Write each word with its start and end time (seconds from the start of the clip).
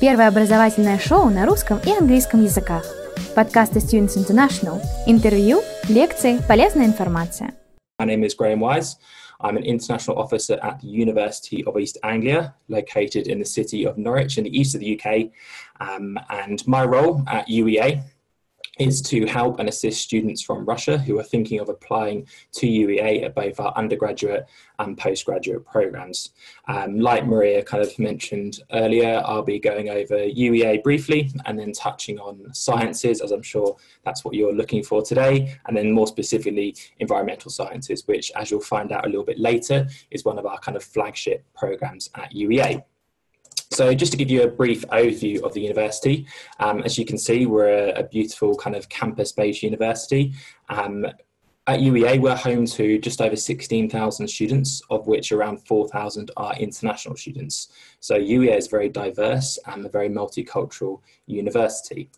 Первое 0.00 0.28
образовательное 0.28 0.98
шоу 0.98 1.28
на 1.28 1.44
русском 1.44 1.78
и 1.84 1.90
английском 1.90 2.42
языках. 2.42 2.86
Подкасты 3.36 3.80
Students 3.80 4.16
International. 4.16 4.80
Интервью, 5.06 5.60
лекции, 5.90 6.38
полезная 6.48 6.86
информация. 6.86 7.52
My 8.00 8.06
name 8.06 8.24
is 8.24 8.34
Graham 8.34 8.60
Wise. 8.60 8.96
I'm 9.42 9.58
an 9.58 9.64
international 9.64 10.16
officer 10.16 10.58
at 10.62 10.80
the 10.80 10.88
University 10.88 11.62
of 11.66 11.76
East 11.78 11.98
Anglia, 12.02 12.54
located 12.68 13.26
in 13.26 13.40
the 13.40 13.44
city 13.44 13.84
of 13.84 13.98
Norwich 13.98 14.38
in 14.38 14.44
the 14.44 14.58
east 14.58 14.74
of 14.74 14.80
the 14.80 14.98
UK. 14.98 15.32
Um, 15.80 16.18
and 16.30 16.66
my 16.66 16.86
role 16.86 17.22
at 17.26 17.46
UEA 17.46 18.02
is 18.80 19.02
to 19.02 19.26
help 19.26 19.60
and 19.60 19.68
assist 19.68 20.00
students 20.00 20.40
from 20.40 20.64
Russia 20.64 20.96
who 20.96 21.18
are 21.18 21.22
thinking 21.22 21.60
of 21.60 21.68
applying 21.68 22.26
to 22.52 22.66
UEA 22.66 23.22
at 23.22 23.34
both 23.34 23.60
our 23.60 23.72
undergraduate 23.76 24.46
and 24.78 24.96
postgraduate 24.96 25.66
programs. 25.66 26.30
Um, 26.66 26.98
like 26.98 27.26
Maria 27.26 27.62
kind 27.62 27.82
of 27.84 27.96
mentioned 27.98 28.60
earlier, 28.72 29.22
I'll 29.26 29.42
be 29.42 29.58
going 29.58 29.90
over 29.90 30.16
UEA 30.16 30.82
briefly 30.82 31.30
and 31.44 31.58
then 31.58 31.72
touching 31.72 32.18
on 32.18 32.52
sciences, 32.54 33.20
as 33.20 33.32
I'm 33.32 33.42
sure 33.42 33.76
that's 34.04 34.24
what 34.24 34.34
you're 34.34 34.54
looking 34.54 34.82
for 34.82 35.02
today, 35.02 35.56
and 35.66 35.76
then 35.76 35.92
more 35.92 36.06
specifically, 36.06 36.74
environmental 37.00 37.50
sciences, 37.50 38.06
which, 38.06 38.32
as 38.34 38.50
you'll 38.50 38.60
find 38.60 38.92
out 38.92 39.04
a 39.04 39.08
little 39.08 39.24
bit 39.24 39.38
later, 39.38 39.86
is 40.10 40.24
one 40.24 40.38
of 40.38 40.46
our 40.46 40.58
kind 40.58 40.76
of 40.76 40.82
flagship 40.82 41.44
programs 41.54 42.08
at 42.14 42.32
UEA. 42.32 42.82
So 43.72 43.94
just 43.94 44.10
to 44.12 44.18
give 44.18 44.30
you 44.30 44.42
a 44.42 44.48
brief 44.48 44.84
overview 44.88 45.42
of 45.42 45.54
the 45.54 45.60
university, 45.60 46.26
um, 46.58 46.82
as 46.82 46.98
you 46.98 47.04
can 47.04 47.16
see, 47.16 47.46
we're 47.46 47.68
a, 47.68 48.00
a 48.00 48.02
beautiful 48.02 48.56
kind 48.56 48.74
of 48.74 48.88
campus-based 48.88 49.62
university. 49.62 50.32
Um, 50.68 51.06
at 51.68 51.78
UEA, 51.78 52.20
we're 52.20 52.34
home 52.34 52.66
to 52.66 52.98
just 52.98 53.20
over 53.20 53.36
16,000 53.36 54.26
students, 54.26 54.82
of 54.90 55.06
which 55.06 55.30
around 55.30 55.58
4,000 55.58 56.32
are 56.36 56.52
international 56.56 57.14
students. 57.14 57.68
So 58.00 58.16
UEA 58.16 58.56
is 58.56 58.66
very 58.66 58.88
diverse 58.88 59.56
and 59.66 59.86
a 59.86 59.88
very 59.88 60.08
multicultural 60.08 61.00
university 61.26 62.10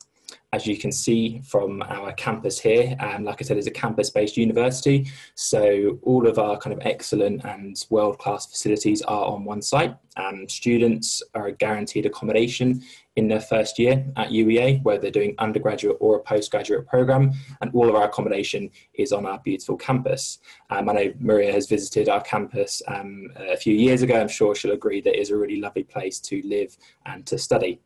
as 0.53 0.67
you 0.67 0.77
can 0.77 0.93
see 0.93 1.41
from 1.45 1.83
our 1.83 2.13
campus 2.13 2.59
here, 2.59 2.95
um, 3.01 3.25
like 3.25 3.41
I 3.41 3.45
said, 3.45 3.57
it's 3.57 3.67
a 3.67 3.71
campus-based 3.71 4.37
university. 4.37 5.11
So 5.35 5.99
all 6.03 6.29
of 6.29 6.39
our 6.39 6.59
kind 6.59 6.75
of 6.75 6.87
excellent 6.87 7.43
and 7.45 7.83
world-class 7.89 8.47
facilities 8.47 9.01
are 9.03 9.25
on 9.25 9.45
one 9.45 9.63
site. 9.63 9.97
Um, 10.19 10.47
students 10.51 11.23
are 11.35 11.51
guaranteed 11.53 12.05
accommodation 12.05 12.83
in 13.17 13.29
their 13.29 13.41
first 13.41 13.79
year 13.79 14.05
at 14.17 14.29
UEA, 14.29 14.83
whether 14.83 15.01
they're 15.01 15.11
doing 15.11 15.35
undergraduate 15.39 15.97
or 16.01 16.17
a 16.17 16.23
postgraduate 16.23 16.87
program, 16.87 17.33
and 17.63 17.75
all 17.75 17.89
of 17.89 17.95
our 17.95 18.05
accommodation 18.05 18.71
is 18.95 19.13
on 19.13 19.25
our 19.25 19.39
beautiful 19.39 19.77
campus. 19.77 20.39
Um, 20.69 20.89
I 20.91 20.93
know 20.93 21.13
Maria 21.19 21.53
has 21.53 21.67
visited 21.67 22.11
our 22.11 22.21
campus 22.21 22.83
um, 22.89 23.29
a 23.37 23.57
few 23.57 23.75
years 23.75 24.03
ago. 24.03 24.21
I'm 24.21 24.29
sure 24.29 24.55
she'll 24.55 24.73
agree 24.73 25.01
that 25.01 25.15
it 25.15 25.21
is 25.21 25.31
a 25.31 25.37
really 25.37 25.61
lovely 25.61 25.85
place 25.85 26.21
to 26.21 26.43
live 26.45 26.77
and 27.07 27.25
to 27.27 27.39
study. 27.39 27.81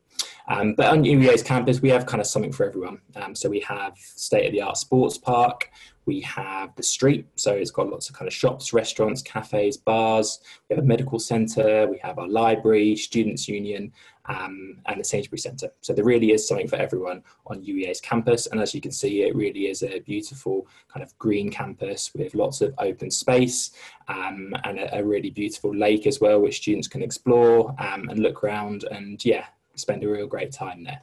Um, 0.47 0.75
but 0.75 0.87
on 0.87 1.03
UEA's 1.03 1.43
campus, 1.43 1.81
we 1.81 1.89
have 1.89 2.05
kind 2.05 2.21
of 2.21 2.27
something 2.27 2.53
for 2.53 2.65
everyone. 2.65 3.01
Um, 3.15 3.35
so 3.35 3.49
we 3.49 3.59
have 3.61 3.97
state-of-the-art 3.97 4.77
sports 4.77 5.17
park, 5.17 5.69
we 6.05 6.21
have 6.21 6.73
the 6.77 6.83
street, 6.83 7.27
so 7.35 7.51
it's 7.51 7.69
got 7.69 7.89
lots 7.89 8.07
of 8.07 8.15
kind 8.15 8.27
of 8.29 8.33
shops, 8.33 8.71
restaurants, 8.71 9.21
cafes, 9.21 9.75
bars. 9.75 10.39
We 10.69 10.75
have 10.75 10.83
a 10.83 10.87
medical 10.87 11.19
centre, 11.19 11.85
we 11.85 11.97
have 11.97 12.17
our 12.17 12.29
library, 12.29 12.95
students' 12.95 13.49
union, 13.49 13.91
um, 14.27 14.77
and 14.85 15.01
the 15.01 15.03
Sainsbury 15.03 15.39
Centre. 15.39 15.69
So 15.81 15.91
there 15.91 16.05
really 16.05 16.31
is 16.31 16.47
something 16.47 16.69
for 16.69 16.77
everyone 16.77 17.23
on 17.47 17.63
UEA's 17.63 17.99
campus. 17.99 18.47
And 18.47 18.61
as 18.61 18.73
you 18.73 18.79
can 18.79 18.91
see, 18.91 19.23
it 19.23 19.35
really 19.35 19.67
is 19.67 19.83
a 19.83 19.99
beautiful 19.99 20.67
kind 20.87 21.03
of 21.03 21.17
green 21.17 21.49
campus 21.49 22.11
with 22.15 22.35
lots 22.35 22.61
of 22.61 22.73
open 22.77 23.11
space 23.11 23.71
um, 24.07 24.53
and 24.63 24.79
a, 24.79 24.99
a, 24.99 25.03
really 25.03 25.29
beautiful 25.29 25.75
lake 25.75 26.07
as 26.07 26.21
well, 26.21 26.39
which 26.39 26.57
students 26.57 26.87
can 26.87 27.01
explore 27.01 27.75
um, 27.79 28.07
and 28.09 28.19
look 28.19 28.43
around. 28.43 28.85
And 28.91 29.23
yeah, 29.25 29.45
spend 29.77 30.03
a 30.03 30.09
real 30.09 30.27
great 30.27 30.51
time 30.51 30.83
there. 30.83 31.01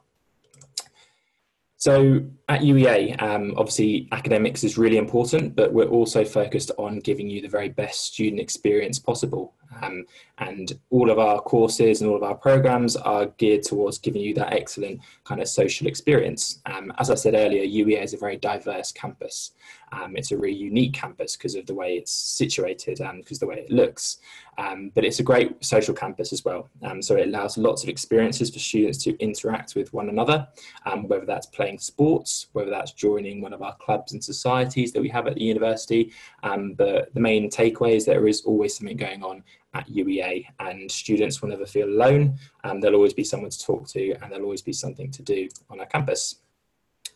So 1.77 2.25
at 2.49 2.63
UEA, 2.63 3.21
um, 3.23 3.53
obviously 3.59 4.09
academics 4.11 4.65
is 4.65 4.79
really 4.79 4.97
important, 4.97 5.55
but 5.55 5.73
we're 5.73 5.85
also 5.85 6.25
focused 6.25 6.71
on 6.79 6.99
giving 7.01 7.29
you 7.29 7.43
the 7.43 7.49
very 7.49 7.69
best 7.69 8.07
student 8.07 8.41
experience 8.41 8.99
possible. 8.99 9.55
Um, 9.83 10.05
and 10.39 10.79
all 10.91 11.11
of 11.11 11.19
our 11.19 11.41
courses 11.41 12.01
and 12.01 12.11
all 12.11 12.17
of 12.17 12.23
our 12.23 12.35
programs 12.35 12.97
are 12.97 13.27
geared 13.39 13.63
towards 13.63 13.99
giving 13.99 14.23
you 14.23 14.35
that 14.35 14.53
excellent 14.53 15.01
kind 15.25 15.41
of 15.41 15.49
social 15.49 15.87
experience. 15.87 16.61
Um, 16.67 16.93
as 16.99 17.11
I 17.11 17.15
said 17.15 17.35
earlier, 17.35 17.63
UEA 17.63 18.03
is 18.03 18.15
a 18.15 18.19
very 18.19 18.37
diverse 18.37 18.91
campus. 18.91 19.53
Um, 19.93 20.17
it's 20.17 20.33
a 20.33 20.37
really 20.37 20.57
unique 20.57 20.93
campus 20.93 21.37
because 21.37 21.55
of 21.55 21.67
the 21.67 21.75
way 21.75 21.97
it's 21.97 22.11
situated 22.11 23.01
and 23.01 23.23
because 23.23 23.39
the 23.39 23.47
way 23.47 23.61
it 23.61 23.71
looks. 23.71 24.19
Um, 24.59 24.91
but 24.95 25.05
it's 25.05 25.21
a 25.21 25.23
great 25.23 25.65
social 25.65 25.95
campus 25.95 26.33
as 26.33 26.45
well. 26.45 26.69
Um, 26.83 27.01
so 27.01 27.17
it 27.17 27.29
allows 27.29 27.57
lots 27.57 27.83
of 27.85 27.89
experiences 27.89 28.51
for 28.51 28.59
students 28.59 28.99
to 29.05 29.17
interact 29.19 29.77
with 29.77 29.93
one 29.93 30.09
another, 30.09 30.49
um, 30.87 31.07
whether 31.07 31.27
that's 31.27 31.47
playing 31.47 31.79
sports, 31.79 32.49
whether 32.53 32.71
that's 32.71 32.93
joining 32.93 33.41
one 33.41 33.53
of 33.53 33.63
our 33.63 33.77
clubs 33.77 34.13
and 34.13 34.23
societies 34.23 34.93
that 34.93 35.01
we 35.01 35.09
have 35.09 35.27
at 35.29 35.35
the 35.35 35.45
university. 35.45 36.13
but 36.43 37.15
the 37.15 37.21
main 37.21 37.49
takeaway 37.49 37.95
is 37.95 38.05
there 38.05 38.27
is 38.27 38.43
always 38.43 38.77
something 38.77 38.97
going 38.97 39.23
on 39.23 39.43
at 39.75 39.89
UEA 39.89 40.47
and 40.61 40.91
students 40.91 41.43
will 41.43 41.51
never 41.51 41.67
feel 41.67 41.89
alone 41.89 42.39
and 42.65 42.83
there'll 42.83 42.97
always 42.97 43.15
be 43.15 43.25
someone 43.25 43.51
to 43.51 43.59
talk 43.65 43.89
to 43.89 44.13
and 44.13 44.31
there'll 44.31 44.45
always 44.45 44.63
be 44.63 44.73
something 44.73 45.11
to 45.11 45.23
do 45.23 45.49
on 45.71 45.81
our 45.81 45.87
campus. 45.87 46.37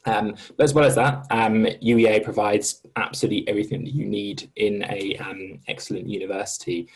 Um, 0.04 0.34
but 0.56 0.64
as 0.64 0.74
well 0.74 0.84
as 0.84 0.94
that, 0.94 1.26
um, 1.30 1.66
UEA 1.82 2.22
provides 2.22 2.82
absolutely 2.96 3.46
everything 3.48 3.84
that 3.84 3.92
you 3.92 4.06
need 4.06 4.50
in 4.56 4.84
a 4.90 5.16
um, 5.16 5.60
excellent 5.68 6.08
university. 6.08 6.88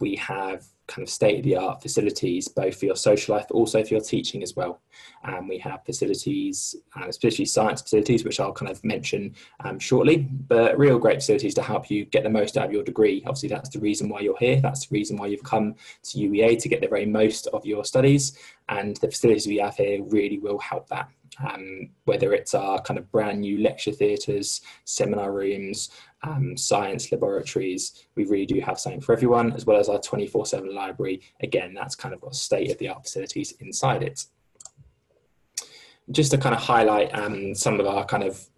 We 0.00 0.16
have 0.16 0.64
kind 0.88 1.06
of 1.06 1.10
state 1.10 1.38
of 1.38 1.44
the 1.44 1.56
art 1.56 1.80
facilities, 1.80 2.48
both 2.48 2.76
for 2.78 2.86
your 2.86 2.96
social 2.96 3.36
life, 3.36 3.46
but 3.48 3.54
also 3.54 3.84
for 3.84 3.94
your 3.94 4.00
teaching 4.00 4.42
as 4.42 4.56
well. 4.56 4.80
Um, 5.22 5.46
we 5.46 5.58
have 5.58 5.84
facilities, 5.84 6.74
uh, 6.96 7.06
especially 7.06 7.44
science 7.44 7.82
facilities, 7.82 8.24
which 8.24 8.40
I'll 8.40 8.52
kind 8.52 8.70
of 8.70 8.82
mention 8.84 9.34
um, 9.64 9.78
shortly, 9.78 10.28
but 10.48 10.78
real 10.78 10.98
great 10.98 11.18
facilities 11.18 11.54
to 11.54 11.62
help 11.62 11.90
you 11.90 12.06
get 12.06 12.24
the 12.24 12.30
most 12.30 12.56
out 12.56 12.66
of 12.66 12.72
your 12.72 12.82
degree. 12.82 13.22
Obviously, 13.26 13.50
that's 13.50 13.68
the 13.68 13.80
reason 13.80 14.08
why 14.08 14.20
you're 14.20 14.38
here. 14.38 14.60
That's 14.60 14.86
the 14.86 14.94
reason 14.94 15.16
why 15.16 15.26
you've 15.26 15.44
come 15.44 15.74
to 16.04 16.18
UEA 16.18 16.60
to 16.60 16.68
get 16.68 16.80
the 16.80 16.88
very 16.88 17.06
most 17.06 17.46
of 17.48 17.64
your 17.64 17.84
studies. 17.84 18.38
And 18.68 18.96
the 18.96 19.08
facilities 19.08 19.46
we 19.46 19.58
have 19.58 19.76
here 19.76 20.02
really 20.02 20.38
will 20.38 20.58
help 20.58 20.88
that. 20.88 21.08
Um, 21.40 21.90
whether 22.04 22.32
it's 22.32 22.54
our 22.54 22.80
kind 22.80 22.98
of 22.98 23.10
brand 23.12 23.40
new 23.40 23.58
lecture 23.58 23.92
theatres, 23.92 24.60
seminar 24.84 25.32
rooms, 25.32 25.90
um, 26.22 26.56
science 26.56 27.10
laboratories. 27.12 28.06
We 28.14 28.24
really 28.24 28.46
do 28.46 28.60
have 28.60 28.78
something 28.78 29.00
for 29.00 29.12
everyone, 29.12 29.52
as 29.52 29.66
well 29.66 29.78
as 29.78 29.88
our 29.88 29.98
24 29.98 30.46
7 30.46 30.74
library. 30.74 31.20
Again, 31.40 31.74
that's 31.74 31.94
kind 31.94 32.14
of 32.14 32.20
got 32.20 32.34
state 32.34 32.70
of 32.70 32.78
the 32.78 32.88
art 32.88 33.02
facilities 33.04 33.52
inside 33.60 34.02
it. 34.02 34.24
Just 36.10 36.30
to 36.30 36.38
kind 36.38 36.54
of 36.54 36.60
highlight 36.60 37.14
um, 37.14 37.54
some 37.54 37.78
of 37.80 37.86
our 37.86 38.04
kind 38.04 38.24
of 38.24 38.48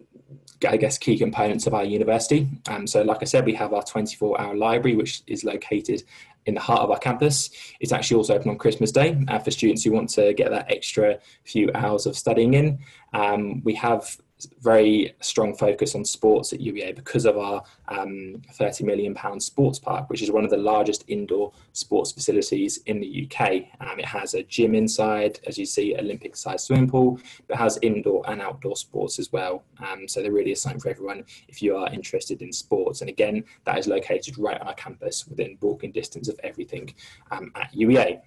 I 0.67 0.77
guess 0.77 0.97
key 0.97 1.17
components 1.17 1.65
of 1.65 1.73
our 1.73 1.83
university. 1.83 2.47
Um, 2.67 2.85
so 2.85 3.01
like 3.01 3.17
I 3.21 3.25
said, 3.25 3.45
we 3.45 3.53
have 3.55 3.73
our 3.73 3.83
24 3.83 4.39
hour 4.39 4.55
library, 4.55 4.95
which 4.95 5.23
is 5.27 5.43
located 5.43 6.03
in 6.45 6.53
the 6.53 6.59
heart 6.59 6.81
of 6.81 6.91
our 6.91 6.99
campus. 6.99 7.49
It's 7.79 7.91
actually 7.91 8.17
also 8.17 8.35
open 8.35 8.49
on 8.49 8.57
Christmas 8.57 8.91
Day 8.91 9.17
uh, 9.27 9.39
for 9.39 9.51
students 9.51 9.83
who 9.83 9.91
want 9.91 10.09
to 10.11 10.33
get 10.33 10.51
that 10.51 10.71
extra 10.71 11.19
few 11.43 11.69
hours 11.73 12.05
of 12.05 12.17
studying 12.17 12.53
in. 12.53 12.79
Um, 13.13 13.63
we 13.63 13.73
have 13.75 14.17
very 14.61 15.13
strong 15.21 15.55
focus 15.55 15.95
on 15.95 16.05
sports 16.05 16.53
at 16.53 16.59
UEA 16.59 16.95
because 16.95 17.25
of 17.25 17.37
our 17.37 17.63
um, 17.87 18.41
30 18.53 18.83
million 18.83 19.13
pound 19.13 19.41
sports 19.41 19.79
park, 19.79 20.09
which 20.09 20.21
is 20.21 20.31
one 20.31 20.43
of 20.43 20.49
the 20.49 20.57
largest 20.57 21.03
indoor 21.07 21.51
sports 21.73 22.11
facilities 22.11 22.77
in 22.85 22.99
the 22.99 23.27
UK. 23.27 23.65
Um, 23.79 23.99
it 23.99 24.05
has 24.05 24.33
a 24.33 24.43
gym 24.43 24.75
inside, 24.75 25.39
as 25.47 25.57
you 25.57 25.65
see, 25.65 25.95
Olympic 25.95 26.35
sized 26.35 26.65
swimming 26.65 26.89
pool, 26.89 27.19
but 27.47 27.57
has 27.57 27.77
indoor 27.81 28.23
and 28.29 28.41
outdoor 28.41 28.75
sports 28.75 29.19
as 29.19 29.31
well. 29.31 29.63
Um, 29.79 30.07
so 30.07 30.21
there 30.21 30.31
really 30.31 30.51
is 30.51 30.61
something 30.61 30.79
for 30.79 30.89
everyone 30.89 31.23
if 31.47 31.61
you 31.61 31.75
are 31.75 31.91
interested 31.91 32.41
in 32.41 32.51
sports. 32.51 33.01
And 33.01 33.09
again, 33.09 33.43
that 33.65 33.77
is 33.77 33.87
located 33.87 34.37
right 34.37 34.59
on 34.59 34.67
our 34.67 34.75
campus 34.75 35.27
within 35.27 35.57
walking 35.61 35.91
distance 35.91 36.27
of 36.27 36.39
everything 36.43 36.93
um, 37.31 37.51
at 37.55 37.73
UEA. 37.73 38.21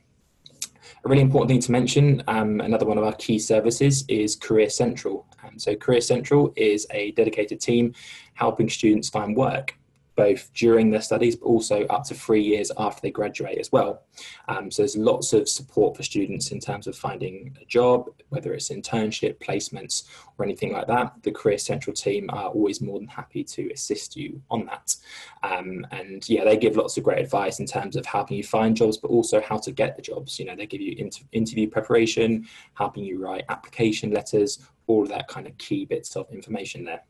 A 1.04 1.08
really 1.08 1.22
important 1.22 1.50
thing 1.50 1.60
to 1.60 1.72
mention, 1.72 2.22
um, 2.28 2.60
another 2.60 2.86
one 2.86 2.98
of 2.98 3.04
our 3.04 3.14
key 3.14 3.38
services 3.38 4.04
is 4.08 4.36
Career 4.36 4.70
Central. 4.70 5.26
Um, 5.42 5.58
so 5.58 5.74
Career 5.76 6.00
Central 6.00 6.52
is 6.56 6.86
a 6.90 7.12
dedicated 7.12 7.60
team 7.60 7.94
helping 8.34 8.68
students 8.68 9.08
find 9.08 9.36
work 9.36 9.76
both 10.16 10.52
during 10.54 10.90
their 10.90 11.00
studies, 11.00 11.36
but 11.36 11.46
also 11.46 11.84
up 11.86 12.04
to 12.04 12.14
three 12.14 12.42
years 12.42 12.70
after 12.78 13.00
they 13.02 13.10
graduate 13.10 13.58
as 13.58 13.72
well. 13.72 14.02
Um, 14.48 14.70
so 14.70 14.82
there's 14.82 14.96
lots 14.96 15.32
of 15.32 15.48
support 15.48 15.96
for 15.96 16.02
students 16.02 16.52
in 16.52 16.60
terms 16.60 16.86
of 16.86 16.96
finding 16.96 17.56
a 17.60 17.64
job, 17.64 18.08
whether 18.28 18.52
it's 18.52 18.68
internship, 18.68 19.38
placements, 19.38 20.04
or 20.38 20.44
anything 20.44 20.72
like 20.72 20.86
that. 20.86 21.14
The 21.22 21.32
Career 21.32 21.58
Central 21.58 21.94
team 21.94 22.30
are 22.30 22.48
always 22.48 22.80
more 22.80 22.98
than 22.98 23.08
happy 23.08 23.42
to 23.44 23.70
assist 23.72 24.16
you 24.16 24.40
on 24.50 24.66
that. 24.66 24.94
Um, 25.42 25.86
and 25.90 26.28
yeah, 26.28 26.44
they 26.44 26.56
give 26.56 26.76
lots 26.76 26.96
of 26.96 27.04
great 27.04 27.18
advice 27.18 27.58
in 27.58 27.66
terms 27.66 27.96
of 27.96 28.06
helping 28.06 28.36
you 28.36 28.44
find 28.44 28.76
jobs, 28.76 28.96
but 28.96 29.10
also 29.10 29.40
how 29.40 29.58
to 29.58 29.72
get 29.72 29.96
the 29.96 30.02
jobs. 30.02 30.38
You 30.38 30.46
know, 30.46 30.56
they 30.56 30.66
give 30.66 30.80
you 30.80 30.94
inter- 30.96 31.24
interview 31.32 31.68
preparation, 31.68 32.46
helping 32.74 33.04
you 33.04 33.20
write 33.20 33.44
application 33.48 34.10
letters, 34.12 34.60
all 34.86 35.02
of 35.02 35.08
that 35.08 35.28
kind 35.28 35.46
of 35.46 35.56
key 35.58 35.84
bits 35.84 36.16
of 36.16 36.30
information 36.30 36.84
there. 36.84 37.02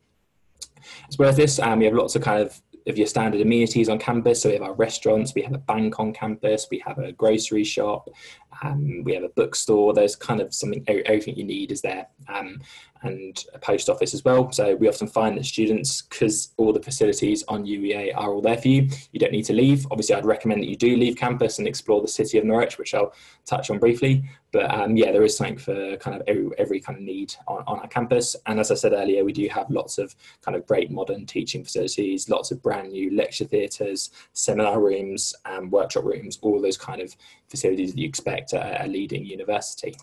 As 1.08 1.18
well 1.18 1.28
as 1.28 1.36
this, 1.36 1.58
um, 1.58 1.78
we 1.78 1.86
have 1.86 1.94
lots 1.94 2.14
of 2.14 2.22
kind 2.22 2.42
of 2.42 2.60
of 2.86 2.98
your 2.98 3.06
standard 3.06 3.40
amenities 3.40 3.88
on 3.88 3.98
campus. 3.98 4.42
So 4.42 4.48
we 4.48 4.54
have 4.54 4.62
our 4.62 4.74
restaurants, 4.74 5.34
we 5.34 5.42
have 5.42 5.54
a 5.54 5.58
bank 5.58 5.98
on 5.98 6.12
campus, 6.12 6.68
we 6.70 6.82
have 6.86 6.98
a 6.98 7.12
grocery 7.12 7.64
shop, 7.64 8.10
Um, 8.62 9.02
we 9.04 9.14
have 9.14 9.24
a 9.24 9.28
bookstore. 9.28 9.92
There's 9.92 10.16
kind 10.16 10.40
of 10.40 10.54
something, 10.54 10.84
everything 10.88 11.36
you 11.36 11.44
need 11.44 11.72
is 11.72 11.80
there. 11.82 12.06
Um, 12.28 12.60
and 13.04 13.44
a 13.52 13.58
post 13.58 13.88
office 13.88 14.14
as 14.14 14.24
well. 14.24 14.50
So 14.50 14.74
we 14.76 14.88
often 14.88 15.06
find 15.06 15.36
that 15.36 15.44
students, 15.44 16.02
because 16.02 16.52
all 16.56 16.72
the 16.72 16.82
facilities 16.82 17.44
on 17.48 17.64
UEA 17.64 18.12
are 18.16 18.32
all 18.32 18.40
there 18.40 18.56
for 18.56 18.68
you, 18.68 18.88
you 19.12 19.20
don't 19.20 19.32
need 19.32 19.44
to 19.44 19.52
leave. 19.52 19.86
Obviously, 19.90 20.14
I'd 20.14 20.24
recommend 20.24 20.62
that 20.62 20.68
you 20.68 20.76
do 20.76 20.96
leave 20.96 21.16
campus 21.16 21.58
and 21.58 21.68
explore 21.68 22.00
the 22.00 22.08
city 22.08 22.38
of 22.38 22.44
Norwich, 22.44 22.78
which 22.78 22.94
I'll 22.94 23.12
touch 23.44 23.70
on 23.70 23.78
briefly. 23.78 24.24
But 24.52 24.72
um, 24.72 24.96
yeah, 24.96 25.12
there 25.12 25.24
is 25.24 25.36
something 25.36 25.58
for 25.58 25.96
kind 25.96 26.16
of 26.16 26.22
every, 26.26 26.48
every 26.58 26.80
kind 26.80 26.98
of 26.98 27.04
need 27.04 27.34
on, 27.46 27.64
on 27.66 27.80
our 27.80 27.88
campus. 27.88 28.36
And 28.46 28.58
as 28.58 28.70
I 28.70 28.74
said 28.74 28.92
earlier, 28.92 29.24
we 29.24 29.32
do 29.32 29.48
have 29.48 29.68
lots 29.68 29.98
of 29.98 30.14
kind 30.42 30.56
of 30.56 30.66
great 30.66 30.90
modern 30.90 31.26
teaching 31.26 31.64
facilities, 31.64 32.28
lots 32.28 32.50
of 32.50 32.62
brand 32.62 32.92
new 32.92 33.14
lecture 33.14 33.44
theatres, 33.44 34.10
seminar 34.32 34.80
rooms, 34.80 35.34
um, 35.44 35.70
workshop 35.70 36.04
rooms, 36.04 36.38
all 36.40 36.60
those 36.60 36.78
kind 36.78 37.00
of 37.00 37.14
facilities 37.54 37.92
that 37.92 38.00
you 38.00 38.08
expect 38.08 38.52
at 38.52 38.84
a 38.84 38.88
leading 38.88 39.24
university. 39.24 39.94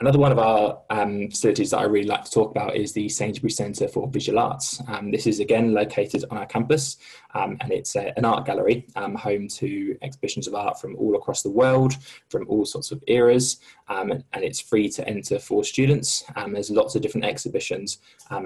Another 0.00 0.20
one 0.20 0.30
of 0.30 0.38
our 0.38 0.80
um, 0.90 1.28
facilities 1.28 1.72
that 1.72 1.78
I 1.78 1.82
really 1.82 2.06
like 2.06 2.22
to 2.22 2.30
talk 2.30 2.52
about 2.52 2.76
is 2.76 2.92
the 2.92 3.08
Sainsbury 3.08 3.50
Centre 3.50 3.88
for 3.88 4.06
Visual 4.06 4.38
Arts. 4.38 4.80
Um, 4.86 5.10
this 5.10 5.26
is 5.26 5.40
again 5.40 5.74
located 5.74 6.24
on 6.30 6.38
our 6.38 6.46
campus 6.46 6.98
um, 7.34 7.56
and 7.60 7.72
it's 7.72 7.96
a, 7.96 8.16
an 8.16 8.24
art 8.24 8.46
gallery 8.46 8.86
um, 8.94 9.16
home 9.16 9.48
to 9.48 9.98
exhibitions 10.00 10.46
of 10.46 10.54
art 10.54 10.80
from 10.80 10.94
all 10.94 11.16
across 11.16 11.42
the 11.42 11.50
world, 11.50 11.94
from 12.28 12.46
all 12.48 12.64
sorts 12.64 12.92
of 12.92 13.02
eras, 13.08 13.58
um, 13.88 14.12
and, 14.12 14.44
it's 14.44 14.60
free 14.60 14.88
to 14.88 15.06
enter 15.08 15.40
for 15.40 15.64
students. 15.64 16.24
Um, 16.36 16.52
there's 16.52 16.70
lots 16.70 16.94
of 16.94 17.02
different 17.02 17.26
exhibitions 17.26 17.98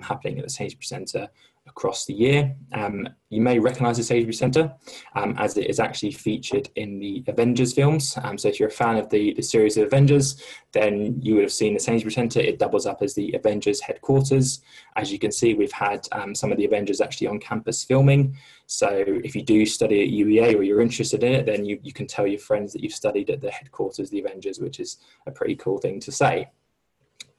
happening 0.02 0.38
at 0.38 0.44
the 0.44 0.50
Sainsbury 0.50 0.84
Centre 0.84 1.28
across 1.66 2.06
the 2.06 2.12
year. 2.12 2.54
Um, 2.72 3.08
you 3.30 3.40
may 3.40 3.58
recognise 3.58 3.96
the 3.96 4.02
Sainsbury 4.02 4.34
Centre 4.34 4.74
um, 5.14 5.34
as 5.38 5.56
it 5.56 5.70
is 5.70 5.78
actually 5.78 6.10
featured 6.10 6.68
in 6.74 6.98
the 6.98 7.24
Avengers 7.28 7.72
films. 7.72 8.18
Um, 8.22 8.36
so 8.36 8.48
if 8.48 8.58
you're 8.58 8.68
a 8.68 8.72
fan 8.72 8.96
of 8.96 9.08
the, 9.10 9.32
the 9.34 9.42
series 9.42 9.76
of 9.76 9.86
Avengers, 9.86 10.42
then 10.72 11.20
you 11.20 11.34
would 11.34 11.44
have 11.44 11.52
seen 11.52 11.74
the 11.74 11.80
Sainsbury 11.80 12.12
Centre. 12.12 12.40
It 12.40 12.58
doubles 12.58 12.84
up 12.84 13.00
as 13.00 13.14
the 13.14 13.32
Avengers 13.34 13.80
headquarters. 13.80 14.60
As 14.96 15.12
you 15.12 15.18
can 15.18 15.30
see, 15.30 15.54
we've 15.54 15.72
had 15.72 16.06
um, 16.12 16.34
some 16.34 16.50
of 16.50 16.58
the 16.58 16.64
Avengers 16.64 17.00
actually 17.00 17.28
on 17.28 17.38
campus 17.38 17.84
filming. 17.84 18.36
So 18.66 19.04
if 19.06 19.36
you 19.36 19.42
do 19.42 19.64
study 19.64 20.02
at 20.02 20.26
UEA 20.26 20.56
or 20.56 20.62
you're 20.62 20.80
interested 20.80 21.22
in 21.22 21.32
it, 21.32 21.46
then 21.46 21.64
you, 21.64 21.78
you 21.82 21.92
can 21.92 22.06
tell 22.06 22.26
your 22.26 22.40
friends 22.40 22.72
that 22.72 22.82
you've 22.82 22.92
studied 22.92 23.30
at 23.30 23.40
the 23.40 23.50
headquarters 23.50 24.08
of 24.08 24.10
the 24.10 24.20
Avengers, 24.20 24.58
which 24.58 24.80
is 24.80 24.98
a 25.26 25.30
pretty 25.30 25.56
cool 25.56 25.78
thing 25.78 26.00
to 26.00 26.10
say 26.10 26.48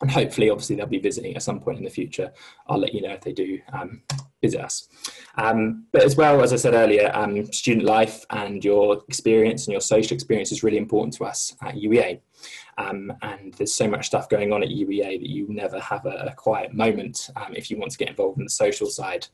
and 0.02 0.12
hopefully, 0.12 0.50
obviously, 0.50 0.76
they'll 0.76 0.86
be 0.86 1.00
visiting 1.00 1.36
at 1.36 1.44
some 1.44 1.60
point 1.60 1.78
in 1.78 1.84
the 1.84 1.90
future. 1.90 2.32
I'll 2.68 2.80
let 2.80 2.94
you 2.94 3.02
know 3.02 3.14
if 3.14 3.22
they 3.22 3.32
do 3.32 3.60
um, 3.72 4.02
visit 4.42 4.60
us. 4.60 4.90
Um, 5.36 5.86
but 5.92 6.04
as 6.04 6.16
well, 6.16 6.44
as 6.44 6.52
I 6.52 6.58
said 6.58 6.74
earlier, 6.74 7.10
um, 7.14 7.52
student 7.52 7.86
life 7.86 8.26
and 8.30 8.64
your 8.64 9.02
experience 9.08 9.66
and 9.66 9.72
your 9.72 9.82
social 9.82 10.14
experience 10.14 10.52
is 10.52 10.64
really 10.64 10.78
important 10.78 11.14
to 11.16 11.26
us 11.26 11.56
at 11.62 11.76
UEA. 11.76 12.20
Um, 12.78 13.14
and 13.22 13.54
there's 13.54 13.74
so 13.74 13.88
much 13.88 14.08
stuff 14.08 14.28
going 14.28 14.52
on 14.52 14.64
at 14.64 14.70
UEA 14.70 15.20
that 15.20 15.30
you 15.30 15.46
never 15.48 15.80
have 15.80 16.06
a, 16.06 16.32
a 16.32 16.34
quiet 16.34 16.74
moment 16.74 17.30
um, 17.36 17.54
if 17.56 17.72
you 17.72 17.78
want 17.78 17.92
to 17.92 17.98
get 17.98 18.10
involved 18.10 18.38
in 18.38 18.44
the 18.44 18.50
social 18.50 18.88
side. 18.88 19.28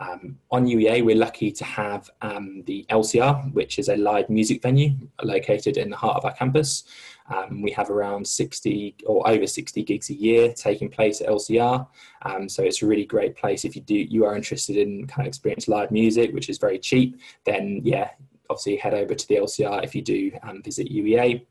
Um, 0.00 0.38
on 0.50 0.66
UEA, 0.66 1.04
we're 1.04 1.16
lucky 1.16 1.50
to 1.52 1.64
have 1.64 2.10
the 2.20 2.86
LCR, 2.90 3.52
which 3.52 3.78
is 3.78 3.88
a 3.88 3.96
live 3.96 4.28
music 4.30 4.62
venue 4.62 4.94
located 5.22 5.76
in 5.76 5.90
the 5.90 5.96
heart 5.96 6.16
of 6.16 6.24
our 6.24 6.32
campus. 6.32 6.84
Um, 7.28 7.62
we 7.62 7.70
have 7.72 7.90
around 7.90 8.26
60 8.26 8.96
or 9.06 9.28
over 9.28 9.46
60 9.46 9.82
gigs 9.82 10.10
a 10.10 10.14
year 10.14 10.52
taking 10.52 10.90
place 10.90 11.20
at 11.20 11.28
LCR. 11.28 11.86
Um, 12.22 12.48
so 12.48 12.62
it's 12.62 12.82
a 12.82 12.86
really 12.86 13.04
great 13.04 13.36
place 13.36 13.64
if 13.64 13.76
you 13.76 13.82
do 13.82 13.94
you 13.94 14.24
are 14.24 14.36
interested 14.36 14.76
in 14.76 15.06
kind 15.06 15.26
of 15.26 15.28
experience 15.28 15.68
live 15.68 15.90
music, 15.90 16.32
which 16.32 16.48
is 16.48 16.58
very 16.58 16.78
cheap. 16.78 17.20
Then 17.44 17.80
yeah, 17.84 18.10
obviously 18.50 18.76
head 18.76 18.94
over 18.94 19.14
to 19.14 19.28
the 19.28 19.36
LCR 19.36 19.84
if 19.84 19.94
you 19.94 20.02
do 20.02 20.32
um, 20.42 20.62
visit 20.62 20.88
UEA. 20.88 21.46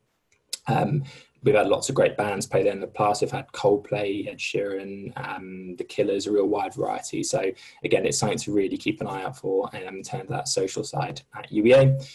Um, 0.68 1.04
we've 1.44 1.56
had 1.56 1.68
lots 1.68 1.90
of 1.90 1.96
great 1.96 2.18
bands 2.18 2.46
play 2.46 2.64
there 2.64 2.74
in 2.74 2.80
the 2.80 2.88
past. 2.88 3.22
We've 3.22 3.32
had 3.32 3.52
Coldplay, 3.52 4.28
Ed 4.28 4.38
Sheeran, 4.38 5.12
um, 5.18 5.76
The 5.78 5.84
Killers, 5.84 6.28
a 6.28 6.32
real 6.32 6.48
wide 6.48 6.74
variety. 6.76 7.24
So 7.24 7.52
again, 7.84 8.06
it's 8.06 8.18
something 8.18 8.38
to 8.40 8.54
really 8.54 8.78
keep 8.78 9.02
an 9.02 9.08
eye 9.08 9.24
out 9.24 9.38
for 9.38 9.70
um, 9.76 9.96
in 9.98 10.04
terms 10.04 10.24
of 10.24 10.30
that 10.30 10.48
social 10.48 10.84
side 10.84 11.22
at 11.36 11.50
UEA. 11.52 12.06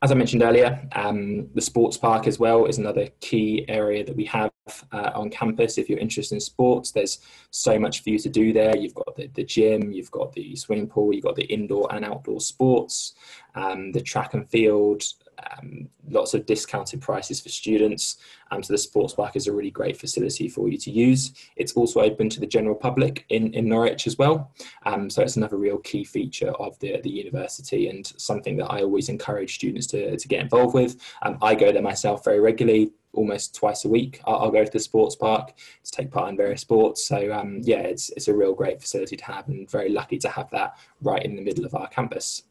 As 0.00 0.12
I 0.12 0.14
mentioned 0.14 0.44
earlier, 0.44 0.80
um, 0.92 1.48
the 1.54 1.60
sports 1.60 1.96
park 1.96 2.28
as 2.28 2.38
well 2.38 2.66
is 2.66 2.78
another 2.78 3.08
key 3.20 3.64
area 3.66 4.04
that 4.04 4.14
we 4.14 4.24
have 4.26 4.52
uh, 4.92 5.10
on 5.12 5.28
campus. 5.28 5.76
If 5.76 5.88
you're 5.88 5.98
interested 5.98 6.36
in 6.36 6.40
sports, 6.40 6.92
there's 6.92 7.18
so 7.50 7.80
much 7.80 8.04
for 8.04 8.10
you 8.10 8.18
to 8.20 8.28
do 8.28 8.52
there. 8.52 8.76
You've 8.76 8.94
got 8.94 9.16
the, 9.16 9.26
the 9.34 9.42
gym, 9.42 9.90
you've 9.90 10.12
got 10.12 10.32
the 10.34 10.54
swimming 10.54 10.86
pool, 10.86 11.12
you've 11.12 11.24
got 11.24 11.34
the 11.34 11.46
indoor 11.46 11.92
and 11.92 12.04
outdoor 12.04 12.40
sports, 12.40 13.14
um, 13.56 13.90
the 13.90 14.00
track 14.00 14.34
and 14.34 14.48
field, 14.48 15.02
um, 15.38 15.88
lots 16.10 16.34
of 16.34 16.46
discounted 16.46 17.00
prices 17.00 17.40
for 17.40 17.48
students. 17.48 18.18
Um, 18.50 18.62
so 18.62 18.72
the 18.72 18.78
sports 18.78 19.14
park 19.14 19.36
is 19.36 19.46
a 19.46 19.52
really 19.52 19.70
great 19.70 19.96
facility 19.96 20.48
for 20.48 20.68
you 20.68 20.78
to 20.78 20.90
use. 20.90 21.32
It's 21.56 21.72
also 21.74 22.00
open 22.00 22.28
to 22.30 22.40
the 22.40 22.46
general 22.46 22.74
public 22.74 23.24
in, 23.28 23.52
in 23.54 23.68
Norwich 23.68 24.06
as 24.06 24.16
well. 24.18 24.52
Um, 24.86 25.10
so 25.10 25.22
it's 25.22 25.36
another 25.36 25.56
real 25.56 25.78
key 25.78 26.04
feature 26.04 26.50
of 26.52 26.78
the, 26.80 27.00
the 27.02 27.10
university 27.10 27.88
and 27.88 28.06
something 28.16 28.56
that 28.56 28.70
I 28.70 28.82
always 28.82 29.08
encourage 29.08 29.54
students 29.54 29.86
to, 29.88 30.16
to 30.16 30.28
get 30.28 30.40
involved 30.40 30.74
with. 30.74 30.96
Um, 31.22 31.38
I 31.42 31.54
go 31.54 31.72
there 31.72 31.82
myself 31.82 32.24
very 32.24 32.40
regularly, 32.40 32.92
almost 33.12 33.54
twice 33.54 33.84
a 33.84 33.88
week. 33.88 34.20
I'll, 34.24 34.36
I'll, 34.36 34.50
go 34.50 34.64
to 34.64 34.70
the 34.70 34.78
sports 34.78 35.16
park 35.16 35.54
to 35.84 35.90
take 35.90 36.10
part 36.10 36.30
in 36.30 36.36
various 36.36 36.62
sports. 36.62 37.06
So 37.06 37.32
um, 37.32 37.60
yeah, 37.62 37.80
it's, 37.80 38.10
it's 38.10 38.28
a 38.28 38.34
real 38.34 38.54
great 38.54 38.80
facility 38.80 39.16
to 39.16 39.24
have 39.24 39.48
and 39.48 39.70
very 39.70 39.90
lucky 39.90 40.18
to 40.18 40.28
have 40.28 40.50
that 40.50 40.78
right 41.02 41.22
in 41.22 41.36
the 41.36 41.42
middle 41.42 41.64
of 41.64 41.74
our 41.74 41.88
campus. 41.88 42.44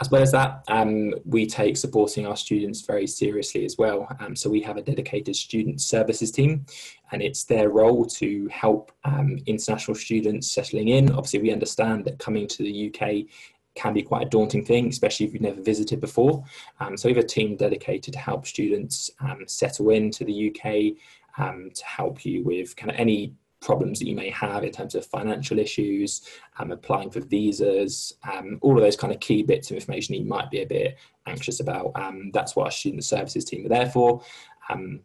As 0.00 0.10
well 0.10 0.22
as 0.22 0.30
that, 0.30 0.62
um, 0.68 1.12
we 1.24 1.44
take 1.44 1.76
supporting 1.76 2.24
our 2.24 2.36
students 2.36 2.82
very 2.82 3.06
seriously 3.06 3.64
as 3.64 3.76
well. 3.78 4.06
Um, 4.20 4.36
so 4.36 4.48
we 4.48 4.60
have 4.60 4.76
a 4.76 4.82
dedicated 4.82 5.34
student 5.34 5.80
services 5.80 6.30
team, 6.30 6.66
and 7.10 7.20
it's 7.20 7.42
their 7.44 7.70
role 7.70 8.04
to 8.04 8.46
help 8.48 8.92
um, 9.04 9.38
international 9.46 9.96
students 9.96 10.52
settling 10.52 10.88
in. 10.88 11.10
Obviously, 11.10 11.40
we 11.40 11.52
understand 11.52 12.04
that 12.04 12.20
coming 12.20 12.46
to 12.46 12.62
the 12.62 12.94
UK 12.94 13.26
can 13.74 13.92
be 13.92 14.02
quite 14.02 14.26
a 14.26 14.30
daunting 14.30 14.64
thing, 14.64 14.88
especially 14.88 15.26
if 15.26 15.32
you've 15.32 15.42
never 15.42 15.60
visited 15.60 16.00
before. 16.00 16.44
Um, 16.78 16.96
so 16.96 17.08
we 17.08 17.14
have 17.14 17.24
a 17.24 17.26
team 17.26 17.56
dedicated 17.56 18.14
to 18.14 18.20
help 18.20 18.46
students 18.46 19.10
um, 19.20 19.44
settle 19.48 19.90
into 19.90 20.24
the 20.24 20.54
UK, 20.54 20.96
um, 21.38 21.70
to 21.74 21.84
help 21.84 22.24
you 22.24 22.44
with 22.44 22.76
kind 22.76 22.90
of 22.90 22.98
any 22.98 23.34
problems 23.60 23.98
that 23.98 24.08
you 24.08 24.14
may 24.14 24.30
have 24.30 24.64
in 24.64 24.72
terms 24.72 24.94
of 24.94 25.06
financial 25.06 25.58
issues, 25.58 26.22
um, 26.58 26.72
applying 26.72 27.10
for 27.10 27.20
visas, 27.20 28.14
um, 28.32 28.58
all 28.60 28.76
of 28.76 28.82
those 28.82 28.96
kind 28.96 29.12
of 29.12 29.20
key 29.20 29.42
bits 29.42 29.70
of 29.70 29.76
information 29.76 30.14
you 30.14 30.24
might 30.24 30.50
be 30.50 30.62
a 30.62 30.66
bit 30.66 30.96
anxious 31.26 31.60
about. 31.60 31.92
Um, 31.94 32.30
that's 32.32 32.56
what 32.56 32.64
our 32.64 32.70
student 32.70 33.04
services 33.04 33.44
team 33.44 33.66
are 33.66 33.68
there 33.68 33.90
for. 33.90 34.22
Um, 34.70 35.00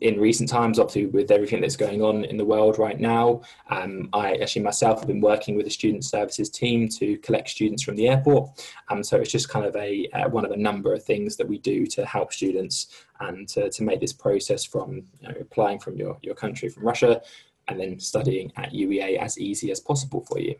in 0.00 0.20
recent 0.20 0.48
times, 0.48 0.78
obviously 0.78 1.06
with 1.06 1.30
everything 1.30 1.60
that's 1.60 1.76
going 1.76 2.02
on 2.02 2.24
in 2.24 2.36
the 2.36 2.44
world 2.44 2.78
right 2.78 2.98
now, 2.98 3.40
um, 3.70 4.08
I 4.12 4.34
actually 4.34 4.62
myself 4.62 4.98
have 4.98 5.06
been 5.06 5.20
working 5.20 5.56
with 5.56 5.64
the 5.64 5.70
student 5.70 6.04
services 6.04 6.50
team 6.50 6.88
to 6.90 7.16
collect 7.18 7.48
students 7.48 7.82
from 7.82 7.96
the 7.96 8.08
airport. 8.08 8.68
Um, 8.88 9.02
so 9.02 9.16
it's 9.18 9.30
just 9.30 9.48
kind 9.48 9.64
of 9.64 9.74
a 9.76 10.08
uh, 10.12 10.28
one 10.28 10.44
of 10.44 10.50
a 10.50 10.56
number 10.56 10.92
of 10.92 11.04
things 11.04 11.36
that 11.36 11.48
we 11.48 11.58
do 11.58 11.86
to 11.86 12.04
help 12.04 12.32
students 12.32 12.88
and 13.20 13.48
to, 13.48 13.70
to 13.70 13.82
make 13.82 14.00
this 14.00 14.12
process 14.12 14.64
from 14.64 15.04
you 15.20 15.28
know, 15.28 15.34
applying 15.40 15.78
from 15.78 15.96
your, 15.96 16.18
your 16.22 16.34
country 16.34 16.68
from 16.68 16.84
Russia 16.84 17.22
and 17.72 17.80
then 17.80 17.98
studying 17.98 18.52
at 18.56 18.72
UEA 18.72 19.18
as 19.18 19.38
easy 19.38 19.70
as 19.70 19.80
possible 19.80 20.24
for 20.28 20.38
you 20.38 20.54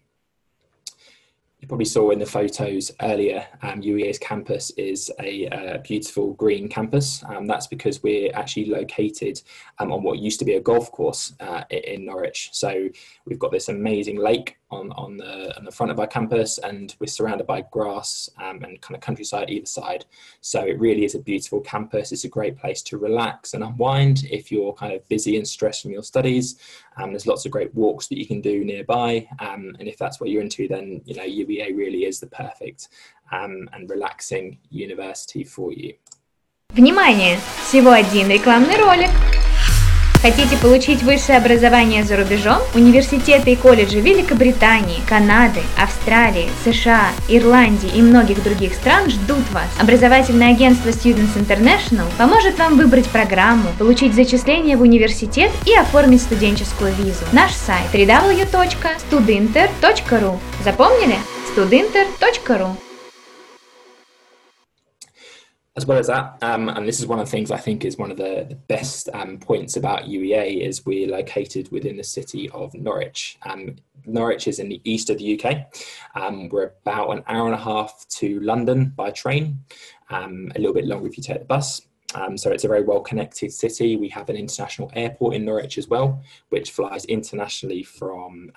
you 1.63 1.69
probably 1.69 1.85
saw 1.85 2.11
in 2.11 2.19
the 2.19 2.27
photos 2.27 2.91
earlier, 3.03 3.47
um, 3.63 3.81
UEA's 3.83 4.19
campus 4.19 4.71
is 4.71 5.13
a, 5.21 5.47
a 5.47 5.79
beautiful 5.79 6.33
green 6.35 6.69
campus. 6.69 7.23
Um, 7.29 7.47
that's 7.47 7.69
because 7.69 8.03
we're 8.03 8.33
actually 8.35 8.65
located 8.65 9.41
um, 9.79 9.93
on 9.93 10.03
what 10.03 10.19
used 10.19 10.41
to 10.41 10.45
be 10.45 10.55
a 10.55 10.61
golf 10.61 10.91
course 10.91 11.35
uh, 11.39 11.63
in 11.71 12.05
Norwich. 12.05 12.51
So 12.53 12.89
we've 13.27 13.39
got 13.39 13.53
this 13.53 13.69
amazing 13.69 14.19
lake 14.19 14.57
on, 14.73 14.91
on, 14.93 15.17
the, 15.17 15.57
on 15.57 15.65
the 15.65 15.71
front 15.71 15.93
of 15.93 16.01
our 16.01 16.07
campus, 16.07 16.59
and 16.59 16.97
we're 16.99 17.07
surrounded 17.07 17.47
by 17.47 17.65
grass 17.71 18.31
um, 18.39 18.63
and 18.63 18.81
kind 18.81 18.97
of 18.97 19.01
countryside 19.01 19.51
either 19.51 19.67
side. 19.67 20.05
So 20.41 20.63
it 20.63 20.81
really 20.81 21.05
is 21.05 21.15
a 21.15 21.19
beautiful 21.19 21.61
campus. 21.61 22.11
It's 22.13 22.25
a 22.25 22.29
great 22.29 22.57
place 22.57 22.83
to 22.85 22.99
relax 22.99 23.55
and 23.55 23.63
unwind 23.63 24.25
if 24.31 24.51
you're 24.51 24.73
kind 24.73 24.93
of 24.93 25.07
busy 25.09 25.37
and 25.37 25.47
stressed 25.47 25.83
from 25.83 25.93
your 25.93 26.03
studies. 26.03 26.59
Um, 26.97 27.11
there's 27.11 27.27
lots 27.27 27.45
of 27.47 27.53
great 27.53 27.75
walks 27.75 28.09
that 28.09 28.19
you 28.19 28.27
can 28.27 28.41
do 28.41 28.65
nearby, 28.65 29.29
um, 29.39 29.77
and 29.79 29.89
if 29.89 29.99
that's 29.99 30.21
what 30.21 30.31
you're 30.31 30.43
into, 30.43 30.69
then 30.69 31.03
you 31.05 31.15
know 31.15 31.25
UEA 31.25 31.77
really 31.77 32.05
is 32.05 32.21
the 32.21 32.27
perfect 32.27 32.89
um, 33.31 33.69
and 33.73 33.89
relaxing 33.91 34.59
university 34.71 35.45
for 35.45 35.73
you. 35.73 35.95
Внимание! 36.75 37.39
Всего 37.69 37.93
один 37.93 38.29
рекламный 38.31 38.79
ролик. 38.79 39.11
Хотите 40.23 40.57
получить 40.57 41.03
высшее 41.03 41.37
образование 41.39 42.05
за 42.05 42.17
рубежом? 42.17 42.59
Университеты 42.77 43.51
и 43.53 43.57
колледжи 43.57 43.99
Великобритании, 43.99 45.01
Канады, 45.09 45.63
Австралии, 45.77 46.49
США, 46.65 47.09
Ирландии 47.29 47.91
и 47.93 48.01
многих 48.01 48.41
других 48.45 48.75
стран 48.75 49.11
ждут 49.11 49.43
вас. 49.51 49.67
Образовательное 49.81 50.53
агентство 50.53 50.91
Students 50.91 51.37
International 51.37 52.07
поможет 52.19 52.57
вам 52.57 52.77
выбрать 52.77 53.09
программу, 53.09 53.71
получить 53.81 54.15
зачисление 54.15 54.77
в 54.77 54.83
университет 54.83 55.51
и 55.67 55.75
оформить 55.75 56.23
студенческую 56.23 56.95
визу. 56.95 57.25
Наш 57.33 57.51
сайт 57.53 57.93
www.studinter.ru 57.93 60.39
Запомнили? 60.65 61.17
studinter.ru 61.57 62.77
as 65.75 65.87
well 65.87 65.99
as 65.99 66.07
that, 66.07 66.37
um, 66.43 66.69
and 66.69 66.87
this 66.87 67.01
is 67.01 67.07
one 67.07 67.19
of 67.19 67.25
the 67.25 67.31
things 67.31 67.51
I 67.51 67.57
think 67.57 67.85
is 67.85 67.97
one 67.97 68.11
of 68.11 68.19
the, 68.19 68.47
the 68.47 68.55
best 68.55 69.09
um, 69.15 69.39
points 69.39 69.77
about 69.77 70.03
UEA 70.03 70.61
is 70.61 70.85
we're 70.85 71.09
located 71.09 71.73
within 71.73 71.97
the 71.97 72.05
city 72.05 72.51
of 72.51 72.75
Norwich. 72.75 73.39
Um, 73.43 73.77
Norwich 74.05 74.49
is 74.49 74.59
in 74.59 74.69
the 74.69 74.83
east 74.85 75.09
of 75.09 75.17
the 75.17 75.41
UK. 75.41 75.75
Um, 76.15 76.51
we're 76.51 76.73
about 76.83 77.11
an 77.11 77.25
hour 77.27 77.47
and 77.47 77.55
a 77.55 77.63
half 77.63 78.07
to 78.17 78.39
London 78.41 78.93
by 78.95 79.13
train, 79.13 79.61
um, 80.11 80.53
a 80.55 80.59
little 80.59 80.75
bit 80.75 80.85
longer 80.85 81.09
if 81.09 81.17
you 81.17 81.23
take 81.23 81.39
the 81.39 81.47
bus. 81.47 81.81
Um, 82.15 82.37
so 82.37 82.51
it's 82.51 82.65
a 82.65 82.69
very 82.69 82.83
well 82.83 83.01
connected 83.01 83.51
city. 83.51 83.97
We 83.97 84.11
have 84.11 84.29
an 84.29 84.37
international 84.37 84.91
airport 84.95 85.35
in 85.35 85.47
Norwich 85.47 85.79
as 85.79 85.89
well, 85.89 86.23
which 86.51 86.73
flies 86.73 87.07
internationally 87.07 87.83
from 87.83 88.53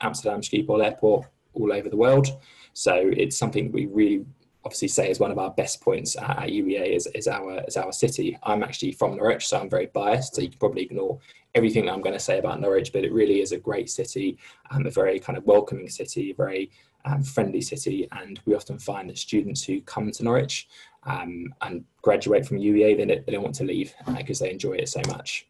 Amsterdam 0.00 0.40
Schiphol 0.40 0.84
Airport 0.84 1.26
all 1.54 1.72
over 1.72 1.88
the 1.88 1.96
world. 1.96 2.28
So 2.72 2.94
it's 2.94 3.36
something 3.36 3.72
we 3.72 3.86
really 3.86 4.24
obviously 4.64 4.88
say 4.88 5.10
is 5.10 5.20
one 5.20 5.30
of 5.30 5.38
our 5.38 5.50
best 5.50 5.80
points 5.80 6.16
at, 6.16 6.48
UEA 6.48 6.94
is, 6.94 7.06
is 7.14 7.28
our 7.28 7.62
is 7.66 7.76
our 7.76 7.92
city. 7.92 8.38
I'm 8.42 8.62
actually 8.62 8.92
from 8.92 9.16
Norwich, 9.16 9.46
so 9.48 9.58
I'm 9.58 9.70
very 9.70 9.86
biased. 9.86 10.34
So 10.34 10.42
you 10.42 10.48
can 10.48 10.58
probably 10.58 10.82
ignore 10.82 11.18
everything 11.54 11.86
that 11.86 11.92
I'm 11.92 12.02
going 12.02 12.14
to 12.14 12.20
say 12.20 12.38
about 12.38 12.60
Norwich, 12.60 12.92
but 12.92 13.04
it 13.04 13.12
really 13.12 13.40
is 13.40 13.52
a 13.52 13.58
great 13.58 13.90
city, 13.90 14.38
um, 14.70 14.86
a 14.86 14.90
very 14.90 15.18
kind 15.18 15.36
of 15.36 15.44
welcoming 15.44 15.88
city, 15.88 16.30
a 16.30 16.34
very 16.34 16.70
um, 17.04 17.22
friendly 17.22 17.60
city, 17.60 18.06
and 18.12 18.40
we 18.44 18.54
often 18.54 18.78
find 18.78 19.08
that 19.08 19.18
students 19.18 19.64
who 19.64 19.80
come 19.80 20.10
to 20.12 20.22
Norwich 20.22 20.68
um, 21.04 21.52
and 21.62 21.84
graduate 22.02 22.46
from 22.46 22.58
UEA, 22.58 22.96
they, 22.96 23.04
they 23.04 23.32
don't 23.32 23.42
want 23.42 23.54
to 23.56 23.64
leave 23.64 23.94
because 24.16 24.40
uh, 24.40 24.44
they 24.44 24.50
enjoy 24.50 24.72
it 24.72 24.88
so 24.88 25.00
much. 25.08 25.46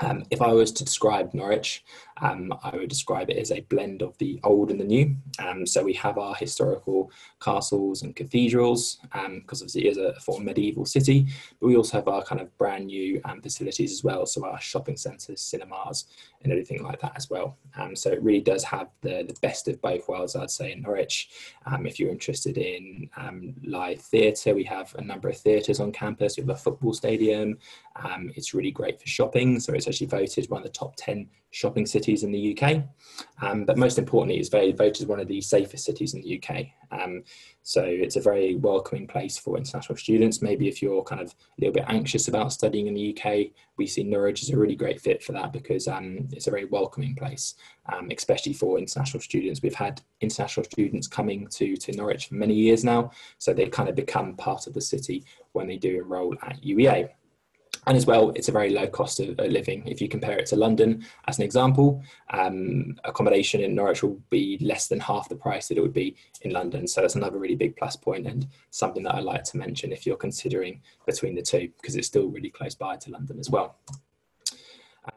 Um, 0.00 0.22
if 0.30 0.40
I 0.40 0.52
was 0.52 0.70
to 0.72 0.84
describe 0.84 1.34
Norwich, 1.34 1.84
um, 2.20 2.52
I 2.62 2.76
would 2.76 2.88
describe 2.88 3.30
it 3.30 3.36
as 3.36 3.50
a 3.50 3.60
blend 3.62 4.02
of 4.02 4.16
the 4.18 4.40
old 4.44 4.70
and 4.70 4.80
the 4.80 4.84
new. 4.84 5.16
Um, 5.38 5.66
so 5.66 5.82
we 5.82 5.92
have 5.94 6.18
our 6.18 6.34
historical 6.34 7.10
castles 7.40 8.02
and 8.02 8.14
cathedrals, 8.14 8.98
because 9.02 9.26
um, 9.26 9.44
obviously 9.50 9.86
it 9.86 9.90
is 9.90 9.98
a 9.98 10.14
former 10.20 10.44
medieval 10.44 10.84
city, 10.84 11.26
but 11.60 11.66
we 11.66 11.76
also 11.76 11.98
have 11.98 12.08
our 12.08 12.22
kind 12.22 12.40
of 12.40 12.56
brand 12.58 12.86
new 12.86 13.20
um, 13.24 13.40
facilities 13.40 13.92
as 13.92 14.04
well. 14.04 14.26
So 14.26 14.44
our 14.44 14.60
shopping 14.60 14.96
centres, 14.96 15.40
cinemas, 15.40 16.06
and 16.42 16.52
everything 16.52 16.82
like 16.82 17.00
that 17.00 17.12
as 17.16 17.30
well. 17.30 17.56
Um, 17.76 17.94
so 17.96 18.10
it 18.10 18.22
really 18.22 18.40
does 18.40 18.64
have 18.64 18.88
the, 19.00 19.24
the 19.26 19.36
best 19.42 19.68
of 19.68 19.80
both 19.80 20.08
worlds, 20.08 20.36
I'd 20.36 20.50
say, 20.50 20.72
in 20.72 20.82
Norwich. 20.82 21.30
if 21.84 21.98
you're 21.98 22.10
interested 22.10 22.58
in 22.58 23.08
live 23.64 24.00
theatre, 24.00 24.54
we 24.54 24.64
have 24.64 24.94
a 24.96 25.02
number 25.02 25.28
of 25.28 25.36
theatres 25.36 25.80
on 25.80 25.92
campus. 25.92 26.36
We 26.36 26.42
have 26.42 26.50
a 26.50 26.56
football 26.56 26.94
stadium. 26.94 27.58
it's 28.34 28.54
really 28.54 28.70
great 28.70 29.00
for 29.00 29.06
shopping. 29.06 29.60
So 29.60 29.72
it's 29.72 29.88
actually 29.88 30.06
voted 30.06 30.48
one 30.48 30.62
of 30.62 30.66
the 30.66 30.72
top 30.72 30.94
10 30.96 31.28
shopping 31.50 31.86
cities 31.86 32.22
in 32.22 32.32
the 32.32 32.56
UK. 32.56 32.84
Um, 33.40 33.64
but 33.64 33.78
most 33.78 33.98
importantly, 33.98 34.38
it's 34.38 34.48
very 34.48 34.72
voted 34.72 35.08
one 35.08 35.20
of 35.20 35.28
the 35.28 35.40
safest 35.40 35.84
cities 35.84 36.14
in 36.14 36.20
the 36.20 36.42
UK. 36.42 36.66
Um, 36.90 37.22
so 37.62 37.82
it's 37.84 38.16
a 38.16 38.20
very 38.20 38.56
welcoming 38.56 39.06
place 39.06 39.36
for 39.38 39.56
international 39.56 39.96
students. 39.96 40.40
Maybe 40.40 40.68
if 40.68 40.82
you're 40.82 41.02
kind 41.02 41.20
of 41.20 41.28
a 41.28 41.60
little 41.60 41.74
bit 41.74 41.84
anxious 41.88 42.28
about 42.28 42.52
studying 42.52 42.86
in 42.86 42.94
the 42.94 43.16
UK, 43.16 43.52
we 43.76 43.86
see 43.86 44.04
Norwich 44.04 44.42
as 44.42 44.50
a 44.50 44.56
really 44.56 44.74
great 44.74 45.00
fit 45.00 45.22
for 45.22 45.32
that 45.32 45.52
because 45.52 45.86
um, 45.86 46.28
it's 46.32 46.46
a 46.46 46.50
very 46.50 46.64
welcoming 46.66 47.14
place, 47.14 47.54
um, 47.92 48.08
especially 48.10 48.52
for 48.52 48.78
international 48.78 49.20
students. 49.20 49.62
We've 49.62 49.74
had 49.74 50.00
international 50.20 50.64
students 50.64 51.06
coming 51.06 51.46
to, 51.48 51.76
to 51.76 51.92
Norwich 51.92 52.28
for 52.28 52.34
many 52.34 52.54
years 52.54 52.84
now, 52.84 53.10
so 53.38 53.52
they 53.52 53.68
kind 53.68 53.88
of 53.88 53.94
become 53.94 54.34
part 54.36 54.66
of 54.66 54.74
the 54.74 54.80
city 54.80 55.24
when 55.52 55.66
they 55.66 55.76
do 55.76 56.00
enroll 56.00 56.34
at 56.42 56.62
UEA. 56.62 57.10
And 57.86 57.96
as 57.96 58.06
well, 58.06 58.30
it's 58.30 58.48
a 58.48 58.52
very 58.52 58.70
low 58.70 58.86
cost 58.86 59.20
of 59.20 59.38
living. 59.38 59.86
If 59.86 60.00
you 60.00 60.08
compare 60.08 60.38
it 60.38 60.46
to 60.46 60.56
London, 60.56 61.04
as 61.26 61.38
an 61.38 61.44
example, 61.44 62.02
um, 62.30 62.98
accommodation 63.04 63.60
in 63.60 63.74
Norwich 63.74 64.02
will 64.02 64.20
be 64.30 64.58
less 64.60 64.88
than 64.88 65.00
half 65.00 65.28
the 65.28 65.36
price 65.36 65.68
that 65.68 65.78
it 65.78 65.80
would 65.80 65.92
be 65.92 66.16
in 66.42 66.52
London. 66.52 66.86
So 66.86 67.00
that's 67.00 67.14
another 67.14 67.38
really 67.38 67.56
big 67.56 67.76
plus 67.76 67.96
point 67.96 68.26
and 68.26 68.46
something 68.70 69.02
that 69.04 69.14
I 69.14 69.20
like 69.20 69.44
to 69.44 69.56
mention 69.56 69.92
if 69.92 70.06
you're 70.06 70.16
considering 70.16 70.80
between 71.06 71.34
the 71.34 71.42
two, 71.42 71.70
because 71.80 71.96
it's 71.96 72.06
still 72.06 72.28
really 72.28 72.50
close 72.50 72.74
by 72.74 72.96
to 72.96 73.10
London 73.10 73.38
as 73.38 73.50
well. 73.50 73.76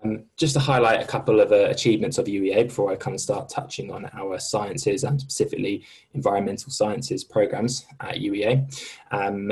Um, 0.03 0.23
just 0.37 0.53
to 0.53 0.59
highlight 0.59 1.01
a 1.01 1.07
couple 1.07 1.39
of 1.39 1.51
uh, 1.51 1.67
achievements 1.69 2.17
of 2.17 2.25
UEA 2.25 2.67
before 2.67 2.91
I 2.91 2.95
kind 2.95 3.15
of 3.15 3.21
start 3.21 3.49
touching 3.49 3.91
on 3.91 4.09
our 4.13 4.39
sciences 4.39 5.03
and 5.03 5.19
specifically 5.19 5.83
environmental 6.13 6.71
sciences 6.71 7.23
programs 7.23 7.85
at 7.99 8.15
UEA. 8.15 8.93
Um, 9.11 9.51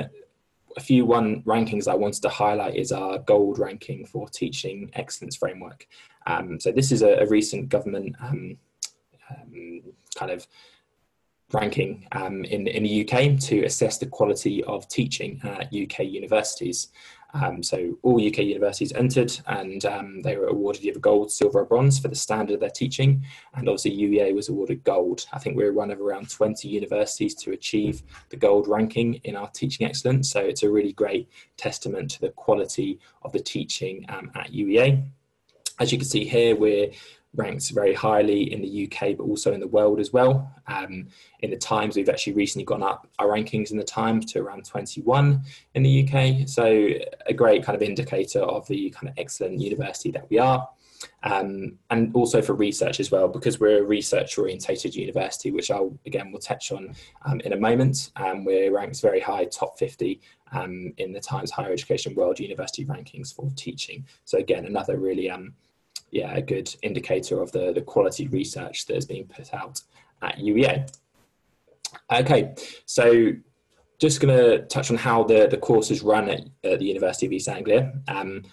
a 0.77 0.79
few 0.79 1.05
one 1.05 1.41
rankings 1.43 1.88
I 1.88 1.95
wanted 1.95 2.21
to 2.23 2.29
highlight 2.29 2.75
is 2.75 2.91
our 2.91 3.19
gold 3.19 3.59
ranking 3.59 4.05
for 4.05 4.27
teaching 4.29 4.89
excellence 4.93 5.35
framework. 5.35 5.88
Um, 6.27 6.59
so 6.59 6.71
this 6.71 6.91
is 6.91 7.01
a, 7.01 7.19
a 7.19 7.27
recent 7.27 7.69
government 7.69 8.15
um, 8.21 8.57
um, 9.29 9.81
kind 10.15 10.31
of 10.31 10.47
ranking 11.51 12.05
um, 12.11 12.45
in, 12.45 12.67
in 12.67 12.83
the 12.83 13.01
UK 13.01 13.39
to 13.39 13.63
assess 13.63 13.97
the 13.97 14.05
quality 14.05 14.63
of 14.65 14.88
teaching 14.88 15.41
at 15.43 15.73
UK 15.73 16.05
universities. 16.05 16.89
Um, 17.33 17.62
so 17.62 17.98
all 18.01 18.25
UK 18.25 18.39
universities 18.39 18.91
entered 18.93 19.31
and 19.48 19.86
um, 19.86 20.21
they 20.24 20.36
were 20.36 20.48
awarded 20.48 20.83
either 20.83 21.00
gold, 21.00 21.31
silver 21.31 21.59
or 21.59 21.65
bronze 21.65 22.00
for 22.00 22.07
the 22.07 22.15
standard 22.15 22.55
of 22.55 22.59
their 22.59 22.69
teaching. 22.69 23.24
And 23.53 23.69
obviously 23.69 23.98
UEA 23.98 24.33
was 24.33 24.50
awarded 24.50 24.83
gold. 24.83 25.25
I 25.31 25.39
think 25.39 25.55
we 25.55 25.63
are 25.63 25.74
one 25.74 25.91
of 25.91 26.01
around 26.01 26.29
20 26.29 26.67
universities 26.67 27.36
to 27.36 27.51
achieve 27.51 28.01
the 28.29 28.38
gold 28.38 28.67
ranking 28.67 29.15
in 29.24 29.36
our 29.36 29.50
teaching 29.50 29.86
excellence. 29.86 30.31
So 30.31 30.39
it's 30.39 30.63
a 30.63 30.71
really 30.71 30.93
great 30.93 31.29
testament 31.57 32.12
to 32.12 32.21
the 32.21 32.29
quality 32.29 33.00
of 33.21 33.31
the 33.31 33.39
teaching 33.39 34.05
um, 34.09 34.31
at 34.36 34.51
UEA. 34.51 35.03
As 35.79 35.91
you 35.91 35.98
can 35.98 36.07
see 36.07 36.25
here, 36.25 36.55
we're 36.55 36.91
ranks 37.36 37.69
very 37.69 37.93
highly 37.93 38.51
in 38.51 38.62
the 38.62 38.86
UK, 38.86 39.15
but 39.15 39.24
also 39.24 39.53
in 39.53 39.59
the 39.59 39.67
world 39.67 40.00
as 40.00 40.12
well. 40.12 40.51
Um, 40.67 41.07
in 41.41 41.51
the 41.51 41.57
Times, 41.57 41.95
we've 41.95 42.09
actually 42.09 42.33
recently 42.33 42.65
gone 42.65 42.83
up 42.83 43.07
our 43.19 43.27
rankings 43.27 43.71
in 43.71 43.77
the 43.77 43.83
Times 43.83 44.31
to 44.33 44.39
around 44.39 44.65
21 44.65 45.41
in 45.75 45.83
the 45.83 46.07
UK. 46.07 46.48
So 46.48 46.89
a 47.27 47.33
great 47.33 47.63
kind 47.63 47.75
of 47.75 47.81
indicator 47.81 48.41
of 48.41 48.67
the 48.67 48.89
kind 48.91 49.09
of 49.09 49.13
excellent 49.17 49.59
university 49.59 50.12
that 50.12 50.29
we 50.29 50.39
are. 50.39 50.67
Um, 51.24 51.77
and 51.91 52.13
also 52.13 52.41
for 52.41 52.53
research 52.53 53.00
as 53.00 53.09
well, 53.12 53.27
because 53.27 53.59
we're 53.59 53.83
a 53.83 53.86
research 53.86 54.38
orientated 54.38 54.95
university, 54.95 55.51
which 55.51 55.71
I'll 55.71 55.98
again 56.05 56.31
will 56.31 56.39
touch 56.39 56.74
on 56.74 56.93
um, 57.25 57.39
in 57.41 57.53
a 57.53 57.57
moment. 57.57 58.12
Um, 58.17 58.43
we're 58.43 58.74
ranked 58.74 59.01
very 59.01 59.21
high, 59.21 59.45
top 59.45 59.77
50 59.79 60.19
um, 60.51 60.93
in 60.98 61.13
the 61.13 61.21
Times 61.21 61.51
Higher 61.51 61.71
Education 61.71 62.15
World 62.15 62.39
University 62.39 62.86
rankings 62.86 63.33
for 63.33 63.50
teaching. 63.55 64.05
So 64.25 64.39
again, 64.39 64.65
another 64.65 64.98
really 64.98 65.29
um, 65.29 65.53
yeah, 66.12 66.34
a 66.36 66.42
good 66.42 66.74
indicator 66.82 67.42
of 67.42 67.51
the, 67.51 67.72
the 67.74 67.82
quality 67.82 68.28
research 68.28 68.86
that 68.88 68.96
is 68.96 69.06
being 69.06 69.25
put 69.28 69.54
out 69.54 69.82
at 70.22 70.38
UEA. 70.38 70.89
Okay, 72.12 72.54
so 72.86 73.32
just 74.00 74.22
going 74.22 74.36
to 74.36 74.66
touch 74.66 74.89
on 74.89 74.98
how 74.98 75.24
the, 75.24 75.48
the 75.48 75.58
courses 75.58 76.01
run 76.01 76.30
at, 76.30 76.42
at 76.63 76.80
the 76.80 76.86
University 76.86 77.25
of 77.25 77.32
East 77.34 77.50
Anglia. 77.50 77.94
Um, 78.08 78.44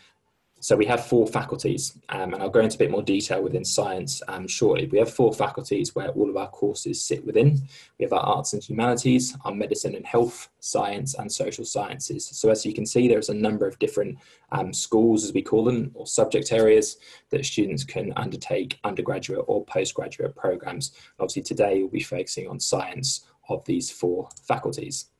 so 0.66 0.74
we 0.74 0.86
have 0.86 1.06
four 1.06 1.28
faculties, 1.28 1.96
um, 2.08 2.34
and 2.34 2.42
I'll 2.42 2.50
go 2.50 2.58
into 2.58 2.74
a 2.74 2.78
bit 2.80 2.90
more 2.90 3.00
detail 3.00 3.40
within 3.40 3.64
science 3.64 4.20
um, 4.26 4.48
shortly. 4.48 4.88
We 4.88 4.98
have 4.98 5.14
four 5.14 5.32
faculties 5.32 5.94
where 5.94 6.08
all 6.08 6.28
of 6.28 6.36
our 6.36 6.48
courses 6.48 7.00
sit 7.00 7.24
within. 7.24 7.60
We 8.00 8.02
have 8.02 8.12
our 8.12 8.18
arts 8.18 8.52
and 8.52 8.60
humanities, 8.60 9.36
our 9.44 9.54
medicine 9.54 9.94
and 9.94 10.04
health, 10.04 10.48
science, 10.58 11.14
and 11.14 11.30
social 11.30 11.64
sciences. 11.64 12.26
So 12.26 12.50
as 12.50 12.66
you 12.66 12.74
can 12.74 12.84
see, 12.84 13.06
there's 13.06 13.28
a 13.28 13.34
number 13.34 13.68
of 13.68 13.78
different 13.78 14.18
um, 14.50 14.72
schools, 14.72 15.22
as 15.22 15.32
we 15.32 15.40
call 15.40 15.62
them, 15.62 15.92
or 15.94 16.04
subject 16.04 16.50
areas 16.50 16.96
that 17.30 17.44
students 17.44 17.84
can 17.84 18.12
undertake 18.16 18.80
undergraduate 18.82 19.44
or 19.46 19.64
postgraduate 19.66 20.34
programs. 20.34 20.96
Obviously, 21.20 21.42
today 21.42 21.78
we'll 21.78 21.90
be 21.90 22.00
focusing 22.00 22.48
on 22.48 22.58
science 22.58 23.24
of 23.48 23.64
these 23.66 23.88
four 23.92 24.30
faculties. 24.42 25.10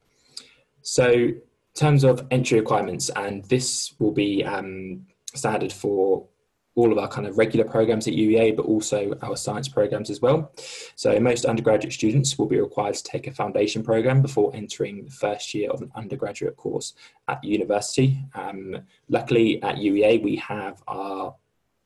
So 0.83 1.09
in 1.09 1.41
terms 1.77 2.03
of 2.03 2.27
entry 2.33 2.59
requirements, 2.59 3.11
and 3.11 3.45
this 3.45 3.95
will 4.01 4.11
be 4.11 4.45
um, 4.45 5.07
standard 5.37 5.73
for 5.73 6.27
all 6.77 6.93
of 6.93 6.99
our 6.99 7.09
kind 7.09 7.27
of 7.27 7.39
regular 7.39 7.65
programs 7.65 8.07
at 8.07 8.15
UEA, 8.15 8.55
but 8.55 8.67
also 8.67 9.19
our 9.23 9.35
science 9.35 9.67
programs 9.67 10.11
as 10.11 10.21
well. 10.21 10.53
So 10.95 11.19
most 11.19 11.47
undergraduate 11.47 11.95
students 11.95 12.39
will 12.39 12.47
be 12.47 12.61
required 12.61 12.95
to 12.97 13.03
take 13.03 13.27
a 13.27 13.33
foundation 13.33 13.83
program 13.83 14.21
before 14.21 14.55
entering 14.55 15.05
the 15.05 15.11
first 15.11 15.55
year 15.55 15.71
of 15.71 15.81
an 15.81 15.91
undergraduate 15.97 16.57
course 16.57 16.93
at 17.29 17.43
university. 17.43 18.19
Um, 18.35 18.77
luckily 19.09 19.63
at 19.63 19.77
UEA, 19.77 20.23
we 20.23 20.37
have 20.37 20.83
our 20.87 21.35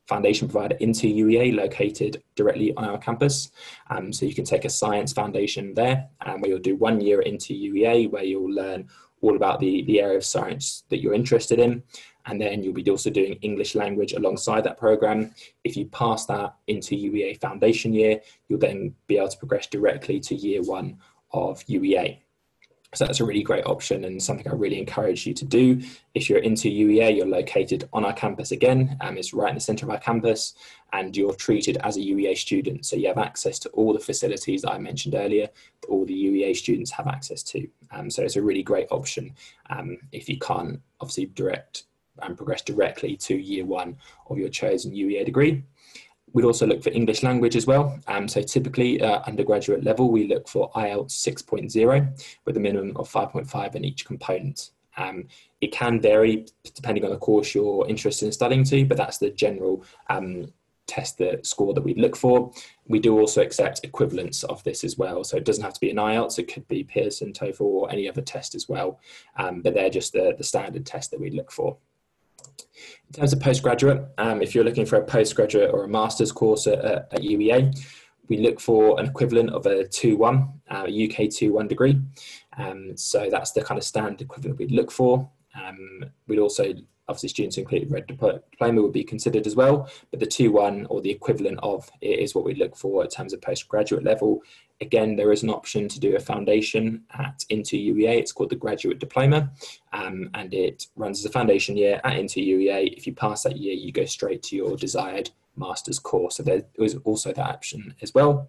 foundation 0.09 0.49
provider 0.49 0.77
INTO 0.81 1.07
UEA 1.07 1.55
located 1.55 2.21
directly 2.35 2.75
on 2.75 2.85
our 2.85 2.99
campus. 2.99 3.53
Um, 3.91 4.13
so 4.13 4.27
you 4.27 4.35
can 4.35 4.45
take 4.45 4.65
a 4.65 4.71
science 4.71 5.13
foundation 5.13 5.73
there 5.73 6.09
um, 6.27 6.41
where 6.41 6.51
you'll 6.51 6.59
do 6.59 6.75
one 6.75 7.01
year 7.01 7.21
into 7.23 7.55
UEA 7.55 8.11
where 8.11 8.25
you'll 8.25 8.53
learn 8.53 8.89
all 9.23 9.37
about 9.37 9.61
the, 9.61 9.83
the 9.85 10.01
area 10.01 10.17
of 10.17 10.25
science 10.25 10.83
that 10.89 11.01
you're 11.01 11.15
interested 11.15 11.61
in 11.61 11.83
and 12.31 12.41
then 12.41 12.63
you'll 12.63 12.73
be 12.73 12.89
also 12.89 13.11
doing 13.11 13.33
English 13.43 13.75
language 13.75 14.13
alongside 14.13 14.63
that 14.63 14.79
program. 14.79 15.35
If 15.65 15.77
you 15.77 15.87
pass 15.87 16.27
that 16.27 16.55
INTO 16.69 16.95
UEA 16.95 17.41
foundation 17.41 17.93
year, 17.93 18.21
you'll 18.49 18.61
then 18.61 18.95
be 19.09 19.19
able 19.19 19.29
to 19.29 19.39
progress 19.39 19.67
directly 19.67 20.21
to 20.21 20.37
year 20.37 20.63
one 20.63 20.99
of 21.33 21.65
UEA. 21.67 22.19
So 22.95 23.05
that's 23.05 23.21
a 23.21 23.25
really 23.25 23.43
great 23.43 23.67
option 23.67 24.05
and 24.05 24.21
something 24.21 24.49
I 24.49 24.55
really 24.55 24.79
encourage 24.79 25.25
you 25.27 25.35
to 25.35 25.45
do. 25.45 25.81
If 26.15 26.29
you're 26.29 26.41
into 26.41 26.69
UEA, 26.69 27.17
you're 27.17 27.27
located 27.27 27.89
on 27.93 28.05
our 28.05 28.13
campus 28.13 28.51
again. 28.53 28.97
Um, 29.01 29.17
it's 29.17 29.33
right 29.33 29.49
in 29.49 29.55
the 29.55 29.61
centre 29.61 29.87
of 29.87 29.91
our 29.91 29.99
campus 29.99 30.55
and 30.93 31.17
you're 31.17 31.35
treated 31.35 31.79
as 31.79 31.97
a 31.97 32.01
UEA 32.01 32.37
student. 32.37 32.87
So 32.87 32.97
you 32.97 33.09
have 33.09 33.19
access 33.19 33.61
to 33.61 33.69
all 33.71 33.93
the 33.93 34.01
facilities 34.01 34.63
that 34.63 34.73
I 34.73 34.79
mentioned 34.79 35.15
earlier, 35.15 35.49
that 35.81 35.89
all 35.89 36.05
the 36.05 36.15
UEA 36.15 36.57
students 36.57 36.91
have 36.93 37.07
access 37.07 37.43
to. 37.45 37.69
Um, 37.93 38.09
so 38.11 38.23
it's 38.23 38.37
a 38.37 38.43
really 38.43 38.65
great 38.65 38.89
option 38.91 39.35
um, 39.69 39.99
if 40.13 40.29
you 40.29 40.39
can't 40.39 40.81
obviously 41.01 41.27
direct 41.27 41.85
and 42.23 42.37
progress 42.37 42.63
directly 42.63 43.17
to 43.17 43.35
year 43.35 43.65
one 43.65 43.97
of 44.29 44.39
your 44.39 44.49
chosen 44.49 44.93
UEA 44.93 45.25
degree. 45.25 45.65
We'd 46.33 46.45
also 46.45 46.67
look 46.67 46.83
for 46.83 46.91
English 46.91 47.23
language 47.23 47.57
as 47.57 47.67
well. 47.67 47.99
Um, 48.07 48.29
so 48.29 48.41
typically 48.43 49.03
uh, 49.03 49.21
undergraduate 49.27 49.83
level, 49.83 50.11
we 50.11 50.29
look 50.29 50.49
for 50.49 50.71
IELTS 50.73 51.13
6.0 51.13 52.25
with 52.45 52.57
a 52.57 52.61
minimum 52.61 52.97
of 52.97 53.11
5.5 53.11 53.75
in 53.75 53.85
each 53.85 54.05
component. 54.05 54.71
Um, 54.97 55.27
it 55.61 55.73
can 55.73 56.01
vary 56.01 56.47
depending 56.75 57.05
on 57.05 57.11
the 57.11 57.17
course 57.17 57.55
you're 57.55 57.87
interested 57.89 58.27
in 58.27 58.33
studying 58.33 58.65
to, 58.65 58.85
but 58.85 58.97
that's 58.97 59.19
the 59.19 59.31
general 59.31 59.85
um, 60.09 60.53
test 60.91 61.19
the 61.19 61.39
score 61.43 61.73
that 61.73 61.83
we 61.83 61.95
look 61.95 62.17
for. 62.17 62.53
We 62.89 62.99
do 62.99 63.19
also 63.19 63.41
accept 63.41 63.81
equivalents 63.85 64.43
of 64.45 64.63
this 64.65 64.83
as 64.83 64.99
well. 64.99 65.23
So 65.23 65.37
it 65.37 65.45
doesn't 65.45 65.63
have 65.63 65.75
to 65.75 65.81
be 65.81 65.91
an 65.91 65.97
IELTS, 65.97 66.39
it 66.39 66.53
could 66.53 66.67
be 66.69 66.85
Pearson, 66.85 67.33
TOEFL, 67.33 67.61
or 67.61 67.91
any 67.91 68.09
other 68.09 68.23
test 68.23 68.55
as 68.55 68.69
well. 68.69 69.01
Um, 69.37 69.63
but 69.63 69.75
they're 69.75 69.91
just 69.91 70.13
the, 70.13 70.35
the 70.37 70.45
standard 70.45 70.85
test 70.85 71.13
that 71.13 71.21
we 71.21 71.31
look 71.31 71.53
for. 71.53 71.77
In 73.09 73.15
terms 73.15 73.33
of 73.33 73.41
postgraduate, 73.41 74.05
um, 74.19 74.43
if 74.43 74.55
you're 74.55 74.65
looking 74.65 74.87
for 74.87 74.97
a 74.97 75.05
postgraduate 75.05 75.71
or 75.73 75.85
a 75.85 75.89
master's 75.89 76.33
course 76.33 76.67
at, 76.67 76.85
at 76.85 77.13
UEA, 77.13 77.77
we 78.29 78.39
look 78.39 78.61
for 78.61 78.99
an 79.01 79.07
equivalent 79.07 79.51
of 79.51 79.67
a 79.67 79.85
2-1, 79.85 80.53
uh, 80.71 80.83
UK 80.85 81.29
2-1 81.29 81.69
degree. 81.69 82.01
Um, 82.57 82.97
so 82.97 83.29
that's 83.31 83.53
the 83.53 83.63
kind 83.63 83.77
of 83.77 83.85
standard 83.85 84.21
equivalent 84.21 84.59
we'd 84.59 84.71
look 84.71 84.91
for. 84.91 85.29
Um, 85.61 86.05
we'd 86.29 86.39
also 86.39 86.73
obviously 87.09 87.29
students 87.29 87.57
who 87.57 87.63
included 87.63 87.91
red 87.91 88.07
diploma 88.07 88.81
would 88.81 88.93
be 88.93 89.03
considered 89.03 89.47
as 89.47 89.57
well, 89.57 89.91
but 90.13 90.21
the 90.21 90.27
2-1 90.27 90.87
or 90.89 91.01
the 91.01 91.11
equivalent 91.11 91.59
of 91.63 91.91
it 92.01 92.21
is 92.21 92.35
what 92.35 92.45
we 92.45 92.55
look 92.55 92.77
for 92.77 93.03
in 93.03 93.11
terms 93.11 93.33
of 93.33 93.43
postgraduate 93.43 94.05
level. 94.05 94.41
Again, 94.81 95.17
there 95.17 95.33
is 95.33 95.43
an 95.43 95.51
option 95.51 95.89
to 95.89 96.01
do 96.01 96.17
a 96.17 96.21
foundation 96.21 97.03
at 97.13 97.45
Into 97.51 97.77
UEA. 97.77 98.19
It's 98.19 98.33
called 98.33 98.51
the 98.51 98.57
Graduate 98.57 98.99
Diploma, 98.99 99.51
um, 99.93 100.31
and 100.35 100.55
it 100.55 100.87
runs 100.97 101.19
as 101.21 101.27
a 101.27 101.33
foundation 101.33 101.77
year 101.77 102.01
at 102.03 102.19
Into 102.19 102.41
UEA. 102.41 102.97
If 102.97 103.07
you 103.07 103.15
pass 103.15 103.43
that 103.43 103.59
year, 103.59 103.75
you 103.75 103.93
go 103.93 104.07
straight 104.07 104.43
to 104.45 104.57
your 104.57 104.77
desired 104.77 105.31
master's 105.57 105.99
course. 105.99 106.37
So 106.37 106.43
there 106.43 106.63
is 106.79 106.97
also 107.05 107.33
that 107.33 107.47
option 107.47 107.95
as 108.01 108.15
well. 108.15 108.49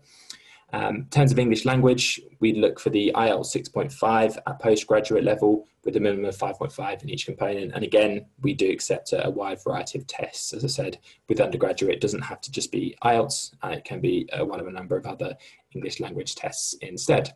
Um, 0.73 0.95
in 0.95 1.05
terms 1.05 1.31
of 1.31 1.39
English 1.39 1.65
language, 1.65 2.21
we 2.39 2.53
look 2.53 2.79
for 2.79 2.89
the 2.89 3.11
IELTS 3.15 3.55
6.5 3.55 4.37
at 4.47 4.59
postgraduate 4.59 5.23
level 5.23 5.67
with 5.83 5.95
a 5.95 5.99
minimum 5.99 6.25
of 6.25 6.37
5.5 6.37 7.03
in 7.03 7.09
each 7.09 7.25
component. 7.25 7.73
And 7.73 7.83
again, 7.83 8.25
we 8.41 8.53
do 8.53 8.69
accept 8.69 9.13
a, 9.13 9.29
wide 9.29 9.61
variety 9.63 9.99
of 9.99 10.07
tests. 10.07 10.53
As 10.53 10.63
I 10.63 10.67
said, 10.67 10.99
with 11.27 11.41
undergraduate, 11.41 11.95
it 11.95 12.01
doesn't 12.01 12.21
have 12.21 12.41
to 12.41 12.51
just 12.51 12.71
be 12.71 12.95
IELTS, 13.03 13.53
uh, 13.63 13.69
it 13.69 13.83
can 13.83 13.99
be 13.99 14.29
uh, 14.31 14.45
one 14.45 14.59
of 14.59 14.67
a 14.67 14.71
number 14.71 14.95
of 14.95 15.05
other 15.05 15.35
English 15.73 15.99
language 15.99 16.35
tests 16.35 16.73
instead. 16.81 17.33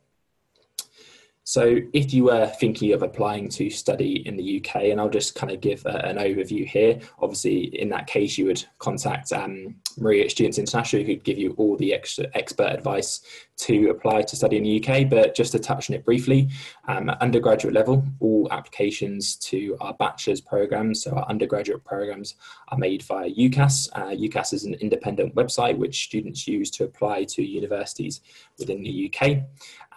So, 1.48 1.78
if 1.94 2.12
you 2.12 2.24
were 2.24 2.48
thinking 2.48 2.92
of 2.94 3.04
applying 3.04 3.50
to 3.50 3.70
study 3.70 4.28
in 4.28 4.36
the 4.36 4.60
UK, 4.60 4.86
and 4.86 5.00
I'll 5.00 5.10
just 5.10 5.36
kind 5.36 5.52
of 5.52 5.62
give 5.62 5.86
a, 5.86 6.04
an 6.04 6.18
overview 6.18 6.66
here. 6.66 7.00
Obviously, 7.20 7.66
in 7.80 7.90
that 7.90 8.08
case, 8.08 8.36
you 8.36 8.46
would 8.46 8.66
contact 8.80 9.32
um, 9.32 9.76
Maria 9.98 10.30
Students 10.30 10.58
International, 10.58 11.04
who 11.04 11.16
could 11.16 11.24
give 11.24 11.38
you 11.38 11.54
all 11.58 11.76
the 11.78 11.94
extra 11.94 12.26
expert 12.34 12.68
advice 12.68 13.22
to 13.58 13.90
apply 13.90 14.22
to 14.24 14.36
study 14.36 14.58
in 14.58 14.64
the 14.64 14.84
UK. 14.84 15.10
But 15.10 15.36
just 15.36 15.52
to 15.54 15.60
touch 15.60 15.90
on 15.90 15.96
it 15.96 16.06
briefly, 16.06 16.50
um, 16.88 17.10
at 17.10 17.22
undergraduate 17.22 17.74
level, 17.74 18.06
all 18.20 18.48
applications 18.52 19.36
to 19.38 19.78
our 19.80 19.94
bachelor's 19.94 20.42
programs, 20.42 21.04
so 21.04 21.12
our 21.12 21.26
undergraduate 21.30 21.84
programs, 21.84 22.36
are 22.70 22.78
made 22.78 23.04
via 23.04 23.30
UCAS. 23.30 23.90
Uh, 23.94 24.16
UCAS 24.16 24.54
is 24.54 24.66
an 24.66 24.74
independent 24.76 25.36
website 25.36 25.78
which 25.78 26.04
students 26.04 26.48
use 26.48 26.70
to 26.72 26.84
apply 26.84 27.24
to 27.26 27.44
universities 27.44 28.22
within 28.60 28.84
the 28.84 29.14
UK. 29.14 29.44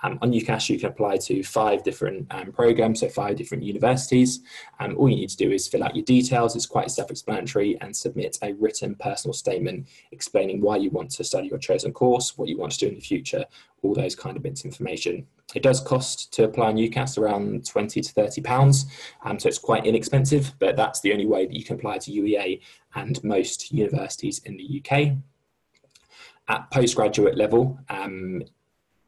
Um, 0.02 0.18
on 0.22 0.32
UCAS, 0.32 0.68
you 0.68 0.78
can 0.78 0.90
apply 0.90 1.16
to 1.18 1.42
five 1.42 1.82
different 1.82 2.26
um, 2.30 2.52
programs, 2.52 3.00
so 3.00 3.08
five 3.08 3.36
different 3.36 3.64
universities. 3.64 4.40
Um, 4.78 4.96
all 4.96 5.08
you 5.08 5.16
need 5.16 5.30
to 5.30 5.36
do 5.36 5.50
is 5.50 5.66
fill 5.66 5.82
out 5.82 5.96
your 5.96 6.04
details. 6.04 6.54
It's 6.54 6.66
quite 6.66 6.90
self-explanatory 6.90 7.80
and 7.80 7.94
submit 7.94 8.38
a 8.42 8.52
written 8.54 8.94
personal 8.94 9.32
statement 9.32 9.87
explaining 10.12 10.60
why 10.60 10.76
you 10.76 10.90
want 10.90 11.10
to 11.10 11.24
study 11.24 11.48
your 11.48 11.58
chosen 11.58 11.92
course, 11.92 12.36
what 12.36 12.48
you 12.48 12.58
want 12.58 12.72
to 12.72 12.78
do 12.78 12.88
in 12.88 12.94
the 12.94 13.00
future, 13.00 13.44
all 13.82 13.94
those 13.94 14.14
kind 14.14 14.36
of 14.36 14.42
bits 14.42 14.60
of 14.60 14.66
information. 14.66 15.26
It 15.54 15.62
does 15.62 15.80
cost 15.80 16.32
to 16.34 16.44
apply 16.44 16.66
on 16.68 16.76
UCAS 16.76 17.18
around 17.18 17.66
20 17.66 18.00
to 18.00 18.12
30 18.12 18.42
pounds, 18.42 18.86
um, 19.24 19.38
so 19.38 19.48
it's 19.48 19.58
quite 19.58 19.86
inexpensive, 19.86 20.52
but 20.58 20.76
that's 20.76 21.00
the 21.00 21.12
only 21.12 21.26
way 21.26 21.46
that 21.46 21.54
you 21.54 21.64
can 21.64 21.76
apply 21.76 21.98
to 21.98 22.10
UEA 22.10 22.60
and 22.94 23.22
most 23.24 23.72
universities 23.72 24.40
in 24.44 24.56
the 24.56 24.82
UK. 24.82 25.12
At 26.48 26.70
postgraduate 26.70 27.36
level, 27.36 27.78
um, 27.88 28.42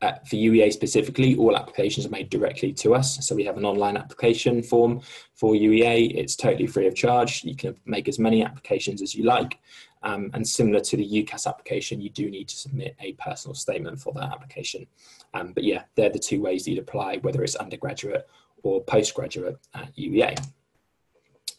for 0.00 0.37
UEA 0.37 0.72
specifically, 0.72 1.37
all 1.37 1.57
applications 1.57 2.07
are 2.07 2.11
made 2.11 2.31
directly 2.31 2.72
to 2.72 2.94
us. 2.94 3.26
So 3.26 3.35
we 3.35 3.44
have 3.44 3.59
an 3.59 3.66
online 3.66 3.96
application 3.96 4.62
form 4.62 5.02
for 5.35 5.52
UEA. 5.52 6.16
It's 6.16 6.37
totally 6.37 6.66
free 6.66 6.87
of 6.87 6.94
charge. 6.94 7.44
You 7.44 7.55
can 7.55 7.76
make 7.85 8.09
as 8.09 8.18
many 8.18 8.42
applications 8.42 9.02
as 9.02 9.14
you 9.14 9.24
like. 9.24 9.59
Um, 10.02 10.30
and 10.32 10.46
similar 10.46 10.80
to 10.80 10.96
the 10.96 11.06
UCAS 11.06 11.46
application, 11.46 12.00
you 12.00 12.10
do 12.10 12.30
need 12.30 12.48
to 12.48 12.56
submit 12.56 12.96
a 13.00 13.12
personal 13.14 13.54
statement 13.54 14.00
for 14.00 14.12
that 14.14 14.32
application. 14.32 14.86
Um, 15.34 15.52
but 15.52 15.64
yeah, 15.64 15.82
they're 15.94 16.10
the 16.10 16.18
two 16.18 16.40
ways 16.40 16.66
you'd 16.66 16.78
apply, 16.78 17.18
whether 17.18 17.42
it's 17.42 17.56
undergraduate 17.56 18.26
or 18.62 18.82
postgraduate 18.82 19.58
at 19.74 19.94
UEA. 19.96 20.38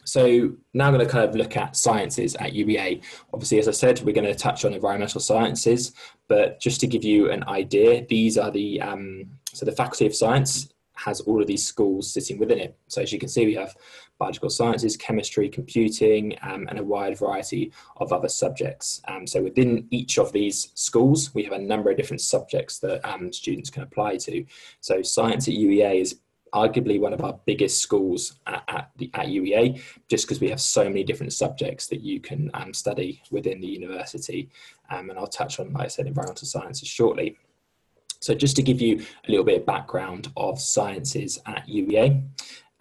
So 0.04 0.54
now 0.74 0.88
I'm 0.88 0.94
going 0.94 1.06
to 1.06 1.12
kind 1.12 1.30
of 1.30 1.36
look 1.36 1.56
at 1.56 1.76
sciences 1.76 2.36
at 2.36 2.54
UEA. 2.54 3.04
Obviously, 3.34 3.60
as 3.60 3.68
I 3.68 3.72
said, 3.72 4.02
we're 4.02 4.16
going 4.16 4.26
to 4.26 4.36
touch 4.36 4.66
on 4.66 4.74
environmental 4.74 5.22
sciences, 5.22 5.94
but 6.28 6.60
just 6.60 6.80
to 6.82 6.88
give 6.88 7.04
you 7.04 7.30
an 7.30 7.44
idea, 7.44 8.06
these 8.08 8.38
are 8.38 8.52
the, 8.52 8.82
um, 8.82 9.28
so 9.54 9.66
the 9.66 9.72
Faculty 9.72 10.08
of 10.08 10.16
Science 10.16 10.70
has 10.96 11.22
all 11.22 11.42
of 11.42 11.48
these 11.48 11.66
schools 11.66 12.12
sitting 12.12 12.38
within 12.38 12.60
it. 12.60 12.78
So 12.88 13.02
as 13.02 13.12
you 13.12 13.20
can 13.20 13.30
see, 13.30 13.46
we 13.46 13.56
have 13.56 13.76
biological 14.22 14.52
sciences, 14.52 14.96
chemistry, 14.96 15.50
computing, 15.50 16.38
um, 16.44 16.68
and 16.70 16.78
a 16.78 16.84
wide 16.84 17.18
variety 17.18 17.72
of 17.98 18.14
other 18.14 18.30
subjects. 18.30 19.02
Um, 19.08 19.26
so 19.26 19.42
within 19.42 19.88
each 19.90 20.20
of 20.20 20.32
these 20.32 20.70
schools, 20.76 21.34
we 21.34 21.42
have 21.44 21.54
a 21.54 21.58
number 21.58 21.90
of 21.90 21.98
different 21.98 22.22
subjects 22.22 22.78
that 22.80 23.04
um, 23.04 23.34
students 23.34 23.72
can 23.72 23.82
apply 23.82 24.18
to. 24.18 24.46
So 24.80 25.02
science 25.02 25.48
at 25.48 25.56
UEA 25.56 26.00
is 26.02 26.20
arguably 26.54 27.00
one 27.00 27.14
of 27.14 27.24
our 27.24 27.40
biggest 27.48 27.82
schools 27.82 28.40
at, 28.46 28.64
at, 28.68 28.92
the, 28.98 29.10
at 29.16 29.26
UEA, 29.26 29.82
just 30.08 30.28
because 30.28 30.40
we 30.40 30.52
have 30.52 30.62
so 30.62 30.84
many 30.84 31.04
different 31.04 31.34
subjects 31.34 31.88
that 31.88 32.02
you 32.02 32.20
can 32.20 32.52
um, 32.54 32.76
study 32.76 33.24
within 33.32 33.60
the 33.60 33.68
university. 33.68 34.52
Um, 34.92 35.10
and 35.10 35.18
I'll 35.18 35.26
touch 35.26 35.60
on, 35.60 35.74
like 35.74 35.86
I 35.86 35.88
said, 35.88 36.06
environmental 36.06 36.48
sciences 36.48 36.88
shortly. 36.88 37.40
So 38.20 38.36
just 38.36 38.56
to 38.58 38.62
give 38.62 38.80
you 38.80 39.04
a 39.28 39.32
little 39.32 39.44
bit 39.44 39.62
of 39.62 39.66
background 39.66 40.32
of 40.38 40.62
sciences 40.62 41.40
at 41.48 41.66
UEA, 41.68 42.24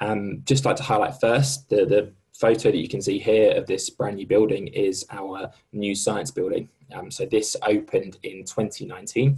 um, 0.00 0.42
just 0.44 0.64
like 0.64 0.76
to 0.76 0.82
highlight 0.82 1.20
first 1.20 1.68
the, 1.68 1.84
the 1.84 2.12
photo 2.32 2.70
that 2.70 2.78
you 2.78 2.88
can 2.88 3.02
see 3.02 3.18
here 3.18 3.52
of 3.52 3.66
this 3.66 3.90
brand 3.90 4.16
new 4.16 4.26
building 4.26 4.68
is 4.68 5.04
our 5.10 5.50
new 5.72 5.94
science 5.94 6.30
building. 6.30 6.68
Um, 6.94 7.10
so 7.10 7.26
this 7.26 7.56
opened 7.62 8.18
in 8.22 8.44
2019 8.44 9.36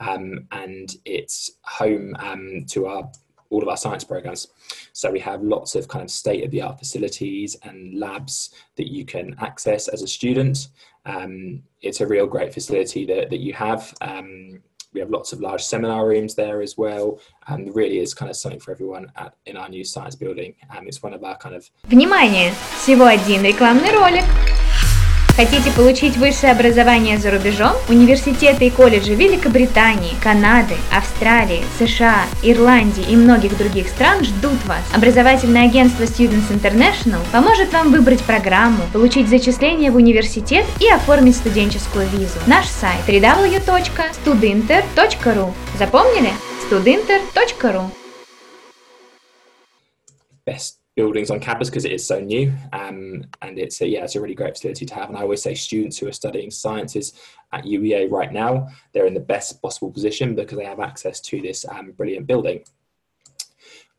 um, 0.00 0.46
and 0.50 0.96
it's 1.04 1.52
home 1.62 2.16
um, 2.18 2.64
to 2.68 2.86
our 2.86 3.10
all 3.50 3.62
of 3.62 3.68
our 3.68 3.76
science 3.76 4.04
programs. 4.04 4.46
So 4.92 5.10
we 5.10 5.18
have 5.20 5.42
lots 5.42 5.74
of 5.74 5.88
kind 5.88 6.04
of 6.04 6.10
state 6.10 6.44
of 6.44 6.52
the 6.52 6.62
art 6.62 6.78
facilities 6.78 7.56
and 7.64 7.98
labs 7.98 8.54
that 8.76 8.90
you 8.90 9.04
can 9.04 9.34
access 9.40 9.88
as 9.88 10.02
a 10.02 10.06
student. 10.06 10.68
Um, 11.04 11.64
it's 11.82 12.00
a 12.00 12.06
real 12.06 12.26
great 12.26 12.54
facility 12.54 13.04
that, 13.06 13.28
that 13.30 13.40
you 13.40 13.52
have. 13.54 13.92
Um, 14.00 14.62
we 14.93 15.01
have 15.01 15.09
lots 15.09 15.33
of 15.33 15.41
large 15.41 15.61
seminar 15.61 16.07
rooms 16.07 16.35
there 16.35 16.61
as 16.61 16.77
well, 16.77 17.19
and 17.47 17.75
really 17.75 17.99
is 17.99 18.13
kind 18.13 18.31
of 18.31 18.37
something 18.37 18.59
for 18.61 18.71
everyone 18.71 19.11
at, 19.17 19.35
in 19.45 19.57
our 19.57 19.69
new 19.69 19.83
science 19.83 20.15
building. 20.15 20.55
Um, 20.75 20.87
it's 20.87 21.03
one 21.03 21.13
of 21.13 21.23
our 21.23 21.37
kind 21.37 21.53
of. 21.53 21.69
Внимание! 21.87 22.53
Всего 22.77 23.05
один 23.05 23.43
рекламный 23.43 23.91
ролик. 23.91 24.23
Хотите 25.36 25.70
получить 25.70 26.16
высшее 26.16 26.50
образование 26.52 27.18
за 27.18 27.30
рубежом? 27.30 27.74
Университеты 27.88 28.66
и 28.66 28.70
колледжи 28.70 29.14
Великобритании, 29.14 30.12
Канады, 30.22 30.74
Австралии, 30.92 31.62
США, 31.78 32.24
Ирландии 32.42 33.04
и 33.08 33.16
многих 33.16 33.56
других 33.56 33.88
стран 33.88 34.22
ждут 34.24 34.62
вас. 34.66 34.82
Образовательное 34.94 35.64
агентство 35.66 36.02
Students 36.02 36.50
International 36.50 37.20
поможет 37.32 37.72
вам 37.72 37.90
выбрать 37.90 38.22
программу, 38.22 38.82
получить 38.92 39.28
зачисление 39.28 39.90
в 39.90 39.96
университет 39.96 40.66
и 40.78 40.90
оформить 40.90 41.36
студенческую 41.36 42.06
визу. 42.08 42.38
Наш 42.46 42.66
сайт 42.66 43.00
www.studinter.ru 43.06 45.52
Запомнили? 45.78 46.30
studinter.ru 46.70 47.90
Best 50.46 50.79
buildings 50.96 51.30
on 51.30 51.40
campus 51.40 51.70
because 51.70 51.84
it 51.84 51.92
is 51.92 52.06
so 52.06 52.20
new 52.20 52.52
um, 52.72 53.24
and 53.42 53.58
it's 53.58 53.80
a, 53.80 53.86
yeah 53.86 54.04
it's 54.04 54.16
a 54.16 54.20
really 54.20 54.34
great 54.34 54.54
facility 54.54 54.84
to 54.84 54.94
have 54.94 55.08
and 55.08 55.16
i 55.16 55.22
always 55.22 55.42
say 55.42 55.54
students 55.54 55.98
who 55.98 56.08
are 56.08 56.12
studying 56.12 56.50
sciences 56.50 57.14
at 57.52 57.64
uea 57.64 58.10
right 58.10 58.32
now 58.32 58.68
they're 58.92 59.06
in 59.06 59.14
the 59.14 59.20
best 59.20 59.60
possible 59.62 59.90
position 59.90 60.34
because 60.34 60.58
they 60.58 60.64
have 60.64 60.80
access 60.80 61.20
to 61.20 61.40
this 61.40 61.64
um, 61.68 61.92
brilliant 61.92 62.26
building 62.26 62.62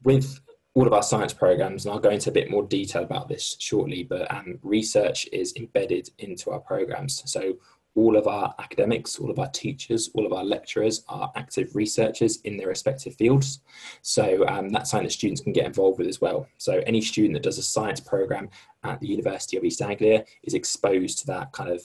with 0.04 0.40
all 0.74 0.88
of 0.88 0.94
our 0.94 1.04
science 1.04 1.34
programs, 1.34 1.86
and 1.86 1.94
I'll 1.94 2.00
go 2.00 2.10
into 2.10 2.30
a 2.30 2.34
bit 2.34 2.50
more 2.50 2.64
detail 2.64 3.04
about 3.04 3.28
this 3.28 3.58
shortly, 3.60 4.04
but 4.04 4.32
um, 4.34 4.58
research 4.64 5.28
is 5.34 5.54
embedded 5.58 6.10
into 6.20 6.52
our 6.52 6.60
programs. 6.60 7.30
So 7.30 7.58
all 7.96 8.16
of 8.16 8.28
our 8.28 8.54
academics, 8.60 9.20
all 9.20 9.30
of 9.30 9.40
our 9.40 9.50
teachers, 9.50 10.10
all 10.14 10.26
of 10.26 10.34
our 10.34 10.44
lecturers 10.44 11.04
are 11.10 11.32
active 11.36 11.76
researchers 11.76 12.38
in 12.42 12.58
their 12.58 12.68
respective 12.68 13.16
fields. 13.16 13.60
So 14.02 14.48
um, 14.48 14.70
that's 14.70 14.92
something 14.92 15.08
that 15.08 15.14
students 15.14 15.42
can 15.42 15.54
get 15.54 15.66
involved 15.66 16.00
with 16.00 16.08
as 16.08 16.22
well. 16.22 16.48
So 16.58 16.82
any 16.86 17.02
student 17.02 17.34
that 17.34 17.44
does 17.44 17.58
a 17.58 17.64
science 17.64 18.00
program 18.00 18.50
at 18.84 19.00
the 19.00 19.08
University 19.08 19.58
of 19.58 19.64
East 19.64 19.82
Anglia 19.82 20.24
is 20.44 20.54
exposed 20.54 21.20
to 21.20 21.28
that 21.28 21.52
kind 21.52 21.70
of 21.70 21.84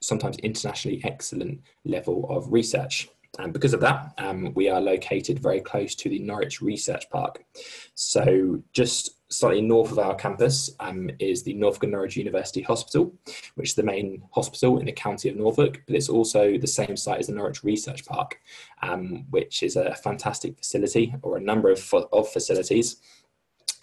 sometimes 0.00 0.38
internationally 0.38 1.00
excellent 1.04 1.60
level 1.84 2.26
of 2.30 2.52
research. 2.52 3.08
And 3.38 3.52
because 3.52 3.72
of 3.72 3.80
that, 3.80 4.12
um, 4.18 4.52
we 4.54 4.68
are 4.68 4.80
located 4.80 5.38
very 5.38 5.60
close 5.60 5.94
to 5.96 6.08
the 6.08 6.18
Norwich 6.18 6.60
Research 6.60 7.08
Park. 7.08 7.44
So 7.94 8.62
just 8.72 9.21
slightly 9.32 9.62
north 9.62 9.90
of 9.90 9.98
our 9.98 10.14
campus 10.14 10.70
um, 10.80 11.10
is 11.18 11.42
the 11.42 11.54
Norfolk 11.54 11.84
and 11.84 11.92
Norwich 11.92 12.16
University 12.16 12.62
Hospital, 12.62 13.12
which 13.54 13.70
is 13.70 13.74
the 13.74 13.82
main 13.82 14.22
hospital 14.32 14.78
in 14.78 14.86
the 14.86 14.92
county 14.92 15.28
of 15.28 15.36
Norfolk, 15.36 15.82
but 15.86 15.96
it's 15.96 16.08
also 16.08 16.58
the 16.58 16.66
same 16.66 16.96
site 16.96 17.20
as 17.20 17.26
the 17.28 17.34
Norwich 17.34 17.64
Research 17.64 18.04
Park, 18.04 18.40
um, 18.82 19.24
which 19.30 19.62
is 19.62 19.76
a 19.76 19.94
fantastic 19.96 20.58
facility 20.58 21.14
or 21.22 21.36
a 21.36 21.40
number 21.40 21.70
of, 21.70 21.94
of 22.12 22.28
facilities 22.28 22.96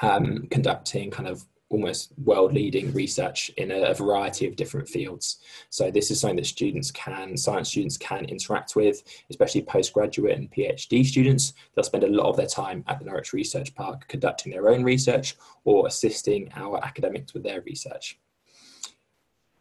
um, 0.01 0.47
conducting 0.49 1.11
kind 1.11 1.27
of 1.27 1.45
almost 1.69 2.11
world 2.23 2.53
leading 2.53 2.91
research 2.93 3.51
in 3.57 3.71
a, 3.71 3.93
variety 3.93 4.47
of 4.47 4.55
different 4.55 4.87
fields. 4.87 5.37
So 5.69 5.91
this 5.91 6.09
is 6.09 6.19
something 6.19 6.37
that 6.37 6.45
students 6.45 6.91
can, 6.91 7.37
science 7.37 7.69
students 7.69 7.97
can 7.97 8.25
interact 8.25 8.75
with, 8.75 9.03
especially 9.29 9.61
postgraduate 9.61 10.37
and 10.37 10.51
PhD 10.51 11.05
students. 11.05 11.53
They'll 11.75 11.83
spend 11.83 12.03
a 12.03 12.07
lot 12.07 12.29
of 12.29 12.37
their 12.37 12.47
time 12.47 12.83
at 12.87 12.99
the 12.99 13.05
Norwich 13.05 13.33
Research 13.33 13.73
Park 13.75 14.07
conducting 14.07 14.51
their 14.51 14.69
own 14.69 14.83
research 14.83 15.35
or 15.63 15.87
assisting 15.87 16.51
our 16.55 16.83
academics 16.83 17.33
with 17.33 17.43
their 17.43 17.61
research. 17.61 18.19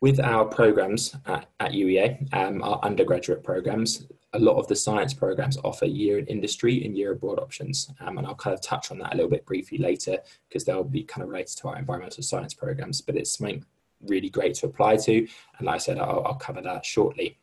With 0.01 0.21
our 0.21 0.44
programs 0.44 1.16
at, 1.27 1.49
at 1.59 1.73
UEA, 1.73 2.33
um, 2.33 2.62
our 2.62 2.79
undergraduate 2.85 3.42
programs, 3.42 4.07
a 4.35 4.38
lot 4.38 4.59
of 4.59 4.69
the 4.69 4.77
science 4.77 5.14
programs 5.14 5.57
offer 5.64 5.87
year 5.87 6.19
in 6.19 6.27
industry 6.27 6.85
and 6.85 6.97
year 6.97 7.12
abroad 7.12 7.38
options. 7.38 7.91
Um, 8.01 8.19
and 8.19 8.27
I'll 8.27 8.35
kind 8.35 8.55
of 8.55 8.61
touch 8.61 8.91
on 8.91 8.99
that 8.99 9.14
a 9.14 9.17
little 9.17 9.31
bit 9.31 9.47
briefly 9.47 9.79
later 9.79 10.19
because 10.49 10.64
they'll 10.64 10.85
be 10.85 11.03
kind 11.03 11.23
of 11.23 11.31
related 11.31 11.57
to 11.59 11.69
our 11.69 11.79
environmental 11.79 12.23
science 12.23 12.53
programs, 12.53 13.01
but 13.01 13.17
it's 13.17 13.38
something 13.38 13.64
really 14.07 14.29
great 14.29 14.55
to 14.55 14.67
apply 14.67 14.97
to. 14.97 15.27
And 15.59 15.67
like 15.67 15.77
I 15.77 15.79
said, 15.79 15.99
I'll, 15.99 16.25
I'll 16.27 16.35
cover 16.35 16.61
that 16.61 16.85
shortly. 16.85 17.38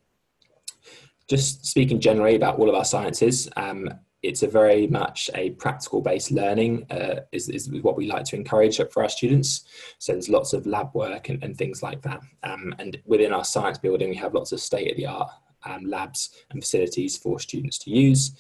Just 1.28 1.66
speaking 1.66 2.00
generally 2.00 2.36
about 2.36 2.60
all 2.60 2.70
of 2.70 2.76
our 2.76 2.86
sciences, 2.86 3.50
um, 3.58 3.90
it's 4.22 4.44
a 4.44 4.48
very 4.48 4.88
much 4.88 5.30
a 5.36 5.52
practical 5.52 6.02
based 6.02 6.32
learning 6.32 6.86
uh, 6.92 7.22
is, 7.32 7.50
is 7.50 7.70
what 7.82 7.96
we 7.96 8.08
like 8.08 8.26
to 8.26 8.36
encourage 8.36 8.78
for 8.92 9.04
our 9.04 9.10
students 9.10 9.66
so 10.00 10.14
there's 10.14 10.30
lots 10.30 10.54
of 10.54 10.66
lab 10.66 10.90
work 10.96 11.30
and, 11.30 11.44
and 11.44 11.56
things 11.56 11.84
like 11.84 12.02
that 12.02 12.22
um, 12.42 12.74
and 12.80 13.00
within 13.06 13.32
our 13.32 13.46
science 13.46 13.78
building 13.78 14.10
we 14.10 14.16
have 14.16 14.34
lots 14.34 14.52
of 14.52 14.60
state 14.60 14.90
of 14.90 14.98
the 14.98 15.06
art 15.06 15.30
um, 15.66 15.86
labs 15.86 16.30
and 16.52 16.62
facilities 16.62 17.18
for 17.18 17.40
students 17.40 17.78
to 17.80 17.90
use. 17.90 18.32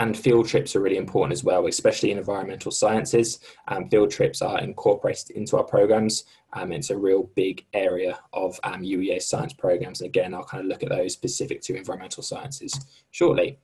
And 0.00 0.16
field 0.16 0.46
trips 0.46 0.76
are 0.76 0.80
really 0.80 0.96
important 0.96 1.32
as 1.32 1.42
well, 1.42 1.66
especially 1.66 2.12
in 2.12 2.18
environmental 2.18 2.70
sciences. 2.70 3.40
Um, 3.66 3.88
field 3.88 4.10
trips 4.10 4.40
are 4.42 4.60
incorporated 4.60 5.30
into 5.30 5.56
our 5.56 5.64
programs. 5.64 6.24
Um, 6.52 6.72
it's 6.72 6.90
a 6.90 6.96
real 6.96 7.24
big 7.34 7.66
area 7.72 8.20
of 8.32 8.60
um, 8.62 8.82
UEA 8.82 9.20
science 9.20 9.52
programs. 9.52 10.00
And 10.00 10.08
again, 10.08 10.34
I'll 10.34 10.44
kind 10.44 10.62
of 10.62 10.68
look 10.68 10.84
at 10.84 10.90
those 10.90 11.14
specific 11.14 11.62
to 11.62 11.76
environmental 11.76 12.22
sciences 12.22 12.78
shortly. 13.10 13.58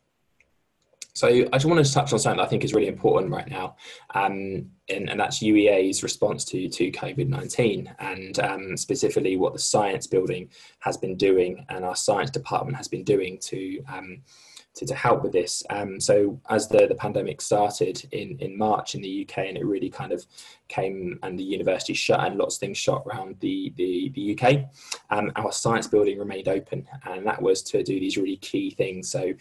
So 1.15 1.29
I 1.29 1.45
just 1.53 1.65
wanted 1.65 1.87
to 1.87 1.93
touch 1.93 2.13
on 2.13 2.19
something 2.19 2.39
that 2.39 2.45
I 2.45 2.49
think 2.49 2.65
is 2.65 2.75
really 2.75 2.89
important 2.89 3.31
right 3.31 3.49
now, 3.49 3.77
um, 4.15 4.69
and, 4.89 5.09
and, 5.09 5.19
that's 5.19 5.39
UEA's 5.39 6.03
response 6.03 6.45
to, 6.47 6.69
to 6.69 6.91
COVID-19 6.91 7.95
and 8.01 8.39
um, 8.41 8.77
specifically 8.77 9.37
what 9.37 9.53
the 9.53 9.61
science 9.61 10.09
building 10.09 10.51
has 10.81 10.97
been 10.97 11.17
doing 11.17 11.65
and 11.69 11.85
our 11.85 11.95
science 11.95 12.31
department 12.31 12.77
has 12.77 12.89
been 12.89 13.05
doing 13.05 13.39
to, 13.39 13.81
um, 13.89 14.23
to, 14.75 14.85
to, 14.85 14.95
help 14.95 15.23
with 15.23 15.33
this. 15.33 15.63
Um, 15.71 16.01
so 16.01 16.39
as 16.51 16.69
the, 16.69 16.87
the 16.89 16.97
pandemic 16.97 17.41
started 17.41 18.07
in, 18.11 18.37
in 18.41 18.59
March 18.59 18.97
in 18.97 19.01
the 19.01 19.27
UK 19.27 19.47
and 19.47 19.57
it 19.57 19.65
really 19.65 19.89
kind 19.89 20.11
of 20.11 20.27
came 20.67 21.19
and 21.23 21.39
the 21.39 21.45
university 21.45 21.95
shut 21.95 22.21
and 22.21 22.37
lots 22.37 22.57
of 22.57 22.61
things 22.61 22.77
shut 22.77 23.05
around 23.07 23.37
the, 23.39 23.73
the, 23.77 24.11
the 24.15 24.37
UK, 24.37 24.65
um, 25.11 25.31
our 25.37 25.53
science 25.53 25.87
building 25.87 26.19
remained 26.19 26.49
open 26.49 26.87
and 27.05 27.25
that 27.25 27.41
was 27.41 27.63
to 27.63 27.85
do 27.85 28.01
these 28.01 28.19
really 28.19 28.37
key 28.39 28.71
things. 28.71 29.09
So 29.09 29.33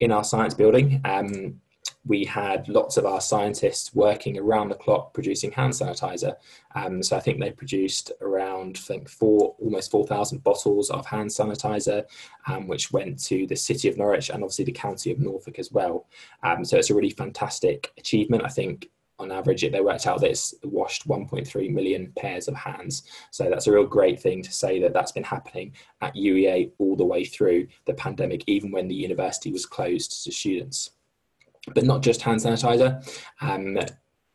in 0.00 0.12
our 0.12 0.24
science 0.24 0.54
building, 0.54 1.00
um, 1.04 1.60
we 2.06 2.24
had 2.24 2.68
lots 2.68 2.96
of 2.96 3.04
our 3.04 3.20
scientists 3.20 3.94
working 3.94 4.38
around 4.38 4.68
the 4.68 4.74
clock 4.74 5.12
producing 5.12 5.50
hand 5.52 5.72
sanitizer. 5.72 6.34
Um, 6.74 7.02
so 7.02 7.16
I 7.16 7.20
think 7.20 7.38
they 7.38 7.50
produced 7.50 8.12
around, 8.20 8.76
I 8.78 8.80
think, 8.80 9.08
four, 9.08 9.54
almost 9.58 9.90
4,000 9.90 10.42
bottles 10.42 10.90
of 10.90 11.06
hand 11.06 11.30
sanitizer, 11.30 12.04
um, 12.46 12.66
which 12.66 12.92
went 12.92 13.22
to 13.24 13.46
the 13.46 13.56
city 13.56 13.88
of 13.88 13.98
Norwich 13.98 14.30
and 14.30 14.42
obviously 14.42 14.64
the 14.64 14.72
county 14.72 15.10
of 15.10 15.18
Norfolk 15.18 15.58
as 15.58 15.70
well. 15.70 16.06
Um, 16.42 16.64
so 16.64 16.78
it's 16.78 16.90
a 16.90 16.94
really 16.94 17.10
fantastic 17.10 17.92
achievement. 17.98 18.44
I 18.44 18.48
think 18.48 18.88
on 19.18 19.32
average, 19.32 19.62
they 19.62 19.80
worked 19.80 20.06
out 20.06 20.20
that 20.20 20.30
it's 20.30 20.54
washed 20.62 21.08
1.3 21.08 21.70
million 21.72 22.12
pairs 22.16 22.48
of 22.48 22.54
hands. 22.54 23.02
So 23.30 23.50
that's 23.50 23.66
a 23.66 23.72
real 23.72 23.86
great 23.86 24.20
thing 24.20 24.42
to 24.42 24.52
say 24.52 24.80
that 24.80 24.92
that's 24.92 25.12
been 25.12 25.24
happening 25.24 25.72
at 26.00 26.14
UEA 26.14 26.70
all 26.78 26.96
the 26.96 27.04
way 27.04 27.24
through 27.24 27.66
the 27.86 27.94
pandemic, 27.94 28.44
even 28.46 28.70
when 28.70 28.88
the 28.88 28.94
university 28.94 29.50
was 29.50 29.66
closed 29.66 30.24
to 30.24 30.32
students. 30.32 30.90
But 31.74 31.84
not 31.84 32.02
just 32.02 32.22
hand 32.22 32.40
sanitizer. 32.40 33.04
Um, 33.40 33.78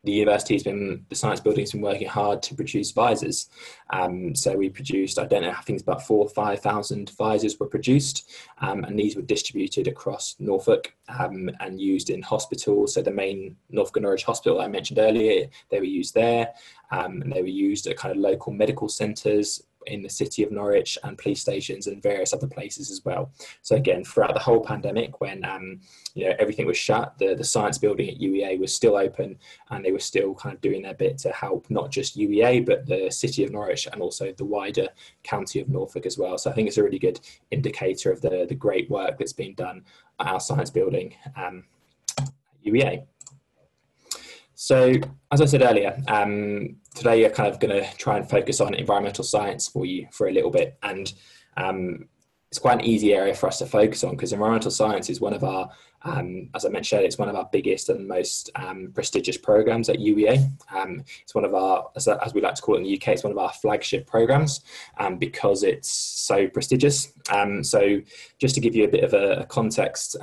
the 0.04 0.12
university 0.12 0.56
has 0.56 0.64
been, 0.64 1.06
the 1.08 1.16
science 1.16 1.40
building 1.40 1.62
has 1.62 1.72
been 1.72 1.82
working 1.82 2.08
hard 2.08 2.44
to 2.44 2.56
produce 2.56 2.92
visors. 2.92 3.50
Um, 3.92 4.36
so 4.36 4.56
we 4.56 4.70
produced, 4.70 5.18
I 5.18 5.26
don't 5.26 5.44
know, 5.44 5.52
I 5.52 5.62
think 5.62 5.78
it's 5.78 5.84
about 5.84 6.06
four 6.06 6.26
or 6.26 6.30
5,000 6.30 7.12
visors 7.12 7.60
were 7.60 7.68
produced, 7.68 8.30
um, 8.60 8.84
and 8.84 9.00
these 9.00 9.16
were 9.16 9.22
distributed 9.22 9.88
across 9.88 10.36
Norfolk 10.40 10.94
um, 11.08 11.50
and 11.62 11.80
used 11.80 12.10
in 12.10 12.22
hospitals. 12.22 12.94
So 12.94 13.02
the 13.02 13.12
main 13.12 13.56
Norfolk 13.70 13.98
and 13.98 14.04
Norwich 14.04 14.26
Hospital 14.26 14.60
I 14.60 14.68
mentioned 14.68 15.00
earlier, 15.00 15.48
they 15.70 15.80
were 15.80 15.86
used 15.86 16.14
there, 16.14 16.50
um, 16.92 17.22
and 17.22 17.32
they 17.32 17.42
were 17.42 17.48
used 17.48 17.88
at 17.88 17.98
kind 17.98 18.12
of 18.12 18.18
local 18.18 18.52
medical 18.52 18.90
centres, 18.90 19.64
in 19.88 20.02
the 20.02 20.10
city 20.10 20.44
of 20.44 20.52
Norwich 20.52 20.98
and 21.04 21.18
police 21.18 21.42
stations 21.42 21.88
and 21.88 22.02
various 22.02 22.34
other 22.34 22.48
places 22.48 22.92
as 22.92 23.04
well. 23.06 23.32
So 23.62 23.76
again, 23.76 24.04
throughout 24.04 24.34
the 24.34 24.40
whole 24.40 24.64
pandemic, 24.64 25.22
when 25.22 25.44
um, 25.46 25.80
you 26.14 26.28
know 26.28 26.36
everything 26.40 26.66
was 26.66 26.78
shut, 26.78 27.18
the 27.18 27.36
the 27.36 27.44
science 27.44 27.78
building 27.78 28.10
at 28.10 28.20
UEA 28.20 28.60
was 28.60 28.74
still 28.74 28.96
open, 28.96 29.38
and 29.70 29.84
they 29.84 29.92
were 29.92 30.00
still 30.00 30.34
kind 30.36 30.56
of 30.56 30.62
doing 30.62 30.82
their 30.82 30.94
bit 30.94 31.18
to 31.20 31.32
help 31.32 31.70
not 31.70 31.92
just 31.92 32.18
UEA 32.18 32.66
but 32.66 32.86
the 32.86 33.10
city 33.10 33.44
of 33.44 33.52
Norwich 33.52 33.88
and 33.92 34.02
also 34.02 34.32
the 34.34 34.46
wider 34.46 34.88
county 35.24 35.60
of 35.60 35.70
Norfolk 35.70 36.06
as 36.06 36.18
well. 36.18 36.38
So 36.38 36.50
I 36.50 36.54
think 36.54 36.68
it's 36.68 36.78
a 36.78 36.84
really 36.84 37.00
good 37.00 37.20
indicator 37.52 38.12
of 38.12 38.22
the 38.22 38.46
the 38.48 38.56
great 38.56 38.90
work 38.90 39.18
that's 39.18 39.34
been 39.34 39.56
done 39.56 39.84
at 40.20 40.28
our 40.28 40.40
science 40.40 40.70
building 40.70 41.16
um, 41.36 41.64
at 42.20 42.32
UEA. 42.66 43.06
So, 44.64 44.94
as 45.30 45.42
I 45.42 45.46
said 45.46 45.62
earlier, 45.62 46.02
um, 46.08 46.78
today 46.96 47.20
you're 47.20 47.30
kind 47.30 47.54
of 47.54 47.60
going 47.60 47.84
to 47.84 47.98
try 47.98 48.16
and 48.16 48.30
focus 48.30 48.62
on 48.62 48.74
environmental 48.74 49.26
science 49.26 49.68
for 49.68 49.86
you 49.86 50.08
for 50.14 50.30
a 50.30 50.32
little 50.32 50.52
bit. 50.52 50.78
And 50.82 51.12
um, 51.58 52.08
it's 52.48 52.60
quite 52.60 52.80
an 52.80 52.86
easy 52.86 53.14
area 53.14 53.36
for 53.36 53.48
us 53.48 53.58
to 53.58 53.66
focus 53.66 54.06
on 54.06 54.12
because 54.12 54.32
environmental 54.32 54.72
science 54.72 55.10
is 55.10 55.20
one 55.20 55.34
of 55.34 55.44
our, 55.44 55.70
um, 56.04 56.50
as 56.56 56.64
I 56.64 56.70
mentioned, 56.70 57.04
it's 57.04 57.18
one 57.18 57.28
of 57.28 57.36
our 57.36 57.50
biggest 57.52 57.90
and 57.90 58.08
most 58.08 58.52
um, 58.56 58.90
prestigious 58.96 59.36
programs 59.36 59.90
at 59.90 59.98
UEA. 59.98 60.50
Um, 60.74 61.04
it's 61.22 61.36
one 61.36 61.44
of 61.44 61.54
our, 61.54 61.90
as, 61.98 62.08
as, 62.08 62.34
we 62.34 62.40
like 62.40 62.56
to 62.56 62.62
call 62.62 62.76
it 62.76 62.78
in 62.78 62.84
the 62.86 62.96
UK, 62.96 63.10
it's 63.10 63.24
one 63.24 63.34
of 63.34 63.38
our 63.38 63.52
flagship 63.52 64.08
programs 64.08 64.62
um, 64.98 65.18
because 65.18 65.64
it's 65.64 65.90
so 65.90 66.48
prestigious. 66.48 67.12
So 67.64 68.02
just 68.40 68.56
to 68.56 68.62
give 68.62 68.76
you 68.76 68.86
a 68.86 68.90
bit 68.90 69.04
of 69.04 69.14
a, 69.14 69.42
a 69.42 69.46
context, 69.46 70.16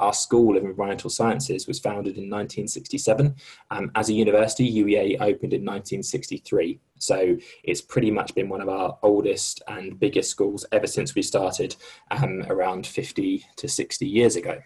our 0.00 0.12
School 0.12 0.56
of 0.56 0.64
Environmental 0.64 1.10
Sciences 1.10 1.66
was 1.66 1.78
founded 1.78 2.16
in 2.16 2.24
1967. 2.24 3.34
Um, 3.70 3.90
as 3.94 4.08
a 4.08 4.14
university, 4.14 4.82
UEA 4.82 5.14
opened 5.20 5.52
in 5.52 5.64
1963. 5.64 6.80
So 6.98 7.36
it's 7.62 7.80
pretty 7.80 8.10
much 8.10 8.34
been 8.34 8.48
one 8.48 8.60
of 8.60 8.68
our 8.68 8.98
oldest 9.02 9.62
and 9.68 9.98
biggest 10.00 10.30
schools 10.30 10.66
ever 10.72 10.86
since 10.86 11.14
we 11.14 11.22
started 11.22 11.76
um, 12.10 12.44
around 12.48 12.86
50 12.86 13.44
to 13.56 13.68
60 13.68 14.06
years 14.06 14.36
ago. 14.36 14.60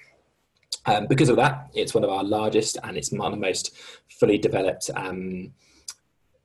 Um, 0.87 1.07
because 1.07 1.29
of 1.29 1.37
that, 1.37 1.71
it's 1.75 1.95
one 1.95 2.05
of 2.05 2.11
our 2.11 2.25
largest 2.25 2.79
and 2.83 2.97
it's 2.97 3.11
one 3.11 3.33
of 3.33 3.39
the 3.39 3.47
most 3.47 3.77
fully 4.09 4.39
developed 4.39 4.91
um, 4.95 5.53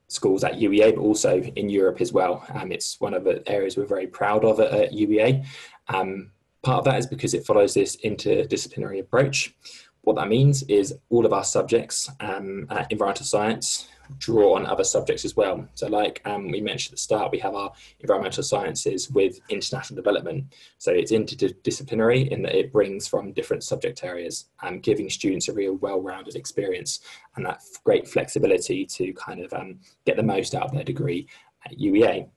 schools 0.08 0.44
at 0.44 0.54
UEA, 0.54 0.96
but 0.96 1.02
also 1.02 1.40
in 1.40 1.70
Europe 1.70 2.02
as 2.02 2.12
well. 2.12 2.46
Um, 2.54 2.72
it's 2.72 3.00
one 3.00 3.14
of 3.14 3.24
the 3.24 3.48
areas 3.50 3.78
we're 3.78 3.86
very 3.86 4.08
proud 4.08 4.44
of 4.44 4.60
at, 4.60 4.72
at 4.72 4.92
UEA. 4.92 5.46
Um, 5.88 6.32
Part 6.64 6.80
of 6.80 6.86
that 6.86 7.00
is 7.00 7.08
because 7.08 7.34
it 7.34 7.46
follows 7.46 7.74
this 7.74 7.98
interdisciplinary 7.98 9.00
approach. 9.00 9.56
what 10.02 10.16
that 10.16 10.28
means 10.30 10.64
is 10.64 10.96
all 11.10 11.26
of 11.26 11.34
our 11.34 11.44
subjects 11.44 12.10
um, 12.20 12.66
at 12.70 12.92
environmental 12.92 13.26
science 13.26 13.88
draw 14.18 14.56
on 14.56 14.66
other 14.66 14.84
subjects 14.84 15.24
as 15.24 15.36
well. 15.36 15.68
So, 15.76 15.88
like 15.88 16.22
um, 16.26 16.50
we 16.50 16.62
mentioned 16.62 16.94
at 16.94 16.98
the 16.98 17.02
start, 17.02 17.32
we 17.32 17.40
have 17.40 17.54
our 17.54 17.72
environmental 18.00 18.44
sciences 18.44 19.10
with 19.12 19.40
international 19.50 19.96
development. 19.96 20.46
So, 20.78 20.92
it's 20.92 21.12
interdisciplinary 21.12 22.30
in 22.30 22.42
that 22.44 22.56
it 22.58 22.72
brings 22.72 23.08
from 23.08 23.34
different 23.34 23.64
subject 23.64 24.04
areas, 24.04 24.46
um, 24.64 24.80
giving 24.80 25.10
students 25.10 25.48
a 25.48 25.54
real 25.54 25.76
well 25.76 26.02
rounded 26.02 26.36
experience 26.36 27.02
and 27.36 27.46
that 27.46 27.62
great 27.84 28.08
flexibility 28.08 28.86
to 28.86 29.14
kind 29.14 29.44
of 29.44 29.54
um, 29.54 29.80
get 30.06 30.18
the 30.18 30.24
most 30.24 30.56
out 30.56 30.64
of 30.64 30.72
their 30.72 30.84
degree 30.84 31.28
at 31.66 31.78
UEA. 31.78 32.28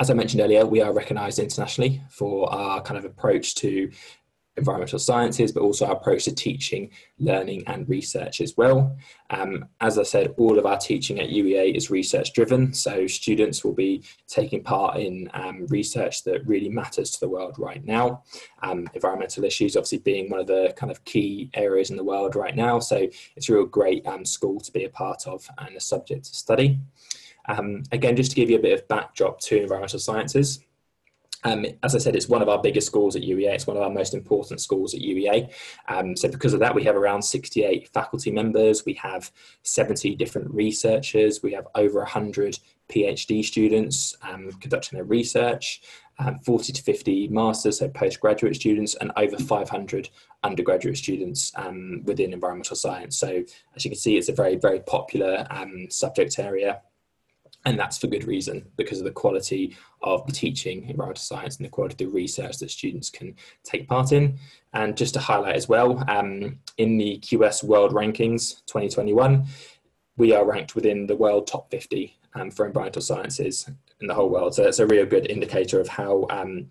As 0.00 0.10
I 0.10 0.14
mentioned 0.14 0.40
earlier, 0.40 0.64
we 0.64 0.80
are 0.80 0.92
recognised 0.92 1.40
internationally 1.40 2.00
for 2.08 2.52
our 2.52 2.80
kind 2.80 2.96
of 2.96 3.04
approach 3.04 3.56
to 3.56 3.90
environmental 4.56 4.98
sciences, 5.00 5.50
but 5.50 5.62
also 5.62 5.86
our 5.86 5.96
approach 5.96 6.24
to 6.24 6.34
teaching, 6.34 6.90
learning, 7.18 7.64
and 7.66 7.88
research 7.88 8.40
as 8.40 8.56
well. 8.56 8.96
Um, 9.30 9.66
as 9.80 9.98
I 9.98 10.04
said, 10.04 10.34
all 10.36 10.56
of 10.56 10.66
our 10.66 10.76
teaching 10.76 11.18
at 11.18 11.30
UEA 11.30 11.74
is 11.76 11.90
research 11.90 12.32
driven, 12.32 12.72
so 12.72 13.08
students 13.08 13.64
will 13.64 13.74
be 13.74 14.04
taking 14.28 14.62
part 14.62 14.98
in 14.98 15.28
um, 15.34 15.66
research 15.66 16.22
that 16.24 16.46
really 16.46 16.68
matters 16.68 17.10
to 17.12 17.20
the 17.20 17.28
world 17.28 17.56
right 17.58 17.84
now. 17.84 18.22
Um, 18.62 18.88
environmental 18.94 19.44
issues, 19.44 19.76
obviously, 19.76 19.98
being 19.98 20.30
one 20.30 20.40
of 20.40 20.46
the 20.46 20.74
kind 20.76 20.92
of 20.92 21.04
key 21.04 21.50
areas 21.54 21.90
in 21.90 21.96
the 21.96 22.04
world 22.04 22.36
right 22.36 22.54
now, 22.54 22.78
so 22.78 23.08
it's 23.36 23.48
a 23.48 23.52
real 23.52 23.66
great 23.66 24.06
um, 24.06 24.24
school 24.24 24.60
to 24.60 24.72
be 24.72 24.84
a 24.84 24.90
part 24.90 25.26
of 25.26 25.48
and 25.58 25.76
a 25.76 25.80
subject 25.80 26.26
to 26.26 26.36
study. 26.36 26.78
Um, 27.48 27.82
again, 27.92 28.16
just 28.16 28.30
to 28.30 28.36
give 28.36 28.50
you 28.50 28.56
a 28.56 28.62
bit 28.62 28.78
of 28.78 28.86
backdrop 28.88 29.40
to 29.40 29.60
environmental 29.60 29.98
sciences, 29.98 30.60
um, 31.44 31.64
as 31.82 31.94
I 31.94 31.98
said, 31.98 32.16
it's 32.16 32.28
one 32.28 32.42
of 32.42 32.48
our 32.48 32.60
biggest 32.60 32.86
schools 32.86 33.14
at 33.14 33.22
UEA. 33.22 33.54
It's 33.54 33.66
one 33.66 33.76
of 33.76 33.82
our 33.82 33.90
most 33.90 34.12
important 34.12 34.60
schools 34.60 34.92
at 34.92 35.00
UEA. 35.00 35.52
Um, 35.86 36.16
so 36.16 36.28
because 36.28 36.52
of 36.52 36.60
that, 36.60 36.74
we 36.74 36.82
have 36.84 36.96
around 36.96 37.22
68 37.22 37.88
faculty 37.92 38.32
members. 38.32 38.84
We 38.84 38.94
have 38.94 39.30
70 39.62 40.16
different 40.16 40.50
researchers. 40.50 41.42
We 41.42 41.52
have 41.52 41.68
over 41.76 42.00
100 42.00 42.58
PhD 42.88 43.44
students 43.44 44.16
um, 44.22 44.50
conducting 44.60 44.96
their 44.96 45.04
research, 45.04 45.82
um, 46.18 46.38
40 46.40 46.72
to 46.72 46.82
50 46.82 47.28
masters, 47.28 47.78
so 47.78 47.88
postgraduate 47.88 48.56
students, 48.56 48.94
and 48.96 49.12
over 49.16 49.36
500 49.36 50.08
undergraduate 50.42 50.96
students 50.96 51.52
um, 51.54 52.02
within 52.04 52.32
environmental 52.32 52.76
science. 52.76 53.16
So 53.16 53.44
as 53.76 53.84
you 53.84 53.90
can 53.90 53.98
see, 53.98 54.16
it's 54.16 54.28
a 54.28 54.32
very, 54.32 54.56
very 54.56 54.80
popular 54.80 55.46
um, 55.50 55.88
subject 55.90 56.38
area 56.38 56.80
and 57.64 57.78
that's 57.78 57.98
for 57.98 58.06
good 58.06 58.24
reason 58.24 58.64
because 58.76 58.98
of 58.98 59.04
the 59.04 59.10
quality 59.10 59.76
of 60.02 60.24
the 60.26 60.32
teaching 60.32 60.84
in 60.84 60.90
environmental 60.90 61.20
science 61.20 61.56
and 61.56 61.66
the 61.66 61.70
quality 61.70 61.92
of 62.04 62.10
the 62.10 62.16
research 62.16 62.58
that 62.58 62.70
students 62.70 63.10
can 63.10 63.34
take 63.64 63.88
part 63.88 64.12
in. 64.12 64.38
And 64.72 64.96
just 64.96 65.14
to 65.14 65.20
highlight 65.20 65.56
as 65.56 65.68
well, 65.68 66.02
um, 66.08 66.58
in 66.78 66.96
the 66.98 67.18
QS 67.18 67.64
World 67.64 67.92
Rankings 67.92 68.64
2021, 68.66 69.44
we 70.16 70.32
are 70.32 70.44
ranked 70.44 70.74
within 70.74 71.06
the 71.06 71.16
world 71.16 71.46
top 71.46 71.70
50 71.70 72.16
um, 72.34 72.50
for 72.50 72.66
environmental 72.66 73.02
sciences 73.02 73.68
in 74.00 74.06
the 74.06 74.14
whole 74.14 74.30
world. 74.30 74.54
So 74.54 74.64
it's 74.64 74.78
a 74.78 74.86
real 74.86 75.06
good 75.06 75.30
indicator 75.30 75.80
of 75.80 75.88
how 75.88 76.26
um, 76.30 76.70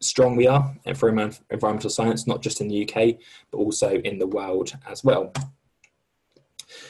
strong 0.00 0.34
we 0.34 0.46
are 0.46 0.74
for 0.94 1.08
environmental 1.08 1.90
science, 1.90 2.26
not 2.26 2.42
just 2.42 2.60
in 2.60 2.68
the 2.68 2.88
UK, 2.88 3.16
but 3.50 3.58
also 3.58 3.96
in 3.96 4.18
the 4.18 4.26
world 4.26 4.72
as 4.88 5.04
well. 5.04 5.32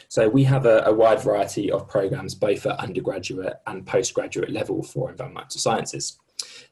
So 0.08 0.28
we 0.28 0.44
have 0.44 0.66
a, 0.66 0.82
a 0.86 0.92
wide 0.92 1.22
variety 1.22 1.70
of 1.70 1.88
programs, 1.88 2.34
both 2.34 2.66
at 2.66 2.78
undergraduate 2.78 3.54
and 3.66 3.86
postgraduate 3.86 4.50
level 4.50 4.82
for 4.82 5.10
environmental 5.10 5.60
sciences. 5.60 6.18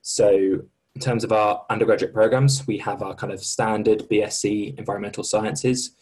So 0.02 0.62
in 0.94 1.00
terms 1.00 1.24
of 1.24 1.32
our 1.32 1.64
undergraduate 1.70 2.12
programs, 2.12 2.66
we 2.66 2.78
have 2.78 3.02
our 3.02 3.14
kind 3.14 3.32
of 3.32 3.42
standard 3.42 4.08
BSc 4.10 4.78
environmental 4.78 5.22
sciences. 5.22 5.92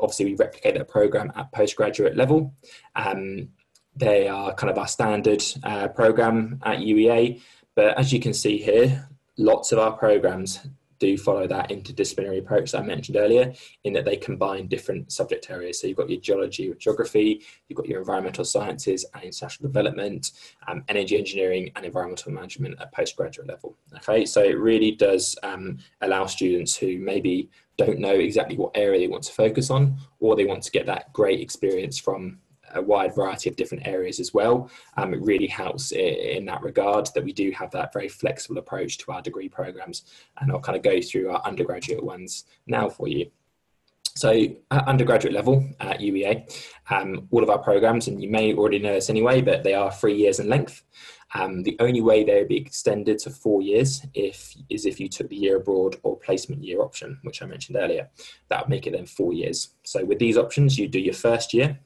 Obviously, 0.00 0.26
we 0.26 0.34
replicate 0.34 0.74
that 0.74 0.88
program 0.88 1.32
at 1.34 1.50
postgraduate 1.52 2.16
level. 2.16 2.54
Um, 2.94 3.48
they 3.96 4.28
are 4.28 4.54
kind 4.54 4.70
of 4.70 4.78
our 4.78 4.86
standard 4.86 5.42
uh, 5.64 5.88
program 5.88 6.60
at 6.64 6.78
UEA. 6.78 7.40
But 7.74 7.98
as 7.98 8.12
you 8.12 8.20
can 8.20 8.34
see 8.34 8.58
here, 8.58 9.08
lots 9.36 9.72
of 9.72 9.78
our 9.78 9.92
programs 9.92 10.60
do 10.98 11.16
follow 11.16 11.46
that 11.46 11.70
interdisciplinary 11.70 12.38
approach 12.38 12.72
that 12.72 12.82
I 12.82 12.86
mentioned 12.86 13.16
earlier, 13.16 13.52
in 13.84 13.92
that 13.94 14.04
they 14.04 14.16
combine 14.16 14.66
different 14.66 15.12
subject 15.12 15.50
areas. 15.50 15.80
So 15.80 15.86
you've 15.86 15.96
got 15.96 16.10
your 16.10 16.20
geology 16.20 16.72
geography, 16.78 17.42
you've 17.68 17.76
got 17.76 17.86
your 17.86 18.00
environmental 18.00 18.44
sciences 18.44 19.04
and 19.14 19.24
international 19.24 19.68
development, 19.68 20.32
um, 20.68 20.84
energy 20.88 21.16
engineering 21.18 21.70
and 21.76 21.84
environmental 21.84 22.32
management 22.32 22.80
at 22.80 22.92
postgraduate 22.92 23.48
level. 23.48 23.76
Okay, 23.96 24.24
so 24.26 24.42
it 24.42 24.58
really 24.58 24.92
does 24.92 25.36
um, 25.42 25.78
allow 26.00 26.26
students 26.26 26.76
who 26.76 26.98
maybe 26.98 27.50
don't 27.76 27.98
know 27.98 28.14
exactly 28.14 28.56
what 28.56 28.72
area 28.74 28.98
they 29.00 29.08
want 29.08 29.22
to 29.24 29.32
focus 29.32 29.70
on, 29.70 29.96
or 30.18 30.34
they 30.34 30.46
want 30.46 30.62
to 30.62 30.70
get 30.70 30.86
that 30.86 31.12
great 31.12 31.40
experience 31.40 31.98
from 31.98 32.38
a 32.74 32.82
wide 32.82 33.14
variety 33.14 33.48
of 33.48 33.56
different 33.56 33.86
areas 33.86 34.20
as 34.20 34.34
well. 34.34 34.70
Um, 34.96 35.14
it 35.14 35.22
really 35.22 35.46
helps 35.46 35.92
in 35.92 36.44
that 36.46 36.62
regard 36.62 37.08
that 37.14 37.24
we 37.24 37.32
do 37.32 37.50
have 37.52 37.70
that 37.72 37.92
very 37.92 38.08
flexible 38.08 38.58
approach 38.58 38.98
to 38.98 39.12
our 39.12 39.22
degree 39.22 39.48
programs. 39.48 40.04
And 40.38 40.50
I'll 40.50 40.60
kind 40.60 40.76
of 40.76 40.82
go 40.82 41.00
through 41.00 41.30
our 41.30 41.42
undergraduate 41.44 42.04
ones 42.04 42.44
now 42.66 42.88
for 42.88 43.08
you. 43.08 43.30
So 44.16 44.30
at 44.70 44.88
undergraduate 44.88 45.34
level 45.34 45.68
at 45.78 46.00
UEA, 46.00 46.50
um, 46.88 47.28
all 47.30 47.42
of 47.42 47.50
our 47.50 47.58
programs, 47.58 48.08
and 48.08 48.22
you 48.22 48.30
may 48.30 48.54
already 48.54 48.78
know 48.78 48.94
this 48.94 49.10
anyway, 49.10 49.42
but 49.42 49.62
they 49.62 49.74
are 49.74 49.92
three 49.92 50.16
years 50.16 50.40
in 50.40 50.48
length. 50.48 50.82
Um, 51.34 51.62
the 51.62 51.76
only 51.80 52.00
way 52.00 52.24
they 52.24 52.38
would 52.38 52.48
be 52.48 52.56
extended 52.56 53.18
to 53.20 53.30
four 53.30 53.60
years 53.60 54.06
if 54.14 54.56
is 54.70 54.86
if 54.86 54.98
you 54.98 55.08
took 55.08 55.28
the 55.28 55.36
year 55.36 55.56
abroad 55.56 55.96
or 56.02 56.16
placement 56.16 56.64
year 56.64 56.80
option, 56.80 57.18
which 57.24 57.42
I 57.42 57.46
mentioned 57.46 57.76
earlier. 57.76 58.08
That 58.48 58.62
would 58.62 58.70
make 58.70 58.86
it 58.86 58.92
then 58.92 59.04
four 59.04 59.34
years. 59.34 59.74
So 59.82 60.02
with 60.02 60.18
these 60.18 60.38
options, 60.38 60.78
you 60.78 60.88
do 60.88 61.00
your 61.00 61.14
first 61.14 61.52
year, 61.52 61.78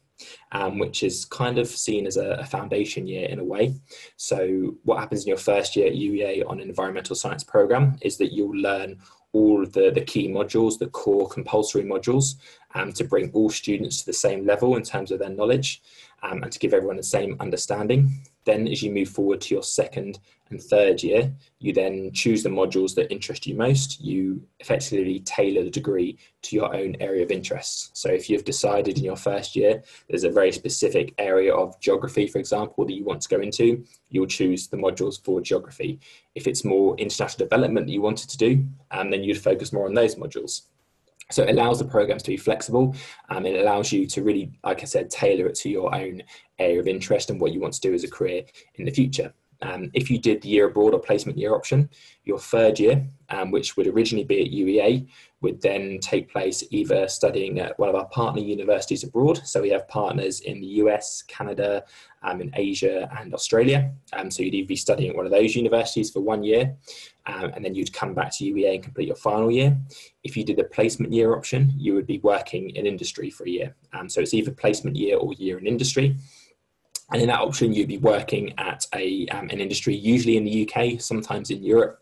um, 0.53 0.79
which 0.79 1.03
is 1.03 1.25
kind 1.25 1.59
of 1.59 1.69
seen 1.69 2.07
as 2.07 2.17
a, 2.17 2.33
a, 2.33 2.45
foundation 2.45 3.07
year 3.07 3.29
in 3.29 3.39
a 3.39 3.45
way. 3.45 3.75
So, 4.17 4.77
what 4.85 4.99
happens 4.99 5.23
in 5.23 5.29
your 5.29 5.37
first 5.37 5.77
year 5.77 5.87
at 5.89 5.95
UEA 5.95 6.49
on 6.49 6.61
an 6.61 6.69
environmental 6.69 7.17
science 7.17 7.45
program 7.45 7.97
is 8.03 8.17
that 8.19 8.33
you'll 8.33 8.57
learn 8.57 8.99
all 9.33 9.65
the, 9.65 9.91
the 9.91 10.01
key 10.01 10.29
modules, 10.29 10.79
the 10.79 10.89
core 10.89 11.29
compulsory 11.29 11.85
modules, 11.85 12.35
um, 12.75 12.93
to 12.93 13.05
bring 13.05 13.31
all 13.33 13.51
students 13.51 14.01
to 14.01 14.07
the 14.07 14.13
same 14.13 14.45
level 14.45 14.77
in 14.77 14.83
terms 14.83 15.11
of 15.11 15.19
their 15.19 15.31
knowledge 15.31 15.83
um, 16.23 16.43
and 16.43 16.53
to 16.53 16.59
give 16.59 16.75
everyone 16.75 16.97
the 16.97 17.03
same 17.03 17.37
understanding. 17.41 18.23
Then, 18.45 18.67
as 18.69 18.83
you 18.83 18.91
move 18.91 19.09
forward 19.09 19.41
to 19.43 19.55
your 19.55 19.63
second 19.63 20.19
and 20.49 20.61
third 20.61 21.03
year, 21.03 21.33
you 21.59 21.73
then 21.73 22.11
choose 22.13 22.43
the 22.43 22.49
modules 22.49 22.95
that 22.95 23.13
interest 23.13 23.47
you 23.47 23.55
most. 23.55 24.01
You 24.01 24.43
effectively 24.59 25.21
tailor 25.21 25.63
the 25.63 25.71
degree 25.71 26.19
to 26.43 26.57
your 26.57 26.75
own 26.75 26.97
area 27.01 27.23
of 27.23 27.31
interest. 27.31 27.97
So, 27.97 28.09
if 28.09 28.31
you've 28.31 28.45
decided 28.45 28.99
in 28.99 29.05
your 29.05 29.17
first 29.17 29.55
year 29.55 29.83
there's 30.09 30.25
a 30.25 30.31
very 30.31 30.53
specific 30.53 31.15
area 31.19 31.55
of 31.55 31.79
geography, 31.81 32.27
for 32.27 32.39
example, 32.39 32.85
that 32.87 32.95
you 32.95 33.05
want 33.05 33.23
to 33.23 33.29
go 33.29 33.41
into, 33.41 33.85
you'll 34.09 34.27
choose 34.27 34.69
the 34.69 34.77
modules 34.77 35.23
for 35.23 35.41
geography. 35.41 36.01
If 36.35 36.47
it's 36.47 36.65
more 36.65 36.97
international 36.97 37.47
development 37.47 37.87
that 37.87 37.93
you 37.93 38.03
wanted 38.03 38.31
to 38.31 38.39
do, 38.39 38.65
um, 38.91 39.11
then 39.11 39.23
you'd 39.23 39.39
focus 39.39 39.73
more 39.73 39.87
on 39.87 39.95
those 39.95 40.15
modules. 40.17 40.63
So 41.31 41.43
it 41.45 41.51
allows 41.51 41.79
the 41.79 41.85
programs 41.85 42.23
to 42.25 42.31
be 42.31 42.37
flexible. 42.37 42.95
Um, 43.29 43.47
it 43.47 43.61
allows 43.61 43.93
you 43.93 44.07
to 44.07 44.23
really, 44.23 44.53
like 44.65 44.83
I 44.83 44.85
said, 44.85 45.11
tailor 45.11 45.47
it 45.47 45.55
to 45.57 45.71
your 45.71 45.95
own 45.95 46.23
area 46.59 46.81
of 46.81 46.89
interest 46.89 47.31
and 47.31 47.41
what 47.41 47.53
you 47.53 47.61
want 47.61 47.75
to 47.75 47.81
do 47.81 47.95
as 47.95 48.05
a 48.05 48.11
career 48.11 48.45
in 48.75 48.85
the 48.85 48.91
future. 48.91 49.33
Um, 49.63 49.91
if 49.93 50.11
you 50.11 50.19
did 50.19 50.43
the 50.43 50.49
year 50.49 50.67
abroad 50.67 50.95
or 50.95 51.01
placement 51.01 51.39
year 51.39 51.55
option, 51.55 51.91
your 52.25 52.39
third 52.39 52.79
year, 52.79 53.07
um, 53.29 53.51
which 53.51 53.77
would 53.77 53.87
originally 53.87 54.25
be 54.25 54.43
at 54.43 54.51
UEA, 54.51 55.09
would 55.43 55.61
then 55.63 55.99
take 56.01 56.31
place 56.31 56.63
either 56.71 57.09
studying 57.09 57.61
at 57.61 57.79
one 57.79 57.89
of 57.89 57.95
our 57.95 58.07
partner 58.09 58.43
universities 58.43 59.05
abroad. 59.05 59.41
So 59.47 59.63
we 59.63 59.71
have 59.71 59.89
partners 59.89 60.41
in 60.41 60.61
the 60.61 60.67
US, 60.67 61.23
Canada, 61.23 61.85
um, 62.23 62.41
in 62.41 62.51
Asia, 62.55 63.09
and 63.19 63.33
Australia. 63.33 63.93
Um, 64.13 64.31
so 64.31 64.43
you'd 64.43 64.55
either 64.55 64.69
be 64.69 64.77
studying 64.77 65.11
at 65.11 65.17
one 65.17 65.25
of 65.25 65.33
those 65.33 65.57
universities 65.57 66.11
for 66.11 66.21
one 66.21 66.43
year, 66.43 66.77
um, 67.27 67.53
and 67.55 67.65
then 67.65 67.75
you'd 67.75 67.93
come 67.93 68.15
back 68.15 68.33
to 68.37 68.45
UEA 68.45 68.75
and 68.75 68.83
complete 68.83 69.07
your 69.07 69.17
final 69.17 69.51
year. 69.51 69.77
If 70.25 70.37
you 70.37 70.45
did 70.45 70.57
the 70.57 70.65
placement 70.65 71.13
year 71.13 71.35
option, 71.35 71.73
you 71.77 71.95
would 71.95 72.07
be 72.07 72.19
working 72.19 72.71
in 72.71 72.87
industry 72.87 73.31
for 73.31 73.45
a 73.47 73.51
year. 73.51 73.77
Um, 73.93 74.09
so 74.09 74.21
it's 74.21 74.35
either 74.35 74.51
placement 74.51 74.97
year 74.97 75.17
or 75.17 75.33
year 75.35 75.59
in 75.59 75.67
industry. 75.67 76.17
And 77.13 77.21
in 77.21 77.29
that 77.29 77.41
option, 77.41 77.73
you'd 77.73 77.89
be 77.89 77.99
working 77.99 78.55
at 78.59 78.87
a, 78.95 79.27
um, 79.29 79.49
an 79.51 79.61
industry, 79.61 79.95
usually 79.95 80.37
in 80.37 80.45
the 80.45 80.69
UK, 80.69 81.01
sometimes 81.01 81.51
in 81.51 81.63
Europe. 81.63 82.01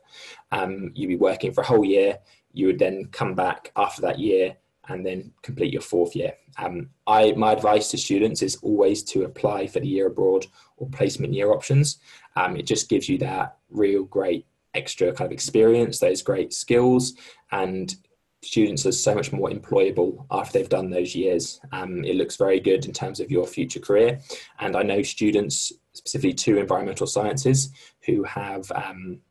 Um, 0.53 0.93
you'd 0.95 1.09
be 1.09 1.17
working 1.17 1.53
for 1.53 1.63
a 1.63 1.67
whole 1.67 1.85
year. 1.85 2.19
You 2.53 2.67
would 2.67 2.79
then 2.79 3.07
come 3.07 3.35
back 3.35 3.73
after 3.77 4.03
that 4.03 4.19
year 4.19 4.57
and 4.89 5.05
then 5.05 5.33
complete 5.43 5.73
your 5.73 5.83
fourth 5.83 6.17
year. 6.17 6.35
Um, 6.59 6.91
I, 7.07 7.33
my 7.33 7.53
advice 7.53 7.91
to 7.91 7.99
students 7.99 8.43
is 8.43 8.57
always 8.63 9.03
to 9.05 9.25
apply 9.25 9.67
for 9.67 9.81
the 9.81 9.89
year 9.89 10.07
abroad 10.07 10.47
or 10.77 10.89
placement 10.89 11.35
year 11.35 11.53
options. 11.53 11.99
Um, 12.37 12.57
it 12.57 12.67
just 12.67 12.89
gives 12.89 13.09
you 13.09 13.19
that 13.19 13.57
real 13.71 14.05
great 14.05 14.47
extra 14.75 15.13
kind 15.13 15.27
of 15.27 15.33
experience, 15.33 15.99
those 15.99 16.23
great 16.23 16.53
skills, 16.53 17.15
and 17.53 17.97
students 18.44 18.86
are 18.86 18.92
so 18.92 19.16
much 19.16 19.32
more 19.32 19.50
employable 19.50 20.26
after 20.30 20.60
they've 20.60 20.70
done 20.70 20.90
those 20.90 21.16
years. 21.16 21.60
Um, 21.72 22.04
it 22.04 22.16
looks 22.16 22.36
very 22.36 22.60
good 22.60 22.86
in 22.86 22.94
terms 22.94 23.20
of 23.20 23.32
your 23.32 23.48
future 23.48 23.80
career. 23.80 24.20
And 24.60 24.76
I 24.76 24.84
know 24.84 25.02
students, 25.02 25.72
specifically 25.94 26.34
to 26.34 26.58
environmental 26.58 27.08
sciences, 27.08 27.72
who 28.06 28.24
have. 28.24 28.72
Um... 28.72 29.22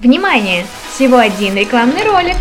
Внимание! 0.00 0.66
Всего 0.90 1.18
один 1.18 1.54
рекламный 1.54 2.04
ролик. 2.04 2.36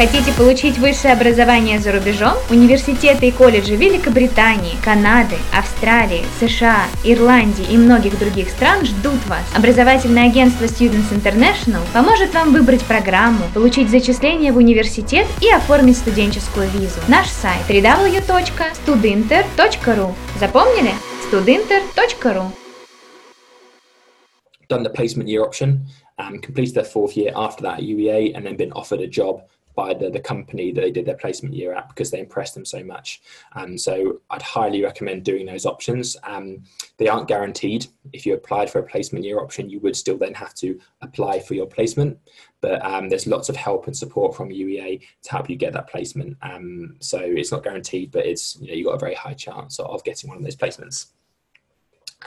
Хотите 0.00 0.32
получить 0.32 0.78
высшее 0.78 1.12
образование 1.12 1.78
за 1.78 1.92
рубежом? 1.92 2.32
Университеты 2.48 3.28
и 3.28 3.30
колледжи 3.30 3.76
Великобритании, 3.76 4.72
Канады, 4.82 5.36
Австралии, 5.52 6.24
США, 6.40 6.84
Ирландии 7.04 7.66
и 7.70 7.76
многих 7.76 8.18
других 8.18 8.48
стран 8.48 8.86
ждут 8.86 9.22
вас. 9.26 9.42
Образовательное 9.54 10.30
агентство 10.30 10.64
Students 10.64 11.12
International 11.12 11.82
поможет 11.92 12.32
вам 12.32 12.54
выбрать 12.54 12.82
программу, 12.84 13.44
получить 13.52 13.90
зачисление 13.90 14.52
в 14.52 14.56
университет 14.56 15.26
и 15.42 15.50
оформить 15.50 15.98
студенческую 15.98 16.70
визу. 16.70 17.00
Наш 17.06 17.28
сайт 17.28 17.68
www.studinter.ru 17.68 20.14
Запомнили? 20.40 20.92
studinter.ru 21.30 22.44
Done 24.70 24.82
the 24.82 24.88
placement 24.88 25.28
year 25.28 25.42
option, 25.42 25.84
um, 26.16 26.38
completed 26.38 26.74
their 26.74 26.84
fourth 26.84 27.18
year 27.18 27.32
after 27.36 27.62
that 27.64 27.80
at 27.80 27.84
UEA 27.84 28.34
and 28.34 28.46
then 28.46 28.56
been 28.56 28.72
offered 28.72 29.02
a 29.02 29.06
job 29.06 29.42
by 29.80 29.94
the, 29.94 30.10
the 30.10 30.20
company 30.20 30.72
that 30.72 30.82
they 30.82 30.90
did 30.90 31.06
their 31.06 31.16
placement 31.16 31.54
year 31.54 31.72
at 31.72 31.88
because 31.88 32.10
they 32.10 32.20
impressed 32.20 32.54
them 32.54 32.66
so 32.66 32.84
much. 32.84 33.22
Um, 33.52 33.78
so 33.78 34.20
I'd 34.28 34.42
highly 34.42 34.82
recommend 34.82 35.24
doing 35.24 35.46
those 35.46 35.64
options. 35.64 36.18
Um, 36.22 36.64
they 36.98 37.08
aren't 37.08 37.28
guaranteed. 37.28 37.86
If 38.12 38.26
you 38.26 38.34
applied 38.34 38.68
for 38.68 38.78
a 38.80 38.82
placement 38.82 39.24
year 39.24 39.40
option, 39.40 39.70
you 39.70 39.80
would 39.80 39.96
still 39.96 40.18
then 40.18 40.34
have 40.34 40.54
to 40.56 40.78
apply 41.00 41.40
for 41.40 41.54
your 41.54 41.66
placement. 41.66 42.18
But 42.60 42.84
um, 42.84 43.08
there's 43.08 43.26
lots 43.26 43.48
of 43.48 43.56
help 43.56 43.86
and 43.86 43.96
support 43.96 44.36
from 44.36 44.50
UEA 44.50 45.00
to 45.22 45.30
help 45.30 45.48
you 45.48 45.56
get 45.56 45.72
that 45.72 45.88
placement. 45.88 46.36
Um, 46.42 46.96
so 47.00 47.18
it's 47.22 47.50
not 47.50 47.64
guaranteed, 47.64 48.10
but 48.10 48.26
it's 48.26 48.58
you 48.60 48.68
know 48.68 48.74
you've 48.74 48.86
got 48.86 48.96
a 48.96 49.06
very 49.06 49.14
high 49.14 49.34
chance 49.34 49.78
of 49.80 50.04
getting 50.04 50.28
one 50.28 50.36
of 50.36 50.44
those 50.44 50.56
placements. 50.56 51.06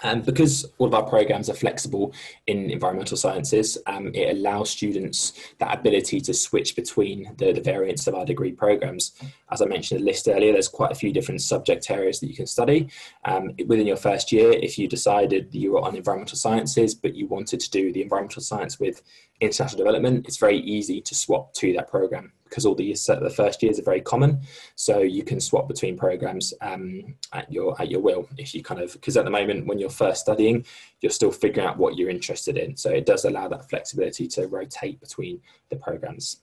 And 0.02 0.26
because 0.26 0.66
all 0.80 0.88
of 0.88 0.94
our 0.94 1.04
programs 1.04 1.50
are 1.50 1.54
flexible 1.54 2.14
in 2.48 2.72
environmental 2.72 3.16
sciences, 3.16 3.78
um, 3.86 4.12
it 4.16 4.36
allows 4.36 4.72
students 4.72 5.34
that 5.60 5.80
ability 5.80 6.20
to 6.22 6.34
switch 6.34 6.76
between 6.76 7.34
the, 7.38 7.54
the 7.54 7.62
variants 7.62 8.08
of 8.08 8.16
our 8.16 8.26
degree 8.26 8.52
programs. 8.52 9.12
As 9.52 9.62
I 9.62 9.66
mentioned 9.66 10.02
the 10.02 10.06
list 10.06 10.28
earlier, 10.28 10.52
there's 10.52 10.68
quite 10.68 10.92
a 10.92 10.96
few 10.96 11.14
different 11.14 11.42
subject 11.42 11.90
areas 11.92 12.20
that 12.20 12.28
you 12.28 12.36
can 12.36 12.48
study. 12.48 12.90
Um, 13.26 13.52
within 13.68 13.86
your 13.86 13.98
first 13.98 14.32
year, 14.32 14.52
if 14.52 14.80
you 14.80 14.88
decided 14.88 15.54
you 15.54 15.74
were 15.74 15.82
on 15.82 15.96
environmental 15.96 16.38
sciences, 16.38 16.96
but 16.96 17.14
you 17.14 17.28
wanted 17.28 17.60
to 17.60 17.70
do 17.70 17.94
the 17.94 18.02
environmental 18.02 18.42
science 18.42 18.80
with 18.80 19.04
international 19.42 19.78
development, 19.78 20.26
it's 20.26 20.38
very 20.38 20.58
easy 20.58 21.02
to 21.02 21.14
swap 21.14 21.54
to 21.54 21.72
that 21.74 21.88
program 21.88 22.32
because 22.54 22.68
all 22.68 22.76
the, 22.76 22.94
the 22.94 23.34
first 23.36 23.64
years 23.64 23.80
are 23.80 23.84
very 23.84 24.00
common. 24.00 24.40
So 24.76 25.00
you 25.00 25.24
can 25.24 25.40
swap 25.40 25.68
between 25.68 25.98
programs 25.98 26.54
um, 26.62 27.16
at 27.32 27.52
your 27.52 27.80
at 27.82 27.90
your 27.90 28.00
will 28.00 28.30
if 28.38 28.54
you 28.54 28.62
kind 28.62 28.80
of 28.80 28.94
because 28.94 29.18
at 29.18 29.26
the 29.26 29.32
moment 29.32 29.66
when 29.66 29.80
you're 29.80 29.90
first 29.90 30.22
studying, 30.22 30.64
you're 31.02 31.10
still 31.10 31.32
figuring 31.32 31.68
out 31.68 31.78
what 31.78 31.98
you're 31.98 32.12
interested 32.12 32.56
in. 32.58 32.78
So 32.78 32.92
it 32.92 33.08
does 33.08 33.26
allow 33.26 33.48
that 33.48 33.70
flexibility 33.70 34.28
to 34.30 34.48
rotate 34.48 35.00
between 35.00 35.42
the 35.70 35.78
programs. 35.78 36.42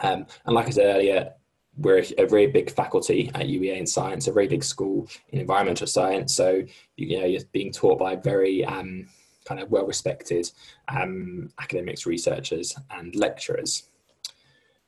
Um, 0.00 0.26
and 0.46 0.54
like 0.56 0.66
I 0.66 0.70
said 0.70 0.96
earlier, 0.96 1.32
we're 1.76 2.04
a 2.18 2.26
very 2.26 2.48
big 2.48 2.72
faculty 2.72 3.30
at 3.34 3.46
UEA 3.46 3.78
in 3.78 3.86
science, 3.86 4.26
a 4.26 4.32
very 4.32 4.48
big 4.48 4.64
school 4.64 5.08
in 5.28 5.38
environmental 5.38 5.86
science. 5.86 6.34
So 6.34 6.64
you 6.96 7.20
know 7.20 7.26
you're 7.26 7.42
being 7.52 7.70
taught 7.70 8.00
by 8.00 8.16
very 8.16 8.64
um, 8.64 9.06
kind 9.44 9.60
of 9.60 9.70
well 9.70 9.86
respected 9.86 10.50
um, 10.88 11.50
academics, 11.60 12.04
researchers, 12.04 12.76
and 12.90 13.14
lecturers. 13.14 13.84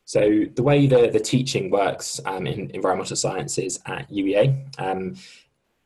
So 0.06 0.44
the 0.54 0.62
way 0.62 0.86
the, 0.86 1.10
the 1.12 1.18
teaching 1.18 1.68
works 1.68 2.20
um, 2.24 2.46
in 2.46 2.70
environmental 2.70 3.16
sciences 3.16 3.80
at 3.86 4.08
UEA, 4.08 4.64
um, 4.78 5.16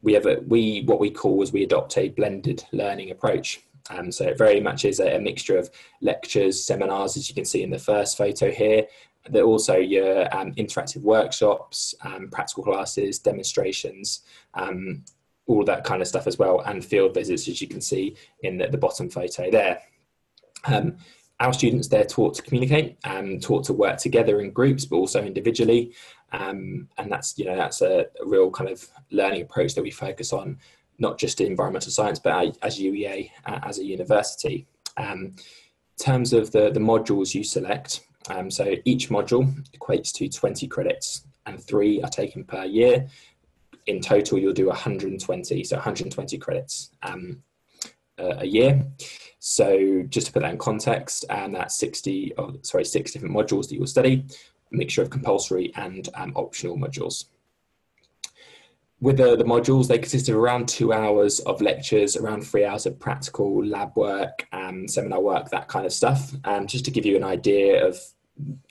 we 0.03 0.13
have 0.13 0.27
a, 0.27 0.41
we 0.47 0.83
what 0.83 1.01
we 1.01 1.11
call 1.11 1.43
is 1.43 1.53
we 1.53 1.63
adopt 1.63 1.97
a 1.97 2.11
blended 2.11 2.63
learning 2.71 3.11
approach. 3.11 3.63
Um, 3.89 4.13
so 4.13 4.29
it 4.29 4.37
very 4.37 4.61
much 4.61 4.85
is 4.85 5.01
a, 5.01 5.17
a, 5.17 5.21
mixture 5.21 5.57
of 5.57 5.71
lectures, 6.03 6.63
seminars, 6.63 7.17
as 7.17 7.31
you 7.31 7.35
can 7.35 7.47
see 7.47 7.63
in 7.63 7.71
the 7.71 7.79
first 7.79 8.19
photo 8.19 8.51
here. 8.51 8.87
There 9.29 9.45
also 9.45 9.77
your 9.77 10.35
um, 10.37 10.53
interactive 10.55 11.03
workshops, 11.03 11.95
um, 12.03 12.29
practical 12.29 12.63
classes, 12.63 13.19
demonstrations, 13.19 14.21
um, 14.53 15.03
all 15.47 15.65
that 15.65 15.85
kind 15.85 16.03
of 16.03 16.09
stuff 16.09 16.27
as 16.27 16.39
well, 16.39 16.61
and 16.61 16.85
field 16.85 17.15
visits, 17.15 17.49
as 17.49 17.61
you 17.63 17.69
can 17.69 17.81
see 17.81 18.17
in 18.43 18.59
the, 18.59 18.69
the 18.69 18.79
bottom 18.79 19.09
photo 19.09 19.51
there. 19.51 19.81
Um, 20.67 20.99
our 21.41 21.53
students 21.55 21.89
they're 21.89 22.05
taught 22.05 22.35
to 22.35 22.43
communicate 22.43 22.99
and 23.05 23.43
taught 23.43 23.65
to 23.65 23.73
work 23.73 23.97
together 23.97 24.41
in 24.41 24.51
groups 24.51 24.85
but 24.85 24.97
also 24.97 25.25
individually. 25.25 25.93
Um, 26.33 26.89
and 26.99 27.11
that's 27.11 27.37
you 27.39 27.47
know 27.47 27.57
that's 27.57 27.81
a, 27.81 28.07
a, 28.23 28.27
real 28.27 28.51
kind 28.51 28.71
of 28.71 28.87
learning 29.11 29.43
approach 29.43 29.75
that 29.75 29.83
we 29.83 29.91
focus 29.91 30.33
on 30.33 30.59
not 30.99 31.19
just 31.19 31.41
in 31.41 31.49
environmental 31.49 31.91
science 31.91 32.21
but 32.21 32.57
as 32.63 32.79
UEA 32.79 33.31
uh, 33.47 33.59
as 33.65 33.79
a 33.79 33.85
university. 33.85 34.67
Um, 34.97 35.35
in 35.99 36.05
terms 36.05 36.33
of 36.33 36.53
the 36.53 36.71
the 36.71 36.81
modules 36.81 37.35
you 37.35 37.43
select 37.43 38.07
um, 38.29 38.51
so 38.51 38.77
each 38.85 39.09
module 39.09 39.53
equates 39.77 40.13
to 40.13 40.29
20 40.29 40.69
credits 40.69 41.25
and 41.47 41.61
three 41.61 42.01
are 42.03 42.11
taken 42.11 42.45
per 42.45 42.65
year. 42.65 43.09
In 43.87 44.01
total 44.01 44.39
you'll 44.39 44.53
do 44.53 44.67
120 44.67 45.65
so 45.65 45.77
120 45.77 46.39
credits 46.39 46.91
um, 47.03 47.43
a 48.19 48.47
year 48.47 48.87
so 49.41 50.03
just 50.11 50.27
to 50.27 50.33
put 50.35 50.43
that 50.43 50.53
in 50.53 50.59
context, 50.59 51.25
and 51.31 51.55
that's 51.55 51.75
60, 51.77 52.35
oh, 52.37 52.55
sorry, 52.61 52.85
six 52.85 53.11
different 53.11 53.35
modules 53.35 53.63
that 53.63 53.73
you 53.73 53.81
will 53.81 53.87
study, 53.87 54.25
a 54.71 54.77
mixture 54.77 55.01
of 55.01 55.09
compulsory 55.09 55.73
and 55.77 56.11
um, 56.15 56.33
optional 56.37 56.77
modules. 56.77 57.25
With 59.01 59.17
the, 59.17 59.37
the 59.37 59.45
modules, 59.45 59.89
they 59.89 59.97
consist 59.97 60.29
of 60.29 60.37
around 60.37 60.69
two 60.69 60.93
hours 60.93 61.41
of 61.41 61.63
lectures, 61.63 62.19
around 62.19 62.43
three 62.43 62.67
hours 62.67 62.85
of 62.85 63.01
practical 63.01 63.65
lab 63.65 63.97
work, 63.97 64.47
and 64.53 64.91
seminar 64.91 65.23
work, 65.23 65.49
that 65.49 65.69
kind 65.69 65.87
of 65.87 65.93
stuff. 65.95 66.33
And 66.45 66.69
just 66.69 66.85
to 66.85 66.91
give 66.91 67.07
you 67.07 67.17
an 67.17 67.25
idea 67.25 67.87
of 67.87 67.99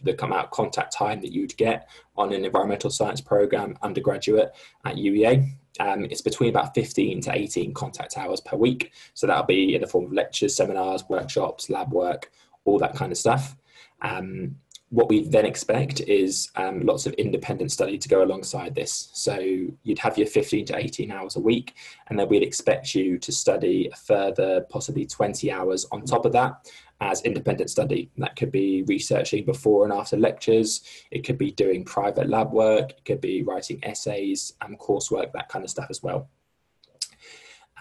the 0.04 0.14
come 0.14 0.34
out 0.34 0.52
contact 0.52 0.94
time 0.94 1.22
that 1.22 1.32
you'd 1.32 1.56
get 1.58 1.90
on 2.18 2.34
an 2.34 2.46
environmental 2.46 2.90
science 2.90 3.22
program 3.22 3.78
undergraduate 3.82 4.56
at 4.86 4.96
UEA. 4.96 5.52
Um, 5.80 6.06
it's 6.06 6.22
between 6.22 6.50
about 6.50 6.74
15 6.76 7.22
to 7.22 7.36
18 7.36 7.74
contact 7.74 8.18
hours 8.18 8.42
per 8.42 8.58
week. 8.58 8.92
So 9.14 9.28
that'll 9.28 9.46
be 9.46 9.76
in 9.76 9.82
the 9.82 9.88
form 9.88 10.06
of 10.06 10.14
lectures, 10.14 10.56
seminars, 10.56 11.04
workshops, 11.08 11.70
lab 11.70 11.94
work, 11.94 12.32
all 12.66 12.80
that 12.80 12.96
kind 12.96 13.12
of 13.12 13.18
stuff. 13.18 13.56
Um, 14.02 14.56
what 14.90 15.08
we 15.08 15.24
then 15.24 15.46
expect 15.46 16.02
is 16.02 16.50
um, 16.56 16.82
lots 16.82 17.06
of 17.06 17.14
independent 17.14 17.72
study 17.72 17.98
to 17.98 18.10
go 18.10 18.24
alongside 18.24 18.74
this. 18.74 19.10
So 19.14 19.40
you'd 19.84 20.00
have 20.00 20.18
your 20.18 20.26
15 20.26 20.66
to 20.66 20.78
18 20.78 21.12
hours 21.12 21.36
a 21.36 21.40
week, 21.40 21.76
and 22.08 22.18
then 22.18 22.28
we'd 22.28 22.42
expect 22.42 22.96
you 22.96 23.20
to 23.20 23.32
study 23.32 23.90
a 23.94 23.96
further 23.96 24.62
possibly 24.70 25.06
20 25.06 25.52
hours 25.52 25.86
on 25.92 26.06
top 26.06 26.26
of 26.26 26.32
that 26.34 26.68
as 27.02 27.22
independent 27.22 27.70
study. 27.70 28.10
That 28.18 28.36
could 28.36 28.52
be 28.52 28.84
researching 28.84 29.46
before 29.46 29.84
and 29.86 29.94
after 29.94 30.18
lectures, 30.18 30.82
it 31.12 31.24
could 31.24 31.38
be 31.38 31.52
doing 31.52 31.86
private 31.86 32.30
lab 32.30 32.52
work, 32.52 32.92
it 32.92 33.06
could 33.06 33.22
be 33.22 33.44
writing 33.44 33.80
essays 33.84 34.54
and 34.62 34.80
coursework, 34.80 35.32
that 35.34 35.50
kind 35.50 35.64
of 35.64 35.72
stuff 35.72 35.88
as 35.90 36.04
well. 36.04 36.30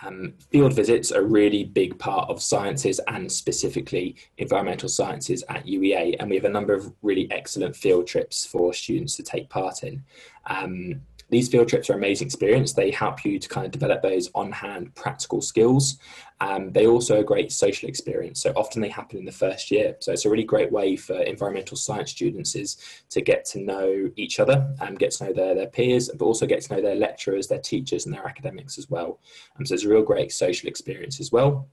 Um, 0.05 0.35
field 0.51 0.75
visits 0.75 1.11
are 1.11 1.23
a 1.23 1.25
really 1.25 1.65
big 1.65 1.99
part 1.99 2.31
of 2.31 2.41
sciences 2.41 3.01
and 3.09 3.31
specifically 3.31 4.17
environmental 4.39 4.89
sciences 4.89 5.43
at 5.49 5.67
UEA, 5.67 6.17
and 6.21 6.31
we 6.31 6.37
have 6.37 6.45
a 6.45 6.51
number 6.51 6.73
of 6.73 6.93
really 7.03 7.29
excellent 7.33 7.75
field 7.75 8.07
trips 8.07 8.47
for 8.47 8.73
students 8.73 9.17
to 9.17 9.23
take 9.25 9.51
part 9.51 9.83
in. 9.83 10.05
Um, 10.47 11.03
these 11.31 11.49
field 11.49 11.69
trips 11.69 11.91
are 11.91 11.95
amazing 11.95 12.27
experience. 12.27 12.73
They 12.73 12.91
help 12.91 13.25
you 13.25 13.39
to 13.39 13.49
kind 13.49 13.67
of 13.67 13.73
develop 13.73 14.03
those 14.03 14.31
on-hand 14.35 14.95
practical 14.95 15.43
skills. 15.43 15.99
Um, 16.41 16.71
they 16.71 16.87
also 16.87 17.21
a 17.21 17.25
great 17.25 17.51
social 17.51 17.89
experience. 17.89 18.41
So 18.41 18.53
often 18.55 18.81
they 18.81 18.89
happen 18.89 19.19
in 19.19 19.25
the 19.25 19.33
first 19.33 19.71
year. 19.71 19.97
So 19.99 20.13
it's 20.13 20.25
a 20.25 20.31
really 20.31 20.45
great 20.45 20.71
way 20.71 20.95
for 20.95 21.21
environmental 21.21 21.77
science 21.77 22.13
students 22.13 22.55
is 22.55 22.77
to 23.11 23.21
get 23.21 23.45
to 23.47 23.61
know 23.61 24.11
each 24.17 24.39
other 24.39 24.73
and 24.81 24.99
get 24.99 25.11
to 25.13 25.25
know 25.25 25.33
their, 25.33 25.55
their 25.55 25.67
peers, 25.67 26.09
but 26.15 26.25
also 26.25 26.47
get 26.47 26.63
to 26.63 26.75
know 26.75 26.83
their 26.83 26.95
lecturers, 26.95 27.49
their 27.49 27.59
teachers 27.59 28.07
and 28.07 28.15
their 28.15 28.27
academics 28.27 28.79
as 28.79 28.89
well. 28.89 29.19
Um, 29.59 29.67
so 29.67 29.75
it's 29.75 29.85
a 29.85 29.89
real 29.89 30.03
great 30.03 30.31
social 30.33 30.69
experience 30.69 31.19
as 31.19 31.33
well. 31.33 31.69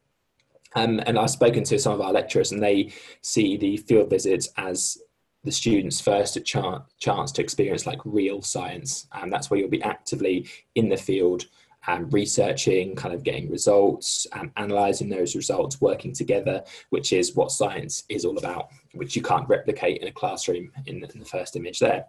Um, 0.76 1.00
and 1.06 1.18
I've 1.18 1.30
spoken 1.30 1.64
to 1.66 1.80
some 1.80 1.94
of 1.94 2.02
our 2.02 2.12
lecturers 2.12 2.52
and 2.52 2.62
they 2.62 2.92
see 3.22 3.58
the 3.58 3.78
field 3.78 4.10
visits 4.10 4.50
as 4.58 4.98
the 5.44 5.52
students 5.52 6.02
first 6.02 6.36
a 6.36 6.42
chance, 6.42 6.84
chance 7.00 7.32
to 7.34 7.42
experience 7.42 7.86
like 7.86 8.00
real 8.04 8.42
science 8.42 9.08
and 9.14 9.32
that's 9.32 9.50
where 9.50 9.60
you'll 9.60 9.70
be 9.70 9.84
actively 9.84 10.48
in 10.74 10.90
the 10.90 10.98
field 10.98 11.46
um, 11.88 12.10
researching 12.10 12.96
kind 12.96 13.14
of 13.14 13.24
getting 13.24 13.50
results 13.50 14.28
and 14.34 14.52
analyzing 14.58 15.10
those 15.10 15.36
results 15.36 15.80
working 15.82 16.14
together 16.14 16.64
which 16.90 17.14
is 17.14 17.36
what 17.36 17.52
science 17.52 18.04
is 18.10 18.26
all 18.26 18.38
about 18.38 18.70
which 18.96 19.16
you 19.16 19.22
can't 19.22 19.48
replicate 19.48 20.02
in 20.02 20.08
a 20.08 20.12
classroom 20.12 20.72
in, 20.86 21.04
in 21.04 21.20
the 21.20 21.26
first 21.26 21.56
image 21.56 21.80
there. 21.80 22.06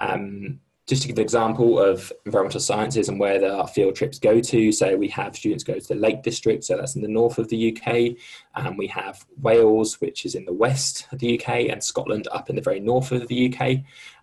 Um, 0.00 0.60
just 0.86 1.02
to 1.02 1.08
give 1.08 1.18
an 1.18 1.22
example 1.22 1.80
of 1.80 2.12
environmental 2.26 2.60
sciences 2.60 3.08
and 3.08 3.18
where 3.18 3.44
our 3.52 3.66
field 3.66 3.96
trips 3.96 4.20
go 4.20 4.40
to, 4.40 4.70
so 4.70 4.96
we 4.96 5.08
have 5.08 5.36
students 5.36 5.64
go 5.64 5.78
to 5.78 5.88
the 5.88 5.96
Lake 5.96 6.22
District, 6.22 6.62
so 6.62 6.76
that's 6.76 6.94
in 6.94 7.02
the 7.02 7.08
north 7.08 7.38
of 7.38 7.48
the 7.48 7.76
UK, 7.76 8.16
and 8.54 8.78
we 8.78 8.86
have 8.86 9.26
Wales, 9.40 10.00
which 10.00 10.24
is 10.24 10.36
in 10.36 10.44
the 10.44 10.52
west 10.52 11.08
of 11.10 11.18
the 11.18 11.36
UK, 11.36 11.70
and 11.70 11.82
Scotland 11.82 12.28
up 12.30 12.48
in 12.48 12.54
the 12.54 12.62
very 12.62 12.78
north 12.78 13.10
of 13.10 13.26
the 13.26 13.52
UK, 13.52 13.78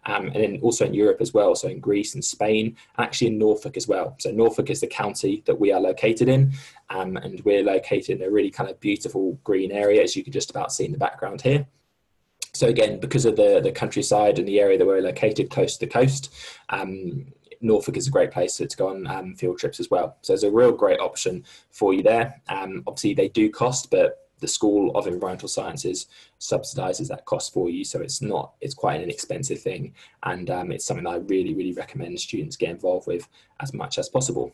um, 0.06 0.28
and 0.28 0.36
then 0.36 0.60
also 0.62 0.86
in 0.86 0.94
Europe 0.94 1.20
as 1.20 1.34
well, 1.34 1.54
so 1.54 1.68
in 1.68 1.82
Greece 1.82 2.14
and 2.14 2.24
Spain, 2.24 2.78
and 2.98 3.06
actually 3.06 3.28
in 3.28 3.38
Norfolk 3.38 3.76
as 3.76 3.90
well. 3.90 4.16
So 4.20 4.32
Norfolk 4.32 4.70
is 4.70 4.80
the 4.80 4.88
county 4.88 5.44
that 5.46 5.60
we 5.60 5.74
are 5.74 5.82
located 5.82 6.30
in, 6.30 6.54
um, 6.90 7.18
and 7.18 7.42
we're 7.42 7.64
located 7.64 8.22
in 8.22 8.28
a 8.28 8.32
really 8.32 8.52
kind 8.52 8.70
of 8.70 8.80
beautiful 8.80 9.38
green 9.44 9.74
area, 9.74 10.02
as 10.02 10.16
you 10.16 10.24
can 10.24 10.32
just 10.32 10.50
about 10.50 10.72
see 10.72 10.86
in 10.86 10.94
the 10.94 10.98
background 10.98 11.42
here. 11.42 11.68
So 12.54 12.68
again, 12.68 13.00
because 13.00 13.26
of 13.26 13.36
the, 13.36 13.60
the 13.62 13.72
countryside 13.72 14.38
and 14.38 14.48
the 14.48 14.60
area 14.60 14.78
that 14.78 14.86
we're 14.86 15.02
located 15.02 15.50
close 15.50 15.74
to 15.78 15.86
the 15.86 15.92
coast, 15.92 16.34
um, 16.70 17.26
Norfolk 17.62 17.98
is 17.98 18.08
a 18.08 18.12
great 18.12 18.32
place 18.32 18.58
to, 18.58 18.68
go 18.68 18.90
on 18.90 19.08
um, 19.08 19.36
field 19.36 19.58
trips 19.58 19.80
as 19.80 19.90
well. 19.90 20.18
So 20.22 20.34
it's 20.34 20.44
a 20.44 20.52
real 20.52 20.72
great 20.72 21.00
option 21.00 21.46
for 21.72 21.94
you 21.94 22.04
there. 22.04 22.42
Um, 22.50 22.84
obviously, 22.86 23.16
they 23.16 23.30
do 23.30 23.50
cost, 23.50 23.90
but 23.90 24.20
the 24.40 24.48
School 24.48 24.96
of 24.96 25.08
Environmental 25.08 25.48
Sciences 25.48 26.08
subsidises 26.40 27.08
that 27.08 27.26
cost 27.26 27.54
for 27.54 27.70
you. 27.70 27.84
So 27.84 28.02
it's 28.02 28.22
not, 28.22 28.54
it's 28.62 28.74
quite 28.74 28.98
an 28.98 29.04
inexpensive 29.04 29.62
thing. 29.62 29.94
And 30.24 30.50
um, 30.50 30.72
it's 30.72 30.86
something 30.86 31.06
that 31.06 31.10
I 31.10 31.18
really, 31.18 31.56
really 31.56 31.74
recommend 31.74 32.20
students 32.20 32.58
get 32.58 32.70
involved 32.70 33.08
with 33.08 33.28
as 33.62 33.74
much 33.74 33.98
as 33.98 34.10
possible. 34.10 34.54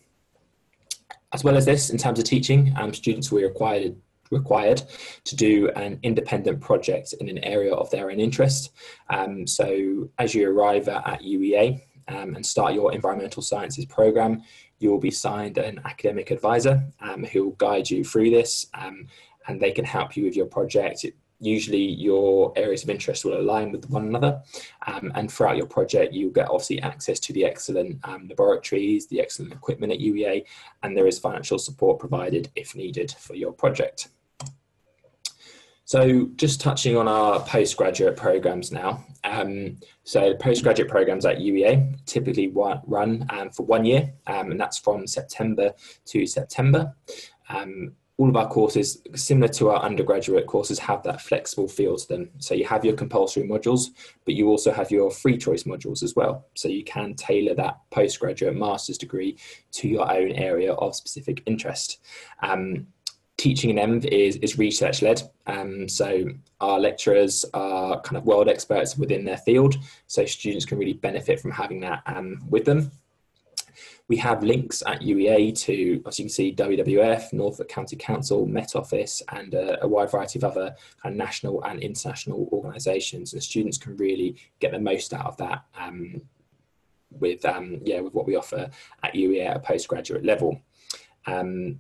As 1.33 1.43
well 1.43 1.57
as 1.57 1.65
this, 1.65 1.89
in 1.89 1.97
terms 1.97 2.19
of 2.19 2.25
teaching, 2.25 2.73
um, 2.77 2.93
students 2.93 3.31
will 3.31 3.39
be 3.39 3.45
required 3.45 3.95
required 4.31 4.83
to 5.25 5.35
do 5.35 5.69
an 5.71 5.99
independent 6.03 6.61
project 6.61 7.13
in 7.19 7.29
an 7.29 7.39
area 7.39 7.73
of 7.73 7.89
their 7.91 8.11
own 8.11 8.19
interest. 8.19 8.71
Um, 9.09 9.47
so 9.47 10.09
as 10.19 10.33
you 10.33 10.49
arrive 10.49 10.87
at, 10.87 11.21
UEA 11.21 11.81
um, 12.07 12.35
and 12.35 12.45
start 12.45 12.73
your 12.73 12.93
environmental 12.93 13.41
sciences 13.41 13.85
program, 13.85 14.41
you 14.79 14.89
will 14.89 14.99
be 14.99 15.11
signed 15.11 15.57
an 15.57 15.81
academic 15.85 16.31
advisor 16.31 16.83
um, 17.01 17.23
who 17.25 17.45
will 17.45 17.51
guide 17.53 17.89
you 17.89 18.03
through 18.03 18.29
this 18.29 18.67
um, 18.73 19.07
and 19.47 19.59
they 19.59 19.71
can 19.71 19.85
help 19.85 20.15
you 20.15 20.23
with 20.23 20.35
your 20.35 20.45
project. 20.45 21.03
It, 21.03 21.15
usually 21.39 21.81
your 21.81 22.51
areas 22.55 22.83
of 22.83 22.89
interest 22.89 23.23
will 23.23 23.39
align 23.39 23.71
with 23.71 23.89
one 23.89 24.05
another 24.05 24.41
um, 24.87 25.11
and 25.15 25.31
throughout 25.31 25.57
your 25.57 25.65
project 25.65 26.13
you'll 26.13 26.31
get 26.31 26.49
obviously 26.49 26.81
access 26.81 27.19
to 27.19 27.33
the 27.33 27.45
excellent 27.45 27.97
um, 28.03 28.27
laboratories 28.27 29.07
the 29.07 29.21
excellent 29.21 29.53
equipment 29.53 29.93
at 29.93 29.99
UEA 29.99 30.43
and 30.83 30.95
there 30.95 31.07
is 31.07 31.17
financial 31.17 31.57
support 31.57 31.99
provided 31.99 32.51
if 32.55 32.75
needed 32.75 33.11
for 33.17 33.35
your 33.35 33.53
project 33.53 34.09
so 35.89 36.29
just 36.35 36.61
touching 36.61 36.95
on 36.95 37.07
our 37.07 37.39
postgraduate 37.39 38.15
programs 38.15 38.71
now. 38.71 39.03
Um, 39.23 39.77
so 40.03 40.35
postgraduate 40.35 40.87
programs 40.87 41.25
at 41.25 41.39
UEA 41.39 42.05
typically 42.05 42.53
run 42.53 43.25
um, 43.31 43.49
for 43.49 43.65
one 43.65 43.85
year, 43.85 44.13
um, 44.27 44.51
and 44.51 44.61
that's 44.61 44.77
from 44.77 45.07
September 45.07 45.73
to 46.05 46.27
September. 46.27 46.93
Um, 47.49 47.93
all 48.17 48.29
of 48.29 48.35
our 48.35 48.47
courses, 48.47 49.01
similar 49.15 49.47
to 49.47 49.69
our 49.69 49.81
undergraduate 49.81 50.45
courses, 50.45 50.77
have 50.77 51.01
that 51.03 51.21
flexible 51.21 51.67
feel 51.67 51.97
to 51.97 52.07
them. 52.07 52.29
So 52.37 52.53
you 52.53 52.65
have 52.65 52.85
your 52.85 52.93
compulsory 52.93 53.47
modules, 53.47 53.85
but 54.25 54.35
you 54.35 54.49
also 54.49 54.71
have 54.71 54.91
your 54.91 55.09
free 55.09 55.37
choice 55.37 55.63
modules 55.63 56.03
as 56.03 56.15
well. 56.15 56.45
So 56.53 56.67
you 56.67 56.83
can 56.83 57.15
tailor 57.15 57.55
that 57.55 57.79
postgraduate 57.89 58.55
master's 58.55 58.99
degree 58.99 59.39
to 59.71 59.87
your 59.87 60.11
own 60.11 60.33
area 60.33 60.73
of 60.73 60.95
specific 60.95 61.41
interest. 61.47 61.99
Um, 62.43 62.87
teaching 63.39 63.69
in 63.69 63.77
ENV 63.77 64.05
is, 64.05 64.35
is 64.37 64.57
research 64.57 65.01
led. 65.01 65.23
Um, 65.47 65.87
so 65.87 66.25
our 66.59 66.79
lecturers 66.79 67.45
are 67.53 68.01
kind 68.01 68.17
of 68.17 68.25
world 68.25 68.49
experts 68.49 68.97
within 68.97 69.23
their 69.23 69.37
field. 69.37 69.75
So 70.07 70.25
students 70.25 70.65
can 70.65 70.77
really 70.77 70.93
benefit 70.93 71.39
from 71.39 71.51
having 71.51 71.79
that 71.79 72.03
um, 72.05 72.43
with 72.49 72.65
them. 72.65 72.91
We 74.09 74.17
have 74.17 74.43
links 74.43 74.83
at 74.85 75.01
UEA 75.01 75.57
to, 75.65 76.03
as 76.05 76.19
you 76.19 76.25
can 76.25 76.29
see, 76.29 76.53
WWF, 76.53 77.31
Norfolk 77.31 77.69
County 77.69 77.95
Council, 77.95 78.45
Met 78.45 78.75
Office, 78.75 79.21
and 79.29 79.53
a, 79.53 79.83
a 79.83 79.87
wide 79.87 80.11
variety 80.11 80.39
of 80.39 80.43
other 80.43 80.75
kind 81.01 81.13
of 81.13 81.17
national 81.17 81.63
and 81.63 81.79
international 81.79 82.49
organisations. 82.51 83.33
And 83.33 83.41
students 83.41 83.77
can 83.77 83.95
really 83.97 84.35
get 84.59 84.71
the 84.71 84.79
most 84.79 85.13
out 85.13 85.27
of 85.27 85.37
that 85.37 85.63
um, 85.79 86.21
with, 87.11 87.45
um, 87.45 87.79
yeah, 87.85 88.01
with 88.01 88.13
what 88.13 88.25
we 88.25 88.35
offer 88.35 88.69
at 89.03 89.13
UEA 89.13 89.47
at 89.47 89.57
a 89.57 89.59
postgraduate 89.59 90.25
level. 90.25 90.59
Um, 91.27 91.79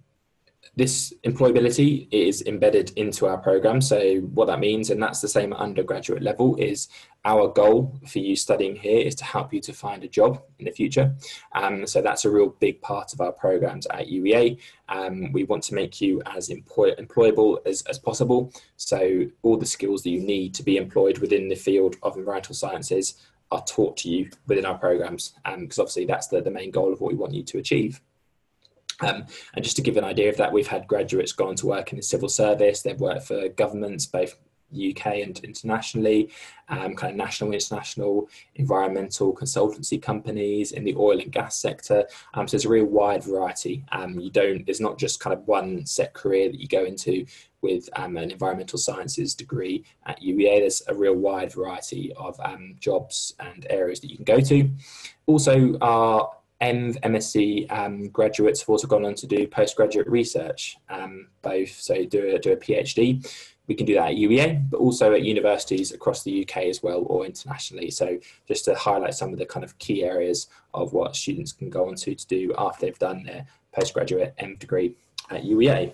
this 0.75 1.13
employability 1.25 2.07
is 2.11 2.41
embedded 2.43 2.91
into 2.95 3.27
our 3.27 3.37
program. 3.37 3.81
So 3.81 4.19
what 4.33 4.45
that 4.47 4.59
means, 4.59 4.89
and 4.89 5.01
that's 5.01 5.21
the 5.21 5.27
same 5.27 5.51
at 5.53 5.59
undergraduate 5.59 6.21
level, 6.21 6.55
is 6.55 6.87
our 7.25 7.49
goal 7.49 7.99
for 8.07 8.19
you 8.19 8.35
studying 8.35 8.75
here 8.75 8.99
is 8.99 9.15
to 9.15 9.25
help 9.25 9.53
you 9.53 9.59
to 9.61 9.73
find 9.73 10.03
a 10.03 10.07
job 10.07 10.41
in 10.57 10.65
the 10.65 10.71
future. 10.71 11.13
Um, 11.53 11.85
so 11.85 12.01
that's 12.01 12.23
a 12.23 12.29
real 12.29 12.55
big 12.59 12.81
part 12.81 13.13
of 13.13 13.19
our 13.19 13.33
programs 13.33 13.87
at 13.87 14.07
UEA. 14.07 14.57
Um, 14.87 15.31
we 15.33 15.43
want 15.43 15.63
to 15.63 15.75
make 15.75 15.99
you 15.99 16.21
as 16.25 16.49
employ 16.49 16.95
employable 16.95 17.57
as, 17.65 17.81
as 17.83 17.99
possible. 17.99 18.53
So 18.77 19.25
all 19.41 19.57
the 19.57 19.65
skills 19.65 20.03
that 20.03 20.11
you 20.11 20.21
need 20.21 20.53
to 20.55 20.63
be 20.63 20.77
employed 20.77 21.17
within 21.17 21.49
the 21.49 21.55
field 21.55 21.97
of 22.03 22.15
environmental 22.15 22.55
sciences 22.55 23.15
are 23.51 23.63
taught 23.65 23.97
to 23.97 24.09
you 24.09 24.29
within 24.47 24.65
our 24.65 24.77
programs, 24.77 25.33
because 25.43 25.79
um, 25.79 25.83
obviously 25.83 26.05
that's 26.05 26.27
the, 26.27 26.41
the 26.41 26.51
main 26.51 26.71
goal 26.71 26.93
of 26.93 27.01
what 27.01 27.11
we 27.11 27.17
want 27.17 27.33
you 27.33 27.43
to 27.43 27.57
achieve. 27.57 27.99
Um, 29.01 29.25
and 29.53 29.63
just 29.63 29.75
to 29.77 29.81
give 29.81 29.97
an 29.97 30.03
idea 30.03 30.29
of 30.29 30.37
that, 30.37 30.51
we've 30.51 30.67
had 30.67 30.87
graduates 30.87 31.31
go 31.31 31.47
on 31.47 31.55
to 31.55 31.67
work 31.67 31.91
in 31.91 31.97
the 31.97 32.03
civil 32.03 32.29
service. 32.29 32.81
They've 32.81 32.99
worked 32.99 33.27
for 33.27 33.49
governments, 33.49 34.05
both 34.05 34.35
UK 34.73 35.05
and 35.23 35.39
internationally, 35.43 36.29
um, 36.67 36.95
kind 36.95 37.11
of 37.11 37.17
national, 37.17 37.51
international, 37.51 38.29
environmental 38.55 39.33
consultancy 39.33 40.01
companies 40.01 40.71
in 40.71 40.83
the 40.83 40.95
oil 40.95 41.19
and 41.19 41.31
gas 41.31 41.59
sector. 41.59 42.05
Um, 42.33 42.47
so 42.47 42.51
there's 42.51 42.65
a 42.65 42.69
real 42.69 42.85
wide 42.85 43.23
variety. 43.23 43.83
Um, 43.91 44.19
you 44.19 44.29
don't, 44.29 44.65
there's 44.65 44.81
not 44.81 44.97
just 44.97 45.19
kind 45.19 45.33
of 45.33 45.47
one 45.47 45.85
set 45.85 46.13
career 46.13 46.49
that 46.49 46.59
you 46.59 46.67
go 46.67 46.85
into 46.85 47.25
with 47.61 47.89
um, 47.95 48.15
an 48.17 48.31
environmental 48.31 48.79
sciences 48.79 49.35
degree 49.35 49.83
at 50.05 50.21
UEA. 50.21 50.59
There's 50.59 50.83
a 50.87 50.93
real 50.93 51.15
wide 51.15 51.51
variety 51.51 52.13
of 52.15 52.39
um, 52.39 52.75
jobs 52.79 53.33
and 53.39 53.65
areas 53.69 53.99
that 54.01 54.09
you 54.09 54.15
can 54.15 54.25
go 54.25 54.39
to. 54.39 54.69
Also, 55.25 55.77
our 55.79 56.31
ENV, 56.61 56.99
MSc 57.01 57.71
um, 57.71 58.09
graduates 58.09 58.61
have 58.61 58.69
also 58.69 58.87
gone 58.87 59.05
on 59.05 59.15
to 59.15 59.27
do 59.27 59.47
postgraduate 59.47 60.07
research, 60.07 60.77
um, 60.89 61.27
both 61.41 61.69
so 61.69 62.03
do 62.05 62.35
a, 62.35 62.39
do 62.39 62.51
a 62.51 62.57
PhD. 62.57 63.25
We 63.67 63.75
can 63.75 63.85
do 63.85 63.93
that 63.93 64.11
at 64.11 64.15
UEA, 64.15 64.69
but 64.69 64.77
also 64.77 65.13
at 65.13 65.21
universities 65.21 65.91
across 65.91 66.23
the 66.23 66.41
UK 66.41 66.63
as 66.63 66.81
well 66.81 67.03
or 67.05 67.25
internationally. 67.25 67.91
So 67.91 68.17
just 68.47 68.65
to 68.65 68.75
highlight 68.75 69.13
some 69.13 69.31
of 69.31 69.37
the 69.37 69.45
kind 69.45 69.63
of 69.63 69.77
key 69.77 70.03
areas 70.03 70.47
of 70.73 70.91
what 70.91 71.15
students 71.15 71.51
can 71.51 71.69
go 71.69 71.87
on 71.87 71.95
to 71.95 72.15
to 72.15 72.27
do 72.27 72.53
after 72.57 72.85
they've 72.85 72.99
done 72.99 73.23
their 73.23 73.45
postgraduate 73.71 74.33
M 74.39 74.55
degree 74.55 74.95
at 75.29 75.43
UEA. 75.43 75.93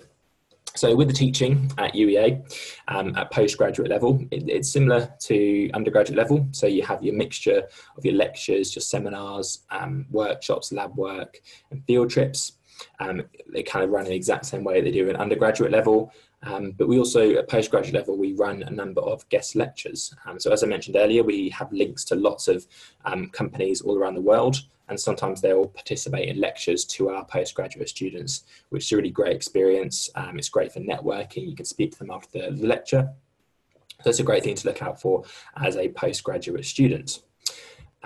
So 0.76 0.94
with 0.94 1.08
the 1.08 1.14
teaching 1.14 1.72
at 1.78 1.94
UEA 1.94 2.42
um, 2.88 3.14
at 3.16 3.30
postgraduate 3.30 3.88
level, 3.88 4.24
it, 4.30 4.48
it's 4.48 4.70
similar 4.70 5.12
to 5.20 5.70
undergraduate 5.72 6.16
level. 6.16 6.46
So 6.52 6.66
you 6.66 6.82
have 6.82 7.02
your 7.02 7.14
mixture 7.14 7.62
of 7.96 8.04
your 8.04 8.14
lectures, 8.14 8.74
your 8.74 8.82
seminars, 8.82 9.64
um, 9.70 10.06
workshops, 10.10 10.72
lab 10.72 10.96
work, 10.96 11.40
and 11.70 11.82
field 11.86 12.10
trips. 12.10 12.52
Um, 13.00 13.22
they 13.52 13.62
kind 13.62 13.84
of 13.84 13.90
run 13.90 14.04
in 14.04 14.10
the 14.10 14.16
exact 14.16 14.46
same 14.46 14.64
way 14.64 14.80
they 14.80 14.90
do 14.90 15.08
at 15.08 15.16
undergraduate 15.16 15.72
level. 15.72 16.12
Um, 16.46 16.70
but 16.72 16.88
we 16.88 16.98
also, 16.98 17.32
at 17.32 17.48
postgraduate 17.48 17.94
level, 17.94 18.16
we 18.16 18.32
run 18.32 18.62
a 18.62 18.70
number 18.70 19.00
of 19.00 19.28
guest 19.28 19.56
lectures. 19.56 20.14
Um, 20.24 20.38
so 20.38 20.52
as 20.52 20.62
I 20.62 20.66
mentioned 20.66 20.96
earlier, 20.96 21.22
we 21.22 21.48
have 21.50 21.72
links 21.72 22.04
to 22.06 22.14
lots 22.14 22.46
of 22.48 22.66
um, 23.04 23.28
companies 23.30 23.80
all 23.80 23.98
around 23.98 24.14
the 24.14 24.20
world 24.20 24.62
and 24.88 24.98
sometimes 24.98 25.40
they'll 25.40 25.66
participate 25.66 26.28
in 26.28 26.40
lectures 26.40 26.84
to 26.84 27.08
our 27.10 27.24
postgraduate 27.24 27.88
students, 27.88 28.44
which 28.68 28.84
is 28.84 28.92
a 28.92 28.96
really 28.96 29.10
great 29.10 29.34
experience. 29.34 30.08
Um, 30.14 30.38
it's 30.38 30.48
great 30.48 30.72
for 30.72 30.80
networking. 30.80 31.48
You 31.48 31.56
can 31.56 31.64
speak 31.64 31.92
to 31.92 31.98
them 31.98 32.10
after 32.10 32.50
the 32.50 32.66
lecture. 32.66 33.12
So 34.04 34.10
it's 34.10 34.20
a 34.20 34.24
great 34.24 34.44
thing 34.44 34.54
to 34.54 34.68
look 34.68 34.82
out 34.82 35.00
for 35.00 35.24
as 35.56 35.76
a 35.76 35.88
postgraduate 35.88 36.64
student. 36.64 37.20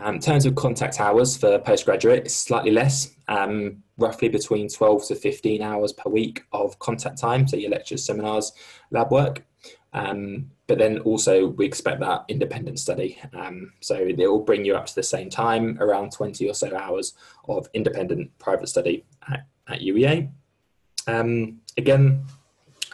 Um, 0.03 0.15
in 0.15 0.21
terms 0.21 0.47
of 0.47 0.55
contact 0.55 0.99
hours 0.99 1.37
for 1.37 1.59
postgraduate, 1.59 2.25
it's 2.25 2.35
slightly 2.35 2.71
less, 2.71 3.15
um, 3.29 3.83
roughly 3.99 4.31
between 4.31 4.69
12 4.69 5.09
to 5.09 5.15
15 5.15 5.61
hours 5.61 5.93
per 5.93 6.09
week 6.09 6.43
of 6.53 6.79
contact 6.79 7.19
time, 7.19 7.47
so 7.47 7.57
your 7.57 7.71
lectures, 7.71 8.05
seminars, 8.05 8.53
lab 8.91 9.11
work. 9.11 9.45
Um, 9.93 10.51
but 10.69 10.79
then 10.79 11.01
also 11.01 11.49
we 11.49 11.67
expect 11.67 12.01
that 12.01 12.25
independent 12.29 12.79
study. 12.79 13.19
Um, 13.35 13.73
so 13.81 13.97
it 13.97 14.17
will 14.17 14.39
bring 14.39 14.65
you 14.65 14.75
up 14.75 14.87
to 14.87 14.95
the 14.95 15.03
same 15.03 15.29
time, 15.29 15.77
around 15.81 16.13
20 16.13 16.49
or 16.49 16.55
so 16.55 16.75
hours 16.75 17.13
of 17.49 17.69
independent 17.75 18.31
private 18.39 18.69
study 18.69 19.05
at, 19.29 19.47
at 19.69 19.81
UEA. 19.81 20.31
Um, 21.09 21.61
again, 21.77 22.25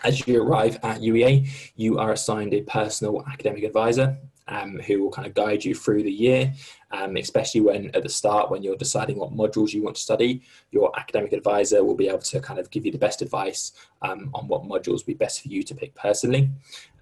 as 0.03 0.27
you 0.27 0.43
arrive 0.43 0.81
at 0.83 1.01
UEA, 1.01 1.49
you 1.77 1.99
are 1.99 2.13
assigned 2.13 2.53
a 2.53 2.63
personal 2.63 3.25
academic 3.29 3.63
advisor 3.63 4.19
um, 4.49 4.79
who 4.79 5.03
will 5.03 5.11
kind 5.11 5.27
of 5.27 5.35
guide 5.35 5.65
you 5.65 5.75
through 5.75 6.03
the 6.03 6.11
year, 6.11 6.53
um, 6.91 7.17
especially 7.17 7.61
when 7.61 7.91
at 7.95 8.03
the 8.03 8.09
start, 8.09 8.51
when 8.51 8.63
you're 8.63 8.77
deciding 8.77 9.19
what 9.19 9.33
modules 9.33 9.73
you 9.73 9.83
want 9.83 9.97
to 9.97 10.03
study, 10.03 10.43
your 10.71 10.97
academic 10.99 11.33
advisor 11.33 11.85
will 11.85 11.95
be 11.95 12.09
able 12.09 12.19
to 12.19 12.41
kind 12.41 12.61
of 12.61 12.71
give 12.71 12.87
you 12.87 12.93
the 12.93 12.99
best 12.99 13.23
advice 13.23 13.73
um, 14.03 14.31
on 14.35 14.47
what 14.49 14.63
modules 14.63 14.99
will 14.99 15.09
be 15.09 15.15
best 15.15 15.43
for 15.43 15.49
you 15.49 15.63
to 15.63 15.75
pick 15.75 15.95
personally. 15.95 16.51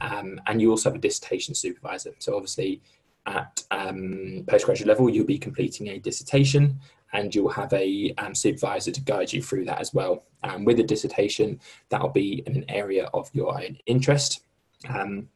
Um, 0.00 0.40
and 0.46 0.60
you 0.60 0.70
also 0.70 0.90
have 0.90 0.96
a 0.96 1.00
dissertation 1.00 1.54
supervisor. 1.54 2.14
So 2.18 2.34
obviously 2.34 2.80
at 3.26 3.62
um, 3.70 4.44
postgraduate 4.46 4.88
level, 4.88 5.08
you'll 5.08 5.26
be 5.26 5.38
completing 5.38 5.88
a 5.88 5.98
dissertation 5.98 6.78
and 7.12 7.34
you'll 7.34 7.48
have 7.48 7.72
a 7.72 8.12
um, 8.18 8.34
supervisor 8.34 8.90
to 8.90 9.00
guide 9.00 9.32
you 9.32 9.42
through 9.42 9.64
that 9.66 9.80
as 9.80 9.94
well. 9.94 10.24
Um, 10.42 10.64
with 10.64 10.80
a 10.80 10.82
dissertation, 10.82 11.60
that'll 11.88 12.08
be 12.08 12.42
in 12.46 12.56
an 12.56 12.64
area 12.68 13.08
of 13.14 13.30
your 13.32 13.54
own 13.54 13.78
interest. 13.86 14.40
Um, 14.88 15.28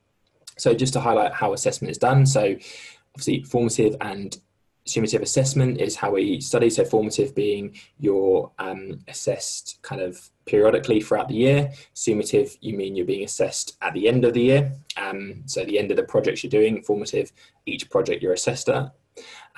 so 0.59 0.74
just 0.74 0.92
to 0.92 1.00
highlight 1.00 1.32
how 1.32 1.52
assessment 1.52 1.90
is 1.90 1.98
done, 1.98 2.26
so 2.26 2.56
obviously 3.14 3.42
formative 3.44 3.96
and 4.00 4.38
summative 4.88 5.20
assessment 5.22 5.80
is 5.80 5.94
how 5.94 6.12
we 6.12 6.40
study. 6.40 6.70
So 6.70 6.84
formative 6.84 7.34
being 7.34 7.76
you're 7.98 8.50
um, 8.59 9.00
assessed 9.06 9.78
kind 9.82 10.00
of 10.00 10.30
periodically 10.46 11.00
throughout 11.00 11.28
the 11.28 11.34
year. 11.34 11.72
Summative, 11.94 12.56
you 12.61 12.76
mean 12.76 12.96
you're 12.96 13.06
being 13.06 13.24
assessed 13.24 13.76
at 13.82 13.92
the 13.94 14.09
end 14.09 14.24
of 14.24 14.34
the 14.34 14.42
year. 14.42 14.72
Um, 14.96 15.42
so 15.46 15.64
the 15.64 15.78
end 15.78 15.90
of 15.90 15.96
the 15.96 16.04
projects 16.04 16.42
you're 16.42 16.50
doing. 16.50 16.82
Formative, 16.82 17.32
each 17.66 17.88
project 17.90 18.22
you're 18.22 18.32
assessed 18.32 18.68
at. 18.68 18.92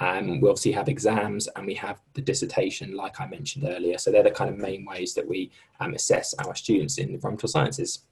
Um, 0.01 0.41
we 0.41 0.49
obviously 0.49 0.73
have 0.73 0.89
exams 0.89 1.47
and 1.49 1.67
we 1.67 1.75
have 1.75 2.01
the 2.15 2.23
dissertation, 2.23 2.97
like 2.97 3.21
I 3.21 3.27
mentioned 3.27 3.67
earlier. 3.69 3.99
So 3.99 4.11
they're 4.11 4.23
the 4.23 4.31
kind 4.31 4.51
of 4.51 4.57
main 4.57 4.85
ways 4.85 5.15
that 5.15 5.29
we 5.29 5.51
um, 5.79 5.95
assess 5.95 6.35
our 6.35 6.55
students 6.55 6.99
in 6.99 7.11
environmental 7.11 7.49
sciences. 7.49 8.05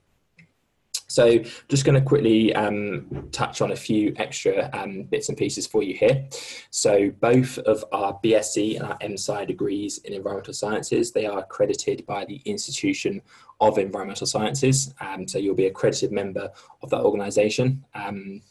So 1.09 1.39
just 1.67 1.85
going 1.85 1.95
to 1.95 2.01
quickly 2.01 2.53
um, 2.55 3.27
touch 3.31 3.61
on 3.61 3.71
a 3.71 3.75
few 3.75 4.13
extra 4.17 4.69
um, 4.73 5.03
bits 5.03 5.27
and 5.27 5.37
pieces 5.37 5.65
for 5.65 5.81
you 5.83 5.95
here. 5.95 6.27
So 6.69 7.09
both 7.19 7.57
of 7.59 7.83
our 7.91 8.19
BSc 8.23 8.75
and 8.75 8.85
our 8.85 8.97
MSci 8.99 9.47
degrees 9.47 9.97
in 9.99 10.13
environmental 10.13 10.53
sciences, 10.53 11.11
they 11.11 11.25
are 11.25 11.39
accredited 11.39 12.05
by 12.05 12.25
the 12.25 12.37
Institution 12.45 13.21
of 13.59 13.77
Environmental 13.79 14.27
Sciences. 14.27 14.93
Um, 15.01 15.27
so 15.27 15.39
you'll 15.39 15.55
be 15.55 15.65
accredited 15.65 16.11
member 16.11 16.49
of 16.83 16.89
that 16.91 17.01
organisation, 17.01 17.83
um, 17.95 18.41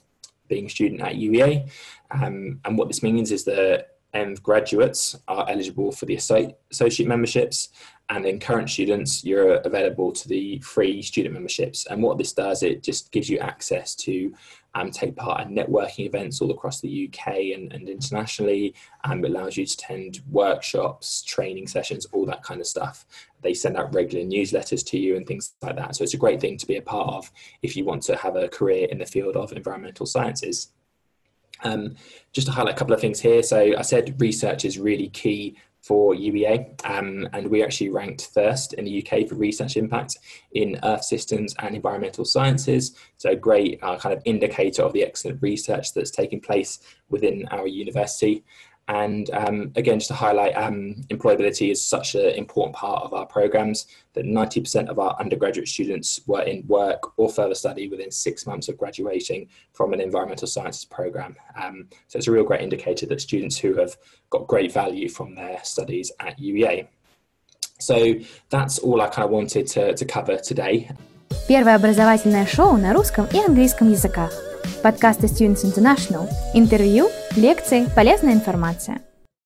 being 0.48 0.66
a 0.66 0.68
student 0.68 1.00
at 1.00 1.14
UEA. 1.14 1.70
Um, 2.10 2.60
and 2.64 2.76
what 2.76 2.88
this 2.88 3.02
means 3.02 3.30
is 3.30 3.44
that 3.44 3.97
ENV 4.14 4.42
graduates 4.42 5.16
are 5.28 5.48
eligible 5.48 5.92
for 5.92 6.06
the 6.06 6.14
associate 6.14 7.08
memberships 7.08 7.68
and 8.10 8.24
then 8.24 8.40
current 8.40 8.70
students 8.70 9.22
you're 9.22 9.56
available 9.56 10.12
to 10.12 10.28
the 10.28 10.58
free 10.60 11.02
student 11.02 11.34
memberships. 11.34 11.86
And 11.86 12.02
what 12.02 12.16
this 12.16 12.32
does 12.32 12.62
it 12.62 12.82
just 12.82 13.12
gives 13.12 13.28
you 13.28 13.38
access 13.38 13.94
to 13.96 14.32
um, 14.74 14.90
take 14.90 15.16
part 15.16 15.46
in 15.46 15.54
networking 15.54 16.06
events 16.06 16.40
all 16.40 16.50
across 16.50 16.80
the 16.80 17.08
uk 17.08 17.26
and, 17.26 17.72
and 17.72 17.88
internationally. 17.88 18.74
And 19.04 19.24
it 19.24 19.30
allows 19.30 19.56
you 19.56 19.66
to 19.66 19.74
attend 19.74 20.20
workshops 20.30 21.22
training 21.22 21.66
sessions 21.66 22.06
all 22.06 22.24
that 22.26 22.42
kind 22.42 22.60
of 22.60 22.66
stuff. 22.66 23.04
They 23.42 23.54
send 23.54 23.76
out 23.76 23.94
regular 23.94 24.24
newsletters 24.24 24.84
to 24.86 24.98
you 24.98 25.16
and 25.16 25.26
things 25.26 25.54
like 25.60 25.76
that. 25.76 25.96
So 25.96 26.04
it's 26.04 26.14
a 26.14 26.18
great 26.18 26.40
thing 26.40 26.56
to 26.58 26.66
be 26.66 26.76
a 26.76 26.82
part 26.82 27.08
of 27.08 27.30
if 27.62 27.76
you 27.76 27.84
want 27.84 28.02
to 28.04 28.16
have 28.16 28.36
a 28.36 28.48
career 28.48 28.88
in 28.90 28.98
the 28.98 29.06
field 29.06 29.36
of 29.36 29.52
environmental 29.52 30.06
sciences 30.06 30.72
um, 31.64 31.94
just 32.32 32.46
to 32.46 32.52
highlight 32.52 32.74
a 32.74 32.76
couple 32.76 32.94
of 32.94 33.00
things 33.00 33.20
here. 33.20 33.42
So 33.42 33.74
I 33.76 33.82
said 33.82 34.20
research 34.20 34.64
is 34.64 34.78
really 34.78 35.08
key 35.08 35.56
for 35.80 36.14
UEA, 36.14 36.84
um, 36.84 37.28
and 37.32 37.48
we 37.48 37.62
actually 37.62 37.88
ranked 37.88 38.28
first 38.34 38.74
in 38.74 38.84
the 38.84 39.02
UK 39.02 39.26
for 39.26 39.36
research 39.36 39.76
impact 39.76 40.18
in 40.52 40.78
Earth 40.82 41.04
systems 41.04 41.54
and 41.60 41.74
environmental 41.74 42.24
sciences. 42.26 42.94
So, 43.16 43.34
great 43.34 43.78
uh, 43.82 43.96
kind 43.96 44.14
of 44.14 44.20
indicator 44.26 44.82
of 44.82 44.92
the 44.92 45.02
excellent 45.02 45.40
research 45.40 45.94
that's 45.94 46.10
taking 46.10 46.40
place 46.40 46.80
within 47.08 47.46
our 47.50 47.66
university. 47.66 48.44
And 48.89 49.29
um, 49.31 49.71
again, 49.75 49.99
just 49.99 50.09
to 50.09 50.13
highlight, 50.13 50.55
um, 50.57 50.95
employability 51.09 51.71
is 51.71 51.81
such 51.81 52.15
an 52.15 52.31
important 52.31 52.75
part 52.75 53.03
of 53.03 53.13
our 53.13 53.25
programs 53.25 53.87
that 54.13 54.25
90% 54.25 54.89
of 54.89 54.99
our 54.99 55.15
undergraduate 55.19 55.69
students 55.69 56.19
were 56.27 56.41
in 56.41 56.67
work 56.67 57.17
or 57.17 57.29
further 57.29 57.55
study 57.55 57.87
within 57.87 58.11
six 58.11 58.45
months 58.45 58.67
of 58.67 58.77
graduating 58.77 59.47
from 59.71 59.93
an 59.93 60.01
environmental 60.01 60.47
sciences 60.47 60.83
program. 60.83 61.35
Um, 61.55 61.87
so 62.07 62.17
it's 62.17 62.27
a 62.27 62.31
real 62.31 62.43
great 62.43 62.61
indicator 62.61 63.05
that 63.05 63.21
students 63.21 63.57
who 63.57 63.73
have 63.75 63.95
got 64.29 64.47
great 64.47 64.73
value 64.73 65.07
from 65.07 65.35
their 65.35 65.63
studies 65.63 66.11
at 66.19 66.37
UEA. 66.37 66.87
So 67.79 68.15
that's 68.49 68.79
all 68.79 69.01
I 69.01 69.07
kind 69.07 69.25
of 69.25 69.31
wanted 69.31 69.67
to, 69.67 69.93
to 69.93 70.05
cover 70.05 70.37
today. 70.37 70.89
Первое 71.47 71.75
образовательное 71.75 72.45
шоу 72.45 72.77
на 72.77 72.93
русском 72.93 73.27
и 73.33 73.39
английском 73.39 73.89
языках. 73.89 74.46
Подкасты 74.82 75.26
Students 75.26 75.64
International. 75.64 76.28
Интервью, 76.54 77.08
лекции, 77.36 77.86
полезная 77.94 78.32
информация. 78.32 79.00